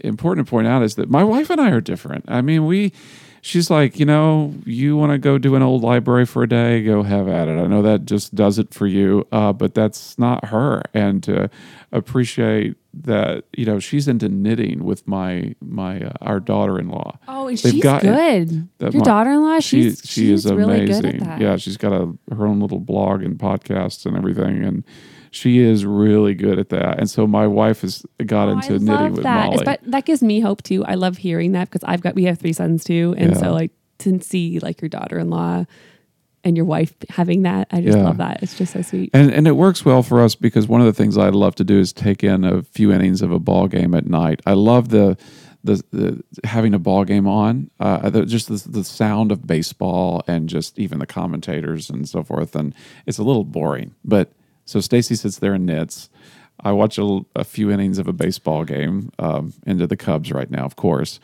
important 0.01 0.47
to 0.47 0.51
point 0.51 0.69
out 0.69 0.83
is 0.85 0.95
that 0.95 1.11
my 1.11 1.25
wife 1.25 1.51
and 1.51 1.61
I 1.61 1.71
are 1.71 1.81
different. 1.81 2.25
I 2.29 2.41
mean, 2.41 2.67
we. 2.67 2.93
She's 3.45 3.71
like, 3.71 3.99
you 3.99 4.07
know, 4.07 4.55
you 4.65 4.97
want 4.97 5.11
to 5.11 5.19
go 5.19 5.37
do 5.37 5.57
an 5.57 5.63
old 5.63 5.83
library 5.83 6.27
for 6.27 6.45
a 6.45 6.49
day, 6.49 6.85
go 6.85 7.03
have 7.03 7.27
at 7.27 7.49
it. 7.49 7.59
I 7.59 7.67
know 7.67 7.83
that 7.83 8.05
just 8.07 8.37
does 8.37 8.57
it 8.57 8.73
for 8.73 8.87
you, 8.87 9.27
uh, 9.33 9.53
but 9.53 9.75
that's 9.75 10.17
not 10.17 10.45
her. 10.47 10.81
And 10.95 11.21
to 11.25 11.51
appreciate 11.91 12.77
that, 12.95 13.45
you 13.57 13.65
know, 13.65 13.81
she's 13.81 14.07
into 14.07 14.29
knitting 14.29 14.85
with 14.85 15.09
my 15.09 15.55
my 15.61 16.01
uh, 16.03 16.13
our 16.21 16.39
daughter-in-law. 16.39 17.19
Oh, 17.27 17.49
and 17.49 17.59
They've 17.59 17.73
she's 17.73 17.83
got- 17.83 18.03
good. 18.03 18.69
Your 18.79 19.03
daughter-in-law, 19.03 19.59
she 19.61 19.83
she's 19.91 19.99
she 20.05 20.07
she's 20.27 20.47
is 20.47 20.53
really 20.53 20.85
amazing. 20.85 21.19
that. 21.25 21.41
Yeah, 21.41 21.57
she's 21.57 21.77
got 21.77 21.93
a 21.93 22.13
her 22.33 22.47
own 22.47 22.61
little 22.61 22.79
blog 22.81 23.23
and 23.23 23.37
podcast 23.39 24.07
and 24.07 24.17
everything, 24.17 24.63
and 24.63 24.85
she 25.33 25.59
is 25.59 25.85
really 25.85 26.35
good 26.35 26.59
at 26.59 26.69
that. 26.69 26.99
And 27.01 27.11
so 27.11 27.27
my 27.27 27.47
wife 27.47 27.81
has 27.81 28.05
got 28.27 28.49
Oh, 28.49 28.53
into 28.53 28.75
I 28.75 28.79
knitting 28.79 29.13
with 29.15 29.23
that. 29.25 29.47
Molly. 29.47 29.63
It's- 29.63 29.79
that 29.83 30.05
gives 30.05 30.23
me 30.23 30.39
hope 30.41 30.63
too. 30.63 30.85
I 30.85 30.95
love 30.95 31.17
hearing 31.17 31.53
that 31.53 31.69
because 31.71 31.83
I've 31.85 32.03
got 32.03 32.15
we 32.15 32.25
have 32.25 32.39
three 32.39 32.53
sons 32.53 32.85
too, 32.85 33.15
and 33.19 33.33
Yeah. 33.33 33.39
so 33.39 33.53
like 33.53 33.73
to 33.99 34.21
see 34.21 34.59
like 34.61 34.81
your 34.83 34.89
daughter-in-law 34.91 35.65
and 36.45 36.57
your 36.57 36.67
wife 36.67 36.93
having 37.09 37.43
that, 37.43 37.69
I 37.71 37.81
just 37.81 37.97
Yeah. 37.97 38.05
love 38.05 38.19
that. 38.19 38.43
It's 38.43 38.59
just 38.59 38.73
so 38.73 38.83
sweet. 38.83 39.11
and 39.15 39.31
and 39.33 39.47
it 39.49 39.57
works 39.57 39.85
well 39.85 40.03
for 40.03 40.21
us 40.21 40.35
because 40.35 40.69
one 40.69 40.81
of 40.81 40.87
the 40.87 40.93
things 40.93 41.17
I 41.17 41.29
love 41.31 41.55
to 41.57 41.65
do 41.65 41.79
is 41.79 41.93
take 41.93 42.23
in 42.23 42.45
a 42.45 42.63
few 42.63 42.93
innings 42.93 43.23
of 43.23 43.33
a 43.33 43.39
ball 43.39 43.69
game 43.69 43.95
at 43.95 44.07
night. 44.07 44.41
I 44.47 44.53
love 44.53 44.91
the 44.91 45.17
the, 45.65 45.81
the 45.93 46.25
having 46.43 46.75
a 46.75 46.79
ball 46.81 47.05
game 47.05 47.29
on, 47.29 47.71
uh, 47.79 48.11
the, 48.11 48.27
just 48.27 48.49
the, 48.49 48.69
the 48.69 48.83
sound 48.83 49.31
of 49.31 49.47
baseball 49.47 50.25
and 50.27 50.49
just 50.49 50.77
even 50.77 50.99
the 50.99 51.07
commentators 51.07 51.89
and 51.89 52.09
so 52.09 52.25
forth. 52.25 52.57
And 52.57 52.75
it's 53.07 53.19
a 53.19 53.23
little 53.23 53.45
boring, 53.45 53.95
but 54.05 54.33
so 54.73 54.81
Stacy 54.81 55.15
sits 55.15 55.39
there 55.39 55.53
and 55.53 55.67
knits. 55.67 56.09
I 56.61 56.73
watch 56.73 56.97
a, 56.97 57.21
a 57.37 57.45
few 57.45 57.71
innings 57.71 57.99
of 57.99 58.09
a 58.09 58.13
baseball 58.13 58.65
game 58.65 59.13
um, 59.19 59.53
into 59.67 59.87
the 59.87 59.97
Cubs 59.97 60.33
right 60.33 60.51
now, 60.51 60.65
of 60.65 60.77
course, 60.77 61.21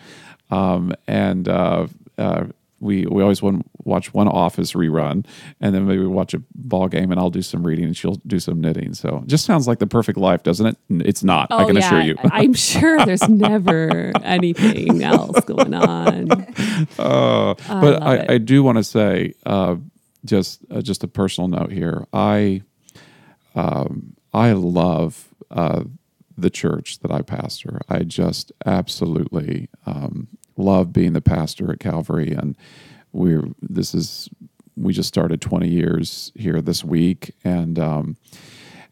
um, 0.51 0.93
and 1.07 1.49
uh, 1.49 1.87
uh, 2.19 2.45
we 2.81 3.07
we 3.07 3.23
always 3.23 3.41
want 3.41 3.67
watch 3.85 4.13
one 4.13 4.29
Office 4.29 4.73
rerun, 4.75 5.25
and 5.61 5.75
then 5.75 5.87
maybe 5.87 6.05
watch 6.05 6.35
a 6.35 6.43
ball 6.55 6.89
game, 6.89 7.11
and 7.11 7.19
I'll 7.19 7.31
do 7.31 7.41
some 7.41 7.67
reading, 7.67 7.87
and 7.87 7.97
she'll 7.97 8.21
do 8.27 8.39
some 8.39 8.61
knitting. 8.61 8.93
So 8.93 9.23
just 9.27 9.47
sounds 9.47 9.67
like 9.67 9.79
the 9.79 9.87
perfect 9.87 10.19
life, 10.19 10.43
doesn't 10.43 10.67
it? 10.67 10.77
It's 10.91 11.25
not. 11.25 11.51
I 11.51 11.65
can 11.65 11.79
assure 11.79 12.03
you. 12.03 12.17
I'm 12.25 12.53
sure 12.53 13.05
there's 13.07 13.29
never 13.29 14.13
anything 14.23 15.03
else 15.03 15.41
going 15.41 15.75
on. 15.75 16.31
Uh, 16.99 17.55
I 17.69 17.81
but 17.81 18.01
love 18.01 18.03
I. 18.03 18.35
I 18.35 18.39
do 18.39 18.63
want 18.63 18.77
to 18.77 18.85
say, 18.85 19.35
uh, 19.47 19.77
just 20.25 20.61
uh, 20.71 20.83
just 20.83 21.03
a 21.05 21.09
personal 21.09 21.49
note 21.49 21.73
here. 21.73 22.07
I 22.13 22.63
um, 23.59 24.15
I 24.33 24.53
love 24.53 25.35
uh, 25.51 25.83
the 26.37 26.49
church 26.49 27.01
that 27.01 27.11
I 27.11 27.23
pastor. 27.23 27.81
I 27.89 28.05
just 28.05 28.53
absolutely 28.65 29.69
um, 29.85 30.29
love 30.57 30.93
being 30.93 31.13
the 31.13 31.21
pastor 31.21 31.73
at 31.73 31.81
Calvary, 31.81 32.31
and 32.31 32.57
we're 33.13 33.49
this 33.61 33.95
is 33.95 34.29
we 34.77 34.93
just 34.93 35.09
started 35.09 35.41
20 35.41 35.67
years 35.69 36.31
here 36.37 36.63
this 36.63 36.85
week, 36.85 37.35
and 37.43 37.81
um, 37.81 38.17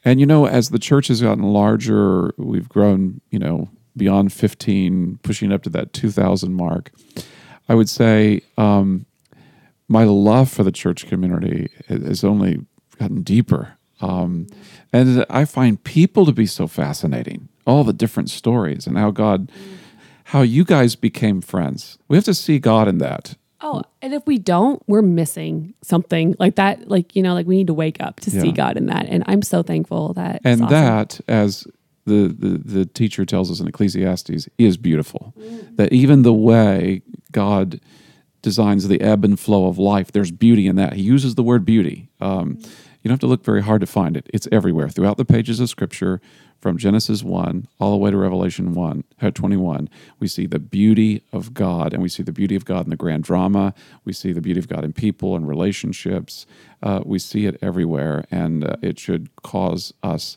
and 0.05 0.19
you 0.19 0.27
know 0.27 0.47
as 0.47 0.71
the 0.71 0.81
church 0.81 1.07
has 1.09 1.23
gotten 1.23 1.45
larger, 1.45 2.35
we've 2.37 2.69
grown 2.69 3.21
you 3.31 3.39
know 3.39 3.71
beyond 3.97 4.33
15, 4.33 5.21
pushing 5.23 5.53
up 5.53 5.63
to 5.63 5.71
that 5.71 5.93
2,000 5.93 6.53
mark. 6.53 6.91
I 7.69 7.75
would 7.75 7.89
say 7.89 8.43
um, 8.59 9.07
my 9.89 10.05
love 10.05 10.51
for 10.51 10.65
the 10.65 10.73
church 10.73 11.07
community 11.07 11.71
has 11.89 12.25
only 12.25 12.67
gotten 12.99 13.23
deeper. 13.23 13.76
Um, 14.01 14.47
and 14.93 15.25
I 15.31 15.45
find 15.45 15.83
people 15.83 16.27
to 16.27 16.33
be 16.33 16.47
so 16.47 16.67
fascinating, 16.67 17.49
all 17.67 17.85
the 17.85 17.93
different 17.93 18.31
stories 18.31 18.87
and 18.87 18.99
how 18.99 19.11
God, 19.11 19.51
how 20.25 20.43
you 20.43 20.65
guys 20.65 20.97
became 20.97 21.41
friends. 21.41 21.99
We 22.09 22.17
have 22.17 22.25
to 22.25 22.35
see 22.35 22.59
God 22.59 22.89
in 22.89 22.99
that. 22.99 23.37
Oh, 23.63 23.83
and 24.03 24.13
if 24.13 24.27
we 24.27 24.39
don't, 24.39 24.83
we're 24.87 25.03
missing 25.03 25.75
something 25.83 26.37
like 26.39 26.57
that. 26.57 26.89
Like, 26.89 27.17
you 27.17 27.23
know, 27.23 27.33
like 27.33 27.47
we 27.47 27.57
need 27.57 27.69
to 27.69 27.75
wake 27.75 27.97
up 28.01 28.21
to 28.21 28.31
see 28.31 28.53
God 28.53 28.77
in 28.77 28.87
that. 28.87 29.07
And 29.09 29.25
I'm 29.27 29.43
so 29.43 29.63
thankful 29.63 30.13
that. 30.13 30.43
And 30.45 30.63
awesome. 30.63 30.71
that, 30.71 31.21
as 31.27 31.67
the, 32.05 32.29
the, 32.39 32.59
the 32.59 32.87
teacher 32.87 33.25
tells 33.25 33.51
us 33.51 33.59
in 33.59 33.67
Ecclesiastes, 33.67 34.49
is 34.59 34.77
beautiful. 34.77 35.35
That 35.77 35.93
even 35.93 36.23
the 36.23 36.35
way 36.35 37.03
God 37.33 37.81
designs 38.43 38.87
the 38.87 39.01
ebb 39.01 39.25
and 39.25 39.41
flow 39.41 39.67
of 39.67 39.79
life, 39.79 40.13
there's 40.13 40.31
beauty 40.31 40.67
in 40.67 40.77
that. 40.77 40.93
He 40.93 41.03
uses 41.03 41.35
the 41.35 41.43
word 41.43 41.65
beauty. 41.65 42.09
Um, 42.21 42.61
you 43.07 43.09
don't 43.09 43.15
have 43.15 43.21
to 43.21 43.29
look 43.29 43.45
very 43.45 43.63
hard 43.63 43.83
to 43.83 43.87
find 43.87 44.17
it. 44.17 44.29
It's 44.35 44.49
everywhere 44.51 44.89
throughout 44.89 45.17
the 45.17 45.25
pages 45.25 45.61
of 45.61 45.69
Scripture, 45.69 46.21
from 46.59 46.77
Genesis 46.77 47.23
1 47.23 47.69
all 47.79 47.93
the 47.93 47.97
way 47.97 48.11
to 48.11 48.17
Revelation 48.17 48.75
1, 48.75 49.05
uh, 49.23 49.31
21. 49.31 49.89
We 50.19 50.27
see 50.27 50.47
the 50.47 50.59
beauty 50.59 51.23
of 51.33 51.55
God, 51.55 51.93
and 51.93 52.03
we 52.03 52.09
see 52.09 52.25
the 52.25 52.33
beauty 52.33 52.57
of 52.57 52.65
God 52.65 52.85
in 52.85 52.91
the 52.91 52.97
grand 52.97 53.23
drama. 53.23 53.75
We 54.05 54.13
see 54.13 54.33
the 54.33 54.41
beauty 54.41 54.59
of 54.59 54.67
God 54.67 54.85
in 54.85 54.93
people 54.93 55.37
and 55.37 55.47
relationships. 55.47 56.47
Uh, 56.83 57.03
we 57.07 57.21
see 57.21 57.47
it 57.47 57.57
everywhere, 57.63 58.25
and 58.33 58.65
uh, 58.65 58.75
it 58.83 58.99
should 58.99 59.31
cause 59.37 59.95
us 60.03 60.37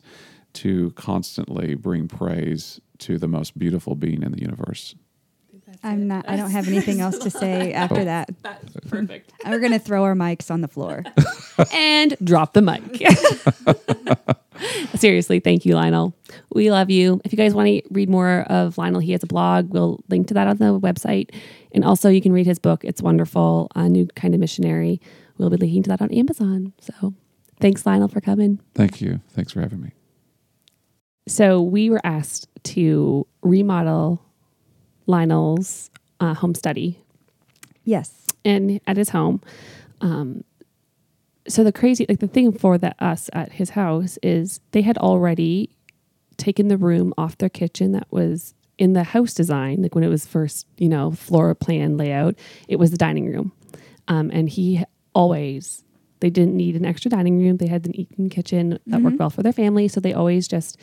to 0.52 0.92
constantly 0.92 1.74
bring 1.74 2.06
praise 2.06 2.80
to 2.98 3.18
the 3.18 3.26
most 3.26 3.58
beautiful 3.58 3.96
being 3.96 4.22
in 4.22 4.30
the 4.30 4.40
universe. 4.40 4.94
I'm 5.82 6.08
not. 6.08 6.28
I 6.28 6.36
don't 6.36 6.50
have 6.50 6.68
anything 6.68 7.00
else 7.00 7.18
to 7.18 7.30
say 7.30 7.72
after 7.72 8.04
that. 8.04 8.30
That's 8.42 8.72
perfect. 8.88 9.32
We're 9.46 9.60
gonna 9.60 9.78
throw 9.78 10.04
our 10.04 10.14
mics 10.14 10.50
on 10.50 10.60
the 10.60 10.68
floor. 10.68 11.04
and 11.72 12.16
drop 12.22 12.52
the 12.52 12.62
mic. 12.62 13.02
Seriously, 14.94 15.40
thank 15.40 15.64
you, 15.64 15.74
Lionel. 15.74 16.14
We 16.52 16.70
love 16.70 16.90
you. 16.90 17.20
If 17.24 17.32
you 17.32 17.36
guys 17.38 17.54
want 17.54 17.68
to 17.68 17.82
read 17.90 18.10
more 18.10 18.44
of 18.48 18.76
Lionel, 18.76 19.00
he 19.00 19.12
has 19.12 19.22
a 19.22 19.26
blog. 19.26 19.72
We'll 19.72 20.00
link 20.08 20.28
to 20.28 20.34
that 20.34 20.46
on 20.46 20.58
the 20.58 20.78
website. 20.78 21.34
And 21.72 21.84
also, 21.84 22.10
you 22.10 22.20
can 22.20 22.32
read 22.32 22.46
his 22.46 22.58
book. 22.58 22.84
It's 22.84 23.00
wonderful, 23.00 23.70
A 23.74 23.88
New 23.88 24.06
Kind 24.08 24.34
of 24.34 24.40
Missionary. 24.40 25.00
We'll 25.38 25.48
be 25.48 25.56
linking 25.56 25.82
to 25.84 25.88
that 25.90 26.02
on 26.02 26.12
Amazon. 26.12 26.74
So 26.80 27.14
thanks, 27.60 27.86
Lionel, 27.86 28.08
for 28.08 28.20
coming. 28.20 28.60
Thank 28.74 29.00
you. 29.00 29.20
Thanks 29.30 29.52
for 29.52 29.60
having 29.60 29.80
me. 29.80 29.92
So 31.26 31.62
we 31.62 31.88
were 31.88 32.00
asked 32.04 32.48
to 32.64 33.26
remodel 33.42 34.20
Lionel's 35.10 35.90
uh, 36.20 36.34
home 36.34 36.54
study 36.54 36.98
Yes. 37.84 38.26
and 38.44 38.80
at 38.86 38.96
his 38.96 39.10
home. 39.10 39.40
Um, 40.00 40.44
so 41.48 41.64
the 41.64 41.72
crazy, 41.72 42.06
like 42.08 42.20
the 42.20 42.28
thing 42.28 42.52
for 42.52 42.78
the 42.78 42.94
us 43.04 43.28
at 43.32 43.52
his 43.52 43.70
house 43.70 44.18
is 44.22 44.60
they 44.72 44.82
had 44.82 44.98
already 44.98 45.70
taken 46.36 46.68
the 46.68 46.76
room 46.76 47.12
off 47.18 47.36
their 47.38 47.48
kitchen 47.48 47.92
that 47.92 48.06
was 48.10 48.54
in 48.78 48.92
the 48.92 49.02
house 49.04 49.34
design, 49.34 49.82
like 49.82 49.94
when 49.94 50.04
it 50.04 50.08
was 50.08 50.24
first, 50.26 50.66
you 50.78 50.88
know, 50.88 51.10
floor 51.10 51.54
plan 51.54 51.96
layout. 51.96 52.34
It 52.68 52.76
was 52.76 52.90
the 52.90 52.96
dining 52.96 53.26
room, 53.30 53.52
um, 54.08 54.30
and 54.32 54.48
he 54.48 54.84
always 55.14 55.82
they 56.20 56.30
didn't 56.30 56.56
need 56.56 56.76
an 56.76 56.84
extra 56.84 57.10
dining 57.10 57.38
room. 57.38 57.56
They 57.56 57.66
had 57.66 57.86
an 57.86 57.96
eating 57.96 58.28
kitchen 58.28 58.78
that 58.86 59.00
worked 59.02 59.18
well 59.18 59.30
for 59.30 59.42
their 59.42 59.52
family, 59.54 59.88
so 59.88 60.00
they 60.00 60.12
always 60.12 60.46
just 60.48 60.76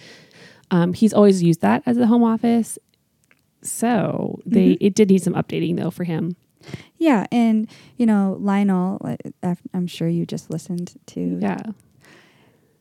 um, 0.71 0.93
he's 0.93 1.13
always 1.13 1.41
used 1.41 1.61
that 1.61 1.81
as 1.85 1.97
a 1.97 2.07
home 2.07 2.23
office. 2.23 2.77
So 3.67 4.39
they 4.45 4.71
it 4.79 4.95
did 4.95 5.09
need 5.09 5.21
some 5.21 5.33
updating 5.33 5.77
though 5.77 5.91
for 5.91 6.03
him. 6.03 6.35
Yeah, 6.97 7.27
and 7.31 7.69
you 7.97 8.05
know 8.05 8.37
Lionel. 8.39 8.99
uh, 9.43 9.55
I'm 9.73 9.87
sure 9.87 10.07
you 10.07 10.25
just 10.25 10.49
listened 10.49 10.95
to. 11.07 11.39
Yeah. 11.41 11.61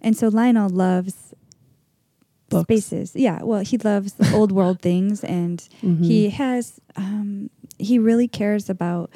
And 0.00 0.16
so 0.16 0.28
Lionel 0.28 0.68
loves 0.70 1.34
Books. 2.48 2.62
spaces. 2.64 3.12
Yeah. 3.16 3.42
Well, 3.42 3.60
he 3.60 3.76
loves 3.78 4.14
old 4.32 4.52
world 4.52 4.80
things, 4.80 5.24
and 5.24 5.58
Mm-hmm. 5.82 6.02
he 6.04 6.30
has. 6.30 6.80
Um, 6.96 7.50
he 7.78 7.98
really 7.98 8.28
cares 8.28 8.70
about 8.70 9.10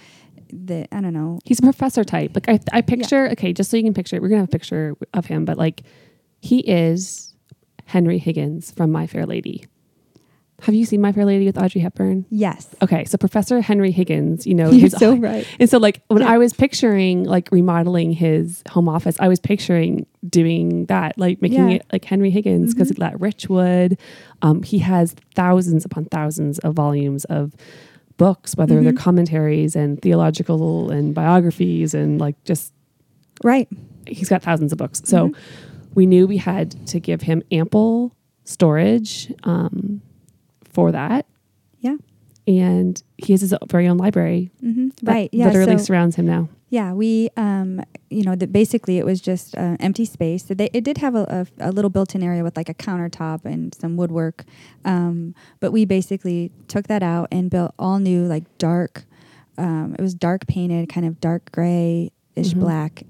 the. 0.52 0.86
I 0.94 1.00
don't 1.00 1.14
know. 1.14 1.38
He's 1.44 1.60
a 1.60 1.62
professor 1.62 2.04
type. 2.04 2.32
Like 2.34 2.48
I, 2.48 2.60
I 2.72 2.80
picture. 2.82 3.28
Okay, 3.30 3.52
just 3.52 3.70
so 3.70 3.76
you 3.76 3.82
can 3.84 3.94
picture 3.94 4.16
it, 4.16 4.22
we're 4.22 4.28
gonna 4.28 4.40
have 4.42 4.48
a 4.48 4.52
picture 4.52 4.94
of 5.14 5.26
him. 5.26 5.44
But 5.44 5.56
like, 5.58 5.82
he 6.40 6.58
is 6.60 7.34
Henry 7.86 8.18
Higgins 8.18 8.70
from 8.72 8.90
My 8.92 9.06
Fair 9.06 9.26
Lady. 9.26 9.64
Have 10.62 10.74
you 10.74 10.84
seen 10.84 11.00
My 11.00 11.12
Fair 11.12 11.24
Lady 11.24 11.46
with 11.46 11.56
Audrey 11.58 11.80
Hepburn? 11.80 12.26
Yes. 12.30 12.68
Okay, 12.82 13.04
so 13.04 13.16
Professor 13.18 13.60
Henry 13.60 13.90
Higgins, 13.90 14.46
you 14.46 14.54
know, 14.54 14.70
his 14.70 14.92
so 14.92 15.16
right. 15.16 15.46
And 15.58 15.68
so, 15.70 15.78
like, 15.78 16.02
when 16.08 16.22
Yeah. 16.22 16.30
I 16.32 16.38
was 16.38 16.52
picturing 16.52 17.24
like 17.24 17.48
remodeling 17.50 18.12
his 18.12 18.62
home 18.68 18.88
office, 18.88 19.16
I 19.20 19.28
was 19.28 19.40
picturing 19.40 20.06
doing 20.28 20.86
that, 20.86 21.16
like 21.18 21.40
making 21.40 21.68
Yeah. 21.70 21.76
it 21.76 21.86
like 21.92 22.04
Henry 22.04 22.30
Higgins 22.30 22.74
because 22.74 22.90
that 22.90 23.14
Richwood. 23.18 23.98
Um, 24.42 24.62
he 24.62 24.78
has 24.80 25.14
thousands 25.34 25.84
upon 25.84 26.04
thousands 26.06 26.58
of 26.60 26.74
volumes 26.74 27.24
of 27.26 27.52
books, 28.16 28.54
whether 28.56 28.82
they're 28.82 28.92
commentaries 28.92 29.74
and 29.74 30.00
theological 30.02 30.90
and 30.90 31.14
biographies, 31.14 31.94
and 31.94 32.20
like 32.20 32.42
just 32.44 32.72
Right. 33.42 33.66
he's 34.06 34.28
got 34.28 34.42
thousands 34.42 34.72
of 34.72 34.78
books. 34.78 35.00
So 35.06 35.32
we 35.94 36.04
knew 36.04 36.26
we 36.26 36.36
had 36.36 36.86
to 36.88 37.00
give 37.00 37.22
him 37.22 37.42
ample 37.50 38.14
storage 38.44 39.32
um, 39.44 40.02
for 40.70 40.92
that. 40.92 41.26
Yeah. 41.80 41.96
And 42.46 43.02
he 43.18 43.32
has 43.32 43.42
his 43.42 43.54
very 43.68 43.86
own 43.86 43.98
library 43.98 44.50
hmm 44.60 44.88
that 45.02 45.12
Right. 45.12 45.30
Yeah. 45.32 45.46
literally 45.46 45.78
so- 45.78 45.84
surrounds 45.84 46.16
him 46.16 46.26
now. 46.26 46.48
Yeah, 46.72 46.92
we, 46.92 47.30
um, 47.36 47.82
you 48.10 48.22
know, 48.22 48.36
that 48.36 48.52
basically 48.52 48.98
it 48.98 49.04
was 49.04 49.20
just 49.20 49.56
uh, 49.56 49.76
empty 49.80 50.04
space. 50.04 50.44
So 50.46 50.54
they, 50.54 50.70
it 50.72 50.84
did 50.84 50.98
have 50.98 51.16
a, 51.16 51.46
a, 51.58 51.70
a 51.70 51.72
little 51.72 51.90
built-in 51.90 52.22
area 52.22 52.44
with 52.44 52.56
like 52.56 52.68
a 52.68 52.74
countertop 52.74 53.44
and 53.44 53.74
some 53.74 53.96
woodwork, 53.96 54.44
um, 54.84 55.34
but 55.58 55.72
we 55.72 55.84
basically 55.84 56.52
took 56.68 56.86
that 56.86 57.02
out 57.02 57.26
and 57.32 57.50
built 57.50 57.74
all 57.76 57.98
new, 57.98 58.22
like 58.24 58.44
dark. 58.58 59.02
Um, 59.58 59.96
it 59.98 60.00
was 60.00 60.14
dark 60.14 60.46
painted, 60.46 60.88
kind 60.88 61.04
of 61.04 61.20
dark 61.20 61.50
gray 61.50 62.12
ish 62.36 62.54
Mhm. 62.54 62.60
black. 62.60 63.02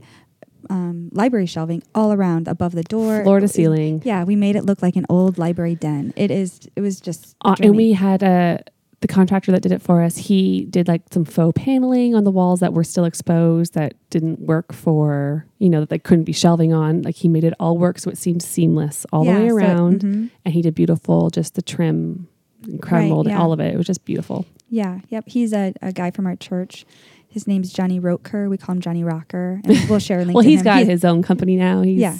Um, 0.71 1.09
library 1.13 1.47
shelving 1.47 1.83
all 1.95 2.13
around 2.13 2.47
above 2.47 2.73
the 2.73 2.85
door, 2.85 3.23
Floor 3.25 3.41
to 3.41 3.47
It- 3.47 3.49
ceiling. 3.49 4.03
Yeah, 4.05 4.23
we 4.25 4.37
made 4.37 4.55
it 4.57 4.65
look 4.65 4.81
like 4.83 4.95
an 4.97 5.05
old 5.09 5.37
library 5.37 5.75
den. 5.75 6.13
It 6.17 6.31
is. 6.31 6.61
It 6.77 6.81
was 6.81 7.01
just. 7.01 7.35
Uh, 7.45 7.57
and 7.61 7.77
we 7.77 7.93
had 7.93 8.23
a 8.23 8.63
the 9.01 9.09
contractor 9.09 9.51
that 9.51 9.63
did 9.63 9.73
it 9.73 9.81
for 9.81 10.03
us. 10.03 10.17
He 10.19 10.67
did 10.69 10.87
like 10.87 11.03
some 11.11 11.25
faux 11.25 11.61
paneling 11.61 12.15
on 12.15 12.23
the 12.25 12.31
walls 12.31 12.61
that 12.61 12.73
were 12.75 12.85
still 12.85 13.05
exposed 13.07 13.73
that 13.75 13.95
didn't 14.11 14.41
work 14.41 14.73
for 14.75 15.47
you 15.59 15.69
know 15.71 15.81
that 15.81 15.89
they 15.89 15.99
couldn't 15.99 16.25
be 16.25 16.33
shelving 16.33 16.73
on. 16.73 17.03
Like 17.03 17.17
he 17.17 17.27
made 17.29 17.43
it 17.45 17.55
all 17.59 17.77
work 17.79 17.99
so 17.99 18.11
it 18.11 18.19
seemed 18.19 18.43
seamless 18.43 19.07
all 19.13 19.25
Yeah, 19.25 19.39
the 19.39 19.41
way 19.43 19.49
so- 19.49 19.57
around. 19.57 20.01
mhm. 20.03 20.31
And 20.45 20.55
he 20.55 20.63
did 20.63 20.75
beautiful, 20.75 21.31
just 21.31 21.55
the 21.55 21.63
trim, 21.63 22.29
and 22.65 22.81
crown 22.81 23.01
Right, 23.03 23.11
mold, 23.11 23.27
yeah. 23.27 23.41
all 23.41 23.53
of 23.53 23.59
it. 23.61 23.73
It 23.75 23.77
was 23.77 23.87
just 23.87 24.05
beautiful. 24.05 24.45
Yeah, 24.69 25.01
yep. 25.09 25.25
He's 25.27 25.53
a, 25.53 25.73
a 25.83 25.93
guy 25.93 26.11
from 26.13 26.27
our 26.27 26.37
church. 26.37 26.85
His 27.31 27.47
name's 27.47 27.73
Johnny 27.73 27.99
Roker. 27.99 28.49
We 28.51 28.59
call 28.59 28.75
him 28.75 28.81
Johnny 28.81 29.05
Rocker, 29.05 29.61
and 29.65 29.89
we'll 29.89 29.99
share 30.01 30.21
a 30.21 30.25
link. 30.25 30.35
well, 30.35 30.45
he's 30.45 30.61
him. 30.61 30.65
got 30.65 30.77
He's- 30.79 30.89
his 30.89 31.05
own 31.05 31.23
company 31.23 31.57
now. 31.57 31.81
He's, 31.83 31.99
Yeah. 32.01 32.17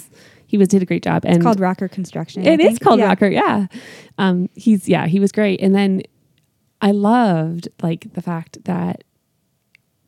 he 0.47 0.57
was 0.57 0.67
did 0.69 0.81
a 0.81 0.85
great 0.85 1.03
job. 1.03 1.25
And 1.25 1.35
It's 1.35 1.43
called 1.43 1.59
Rocker 1.59 1.87
Construction. 1.87 2.45
It 2.45 2.59
is 2.61 2.79
called 2.79 2.99
Yeah. 2.99 3.07
Rocker, 3.07 3.27
yeah. 3.27 3.67
Um, 4.17 4.49
he's 4.55 4.87
yeah, 4.89 5.07
he 5.07 5.19
was 5.19 5.31
great. 5.31 5.61
And 5.61 5.75
then 5.75 6.01
I 6.81 6.91
loved 6.91 7.67
like 7.83 8.13
the 8.13 8.21
fact 8.21 8.63
that 8.65 9.03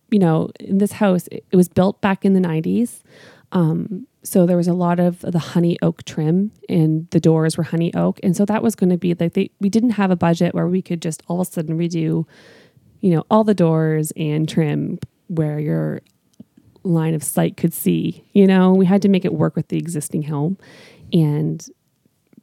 you 0.10 0.20
know 0.20 0.50
in 0.60 0.78
this 0.78 0.94
house 0.94 1.28
it, 1.28 1.44
it 1.52 1.56
was 1.56 1.68
built 1.70 2.00
back 2.02 2.24
in 2.26 2.34
the 2.34 2.40
'90s. 2.40 3.02
Um, 3.52 4.08
so 4.24 4.46
there 4.46 4.58
was 4.58 4.68
a 4.68 4.74
lot 4.74 5.00
of 5.00 5.20
the 5.20 5.38
honey 5.38 5.78
oak 5.82 6.04
trim 6.06 6.52
and 6.70 7.08
the 7.12 7.20
doors 7.20 7.58
were 7.58 7.64
honey 7.66 7.94
oak 7.94 8.20
and 8.24 8.36
so 8.38 8.46
that 8.46 8.64
was 8.64 8.74
going 8.74 8.90
to 8.90 8.98
be 8.98 9.14
like 9.14 9.34
they, 9.34 9.52
we 9.60 9.70
didn't 9.70 9.92
have 9.92 10.10
a 10.12 10.16
budget 10.16 10.56
where 10.56 10.66
we 10.68 10.82
could 10.82 11.02
just 11.02 11.22
all 11.28 11.42
of 11.42 11.48
a 11.50 11.52
sudden 11.52 11.78
redo 11.78 12.26
you 13.04 13.12
know 13.12 13.24
all 13.30 13.44
the 13.44 13.54
doors 13.54 14.12
and 14.16 14.50
trim 14.50 14.98
where 15.28 15.60
your 15.60 16.02
line 16.84 17.14
of 17.14 17.24
sight 17.24 17.56
could 17.58 17.74
see 17.74 18.24
you 18.34 18.48
know? 18.48 18.74
We 18.74 18.86
had 18.86 19.02
to 19.04 19.10
make 19.10 19.26
it 19.26 19.34
work 19.34 19.56
with 19.56 19.68
the 19.68 19.78
existing 19.78 20.24
home 20.24 20.58
and 21.12 21.64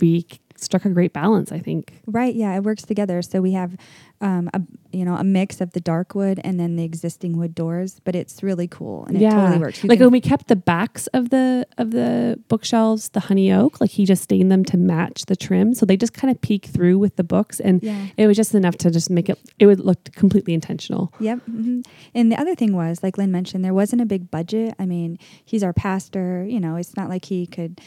we 0.00 0.26
struck 0.62 0.84
a 0.84 0.90
great 0.90 1.12
balance 1.12 1.50
i 1.52 1.58
think 1.58 1.92
Right. 2.06 2.34
Yeah, 2.34 2.56
it 2.56 2.64
works 2.64 2.82
together. 2.82 3.22
So 3.22 3.40
we 3.40 3.52
have, 3.52 3.76
um, 4.20 4.50
a 4.52 4.60
you 4.90 5.04
know, 5.04 5.14
a 5.14 5.22
mix 5.22 5.60
of 5.60 5.70
the 5.72 5.80
dark 5.80 6.14
wood 6.14 6.40
and 6.42 6.58
then 6.58 6.74
the 6.74 6.82
existing 6.82 7.36
wood 7.36 7.54
doors, 7.54 8.00
but 8.04 8.16
it's 8.16 8.42
really 8.42 8.66
cool 8.66 9.04
and 9.06 9.16
it 9.16 9.20
totally 9.30 9.58
works. 9.58 9.82
You 9.84 9.88
like 9.88 10.00
when 10.00 10.10
we 10.10 10.20
kept 10.20 10.48
the 10.48 10.56
backs 10.56 11.06
of 11.08 11.30
the 11.30 11.66
of 11.78 11.92
the 11.92 12.38
bookshelves 12.48 13.10
the 13.10 13.20
honey 13.20 13.52
oak 13.52 13.80
like 13.80 13.90
he 13.90 14.04
just 14.04 14.22
stained 14.24 14.50
them 14.50 14.64
to 14.64 14.76
match 14.76 15.26
the 15.26 15.36
trim 15.36 15.72
so 15.74 15.86
they 15.86 15.96
just 15.96 16.12
kind 16.14 16.30
of 16.30 16.40
peek 16.40 16.66
through 16.66 16.98
with 16.98 17.14
the 17.16 17.24
books 17.24 17.60
and 17.60 17.82
yeah. 17.82 18.06
it 18.16 18.26
was 18.26 18.36
just 18.36 18.54
enough 18.54 18.76
to 18.78 18.90
just 18.90 19.08
make 19.10 19.28
it 19.28 19.38
it 19.58 19.66
would 19.66 19.80
look 19.80 20.10
completely 20.12 20.52
intentional 20.54 21.12
Yep. 21.20 21.38
hmm 21.44 21.80
And 22.14 22.32
the 22.32 22.36
other 22.40 22.54
thing 22.56 22.74
was, 22.74 23.02
like 23.02 23.16
Lynn 23.18 23.30
mentioned, 23.30 23.64
there 23.64 23.74
wasn't 23.74 24.02
a 24.02 24.06
big 24.06 24.30
budget. 24.30 24.74
I 24.78 24.86
mean, 24.86 25.18
he's 25.44 25.62
our 25.62 25.72
pastor. 25.72 26.44
You 26.44 26.60
know, 26.60 26.76
it's 26.76 26.96
not 26.96 27.08
like 27.08 27.26
he 27.26 27.46
could 27.46 27.80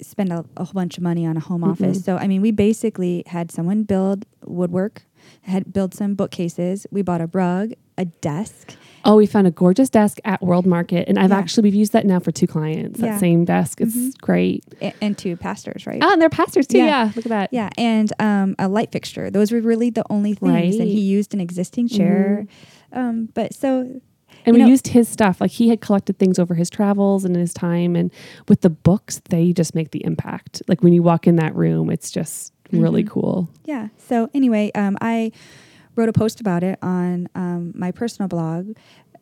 spend 0.00 0.32
a, 0.32 0.44
a 0.56 0.64
whole 0.64 0.72
bunch 0.74 0.96
of 0.98 1.02
money 1.02 1.26
on 1.26 1.36
a 1.36 1.40
home 1.40 1.64
office. 1.64 1.98
Mhm. 1.98 2.04
So, 2.04 2.16
I 2.16 2.26
mean, 2.28 2.42
we 2.42 2.50
basically 2.50 3.22
had 3.26 3.50
someone 3.50 3.82
build 3.84 4.26
woodwork, 4.44 5.02
had 5.42 5.72
build 5.72 5.94
some 5.94 6.14
bookcases. 6.14 6.86
We 6.90 7.02
bought 7.02 7.20
a 7.20 7.28
rug, 7.32 7.72
a 7.98 8.04
desk. 8.04 8.74
oh 9.08 9.14
we 9.16 9.24
found 9.24 9.46
a 9.46 9.50
gorgeous 9.52 9.88
desk 9.88 10.18
at 10.24 10.42
world 10.42 10.66
market 10.66 11.08
and 11.08 11.16
i've 11.16 11.30
Yeah. 11.30 11.38
actually 11.38 11.62
we've 11.62 11.76
used 11.76 11.92
that 11.92 12.04
now 12.04 12.18
for 12.18 12.32
two 12.32 12.46
clients 12.48 12.98
Yeah. 13.00 13.12
that 13.12 13.20
same 13.20 13.44
desk 13.44 13.80
it's 13.80 13.96
Mhm. 13.96 14.18
great 14.20 14.64
a- 14.82 14.92
And 15.00 15.16
two 15.16 15.36
pastors, 15.36 15.86
right? 15.86 16.00
oh 16.02 16.12
and 16.12 16.20
they're 16.20 16.28
pastors 16.28 16.66
too 16.66 16.78
Yeah. 16.78 16.86
yeah, 17.06 17.12
look 17.14 17.24
at 17.24 17.30
that 17.30 17.52
Yeah, 17.52 17.70
and 17.78 18.12
um, 18.18 18.54
a 18.58 18.68
light 18.68 18.90
fixture. 18.92 19.30
Those 19.30 19.50
were 19.52 19.60
really 19.60 19.90
the 19.90 20.04
only 20.10 20.34
things. 20.34 20.76
And 20.76 20.88
he 20.88 21.00
used 21.00 21.32
an 21.34 21.40
existing 21.40 21.86
chair. 21.88 22.46
Um, 22.92 23.28
but 23.32 23.54
so 23.54 24.00
and 24.46 24.54
You 24.56 24.60
we 24.62 24.64
know- 24.64 24.70
used 24.70 24.88
his 24.88 25.08
stuff 25.08 25.40
like 25.40 25.50
he 25.50 25.68
had 25.68 25.80
collected 25.80 26.18
things 26.18 26.38
over 26.38 26.54
his 26.54 26.70
travels 26.70 27.24
and 27.24 27.36
his 27.36 27.52
time 27.52 27.96
and 27.96 28.10
with 28.48 28.60
the 28.62 28.70
books 28.70 29.20
they 29.28 29.52
just 29.52 29.74
make 29.74 29.90
the 29.90 30.04
impact 30.04 30.62
like 30.68 30.82
when 30.82 30.92
you 30.92 31.02
walk 31.02 31.26
in 31.26 31.36
that 31.36 31.54
room 31.54 31.90
it's 31.90 32.10
just 32.10 32.52
really 32.72 33.04
Mhm. 33.04 33.08
cool 33.10 33.48
Yeah. 33.64 33.88
So 33.98 34.28
anyway, 34.34 34.70
um, 34.74 34.96
I 35.00 35.32
wrote 35.96 36.08
a 36.08 36.12
post 36.12 36.40
about 36.40 36.62
it 36.62 36.78
on 36.82 37.28
um, 37.34 37.72
my 37.76 37.90
personal 37.90 38.28
blog, 38.28 38.72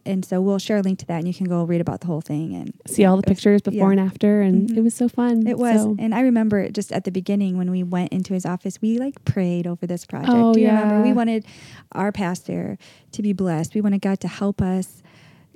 and 0.07 0.25
so 0.25 0.41
we'll 0.41 0.59
share 0.59 0.79
a 0.79 0.83
link 0.83 0.99
to 0.99 1.07
that, 1.07 1.19
and 1.19 1.29
you 1.29 1.33
can 1.33 1.47
go 1.47 1.63
read 1.65 1.81
about 1.81 2.01
the 2.01 2.07
whole 2.09 2.21
thing 2.21 2.55
and 2.55 2.73
see 2.87 3.05
all 3.05 3.17
the 3.17 3.23
was- 3.27 3.35
pictures 3.37 3.63
before 3.63 3.93
yeah. 3.95 4.01
and 4.01 4.01
after 4.01 4.41
and 4.43 4.69
Mhm. 4.71 4.77
it 4.79 4.81
was 4.83 4.93
so 4.95 5.09
fun 5.09 5.47
It 5.47 5.57
was, 5.59 5.81
So- 5.83 5.97
and 5.99 6.15
I 6.15 6.21
remember 6.21 6.69
just 6.71 6.91
at 6.93 7.05
the 7.05 7.11
beginning 7.11 7.57
when 7.57 7.71
we 7.71 7.83
went 7.83 8.13
into 8.13 8.35
his 8.35 8.45
office, 8.45 8.81
we 8.83 8.99
like 8.99 9.25
prayed 9.25 9.67
over 9.67 9.87
this 9.87 10.05
project. 10.05 10.33
Oh, 10.35 10.53
Do 10.55 10.61
you 10.61 10.67
remember? 10.69 11.03
We 11.03 11.13
wanted 11.13 11.45
our 11.93 12.13
pastor 12.13 12.77
to 13.13 13.23
be 13.23 13.33
blessed. 13.33 13.75
We 13.75 13.81
wanted 13.81 14.01
God 14.03 14.21
to 14.21 14.29
help 14.29 14.61
us 14.61 15.03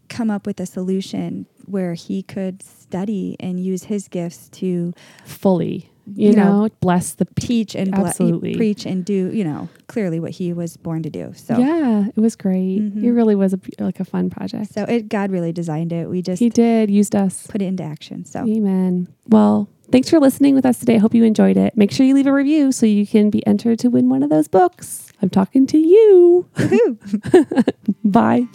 come 0.08 0.30
up 0.30 0.46
with 0.46 0.58
a 0.60 0.66
solution 0.66 1.46
where 1.66 1.94
he 1.94 2.22
could 2.22 2.62
study 2.62 3.36
and 3.40 3.60
use 3.60 3.84
his 3.84 4.08
gifts 4.08 4.48
to 4.50 4.92
fully 5.24 5.90
you, 6.14 6.30
You 6.30 6.36
know, 6.36 6.62
know, 6.62 6.68
bless 6.80 7.12
the 7.12 7.26
teach 7.38 7.74
and 7.76 7.90
ble- 7.92 8.06
Absolutely. 8.06 8.54
preach 8.56 8.86
and 8.86 9.04
do, 9.04 9.30
you 9.30 9.44
know, 9.44 9.68
clearly 9.88 10.18
what 10.18 10.30
he 10.30 10.54
was 10.54 10.78
born 10.78 11.02
to 11.02 11.10
do. 11.10 11.32
So, 11.36 11.58
yeah 11.58 12.06
it 12.08 12.18
was 12.18 12.34
great 12.34 12.80
Mhm. 12.80 13.02
it 13.04 13.12
really 13.12 13.34
was 13.34 13.52
a, 13.52 13.60
like 13.78 14.00
a 14.00 14.06
fun 14.06 14.30
project 14.30 14.72
so 14.72 14.84
it 14.84 15.10
God 15.10 15.30
really 15.30 15.52
designed 15.52 15.92
it. 15.92 16.08
We 16.08 16.22
just 16.22 16.40
he 16.40 16.48
did 16.48 16.90
used 16.90 17.14
us 17.14 17.46
put 17.46 17.60
it 17.60 17.66
into 17.66 17.82
action. 17.82 18.24
So, 18.24 18.40
amen 18.48 19.08
well 19.28 19.68
thanks 19.92 20.08
for 20.08 20.18
listening 20.18 20.54
with 20.54 20.64
us 20.64 20.78
today 20.78 20.94
i 20.94 20.98
hope 20.98 21.14
you 21.14 21.24
enjoyed 21.24 21.56
it 21.58 21.76
make 21.76 21.90
sure 21.90 22.06
you 22.06 22.14
leave 22.14 22.26
a 22.26 22.32
review 22.32 22.72
so 22.72 22.86
you 22.86 23.06
can 23.06 23.28
be 23.30 23.46
entered 23.46 23.78
to 23.78 23.88
win 23.90 24.08
one 24.08 24.22
of 24.22 24.30
those 24.30 24.48
books 24.48 25.12
i'm 25.20 25.28
talking 25.30 25.66
to 25.66 25.76
you 25.78 26.46
bye 28.04 28.46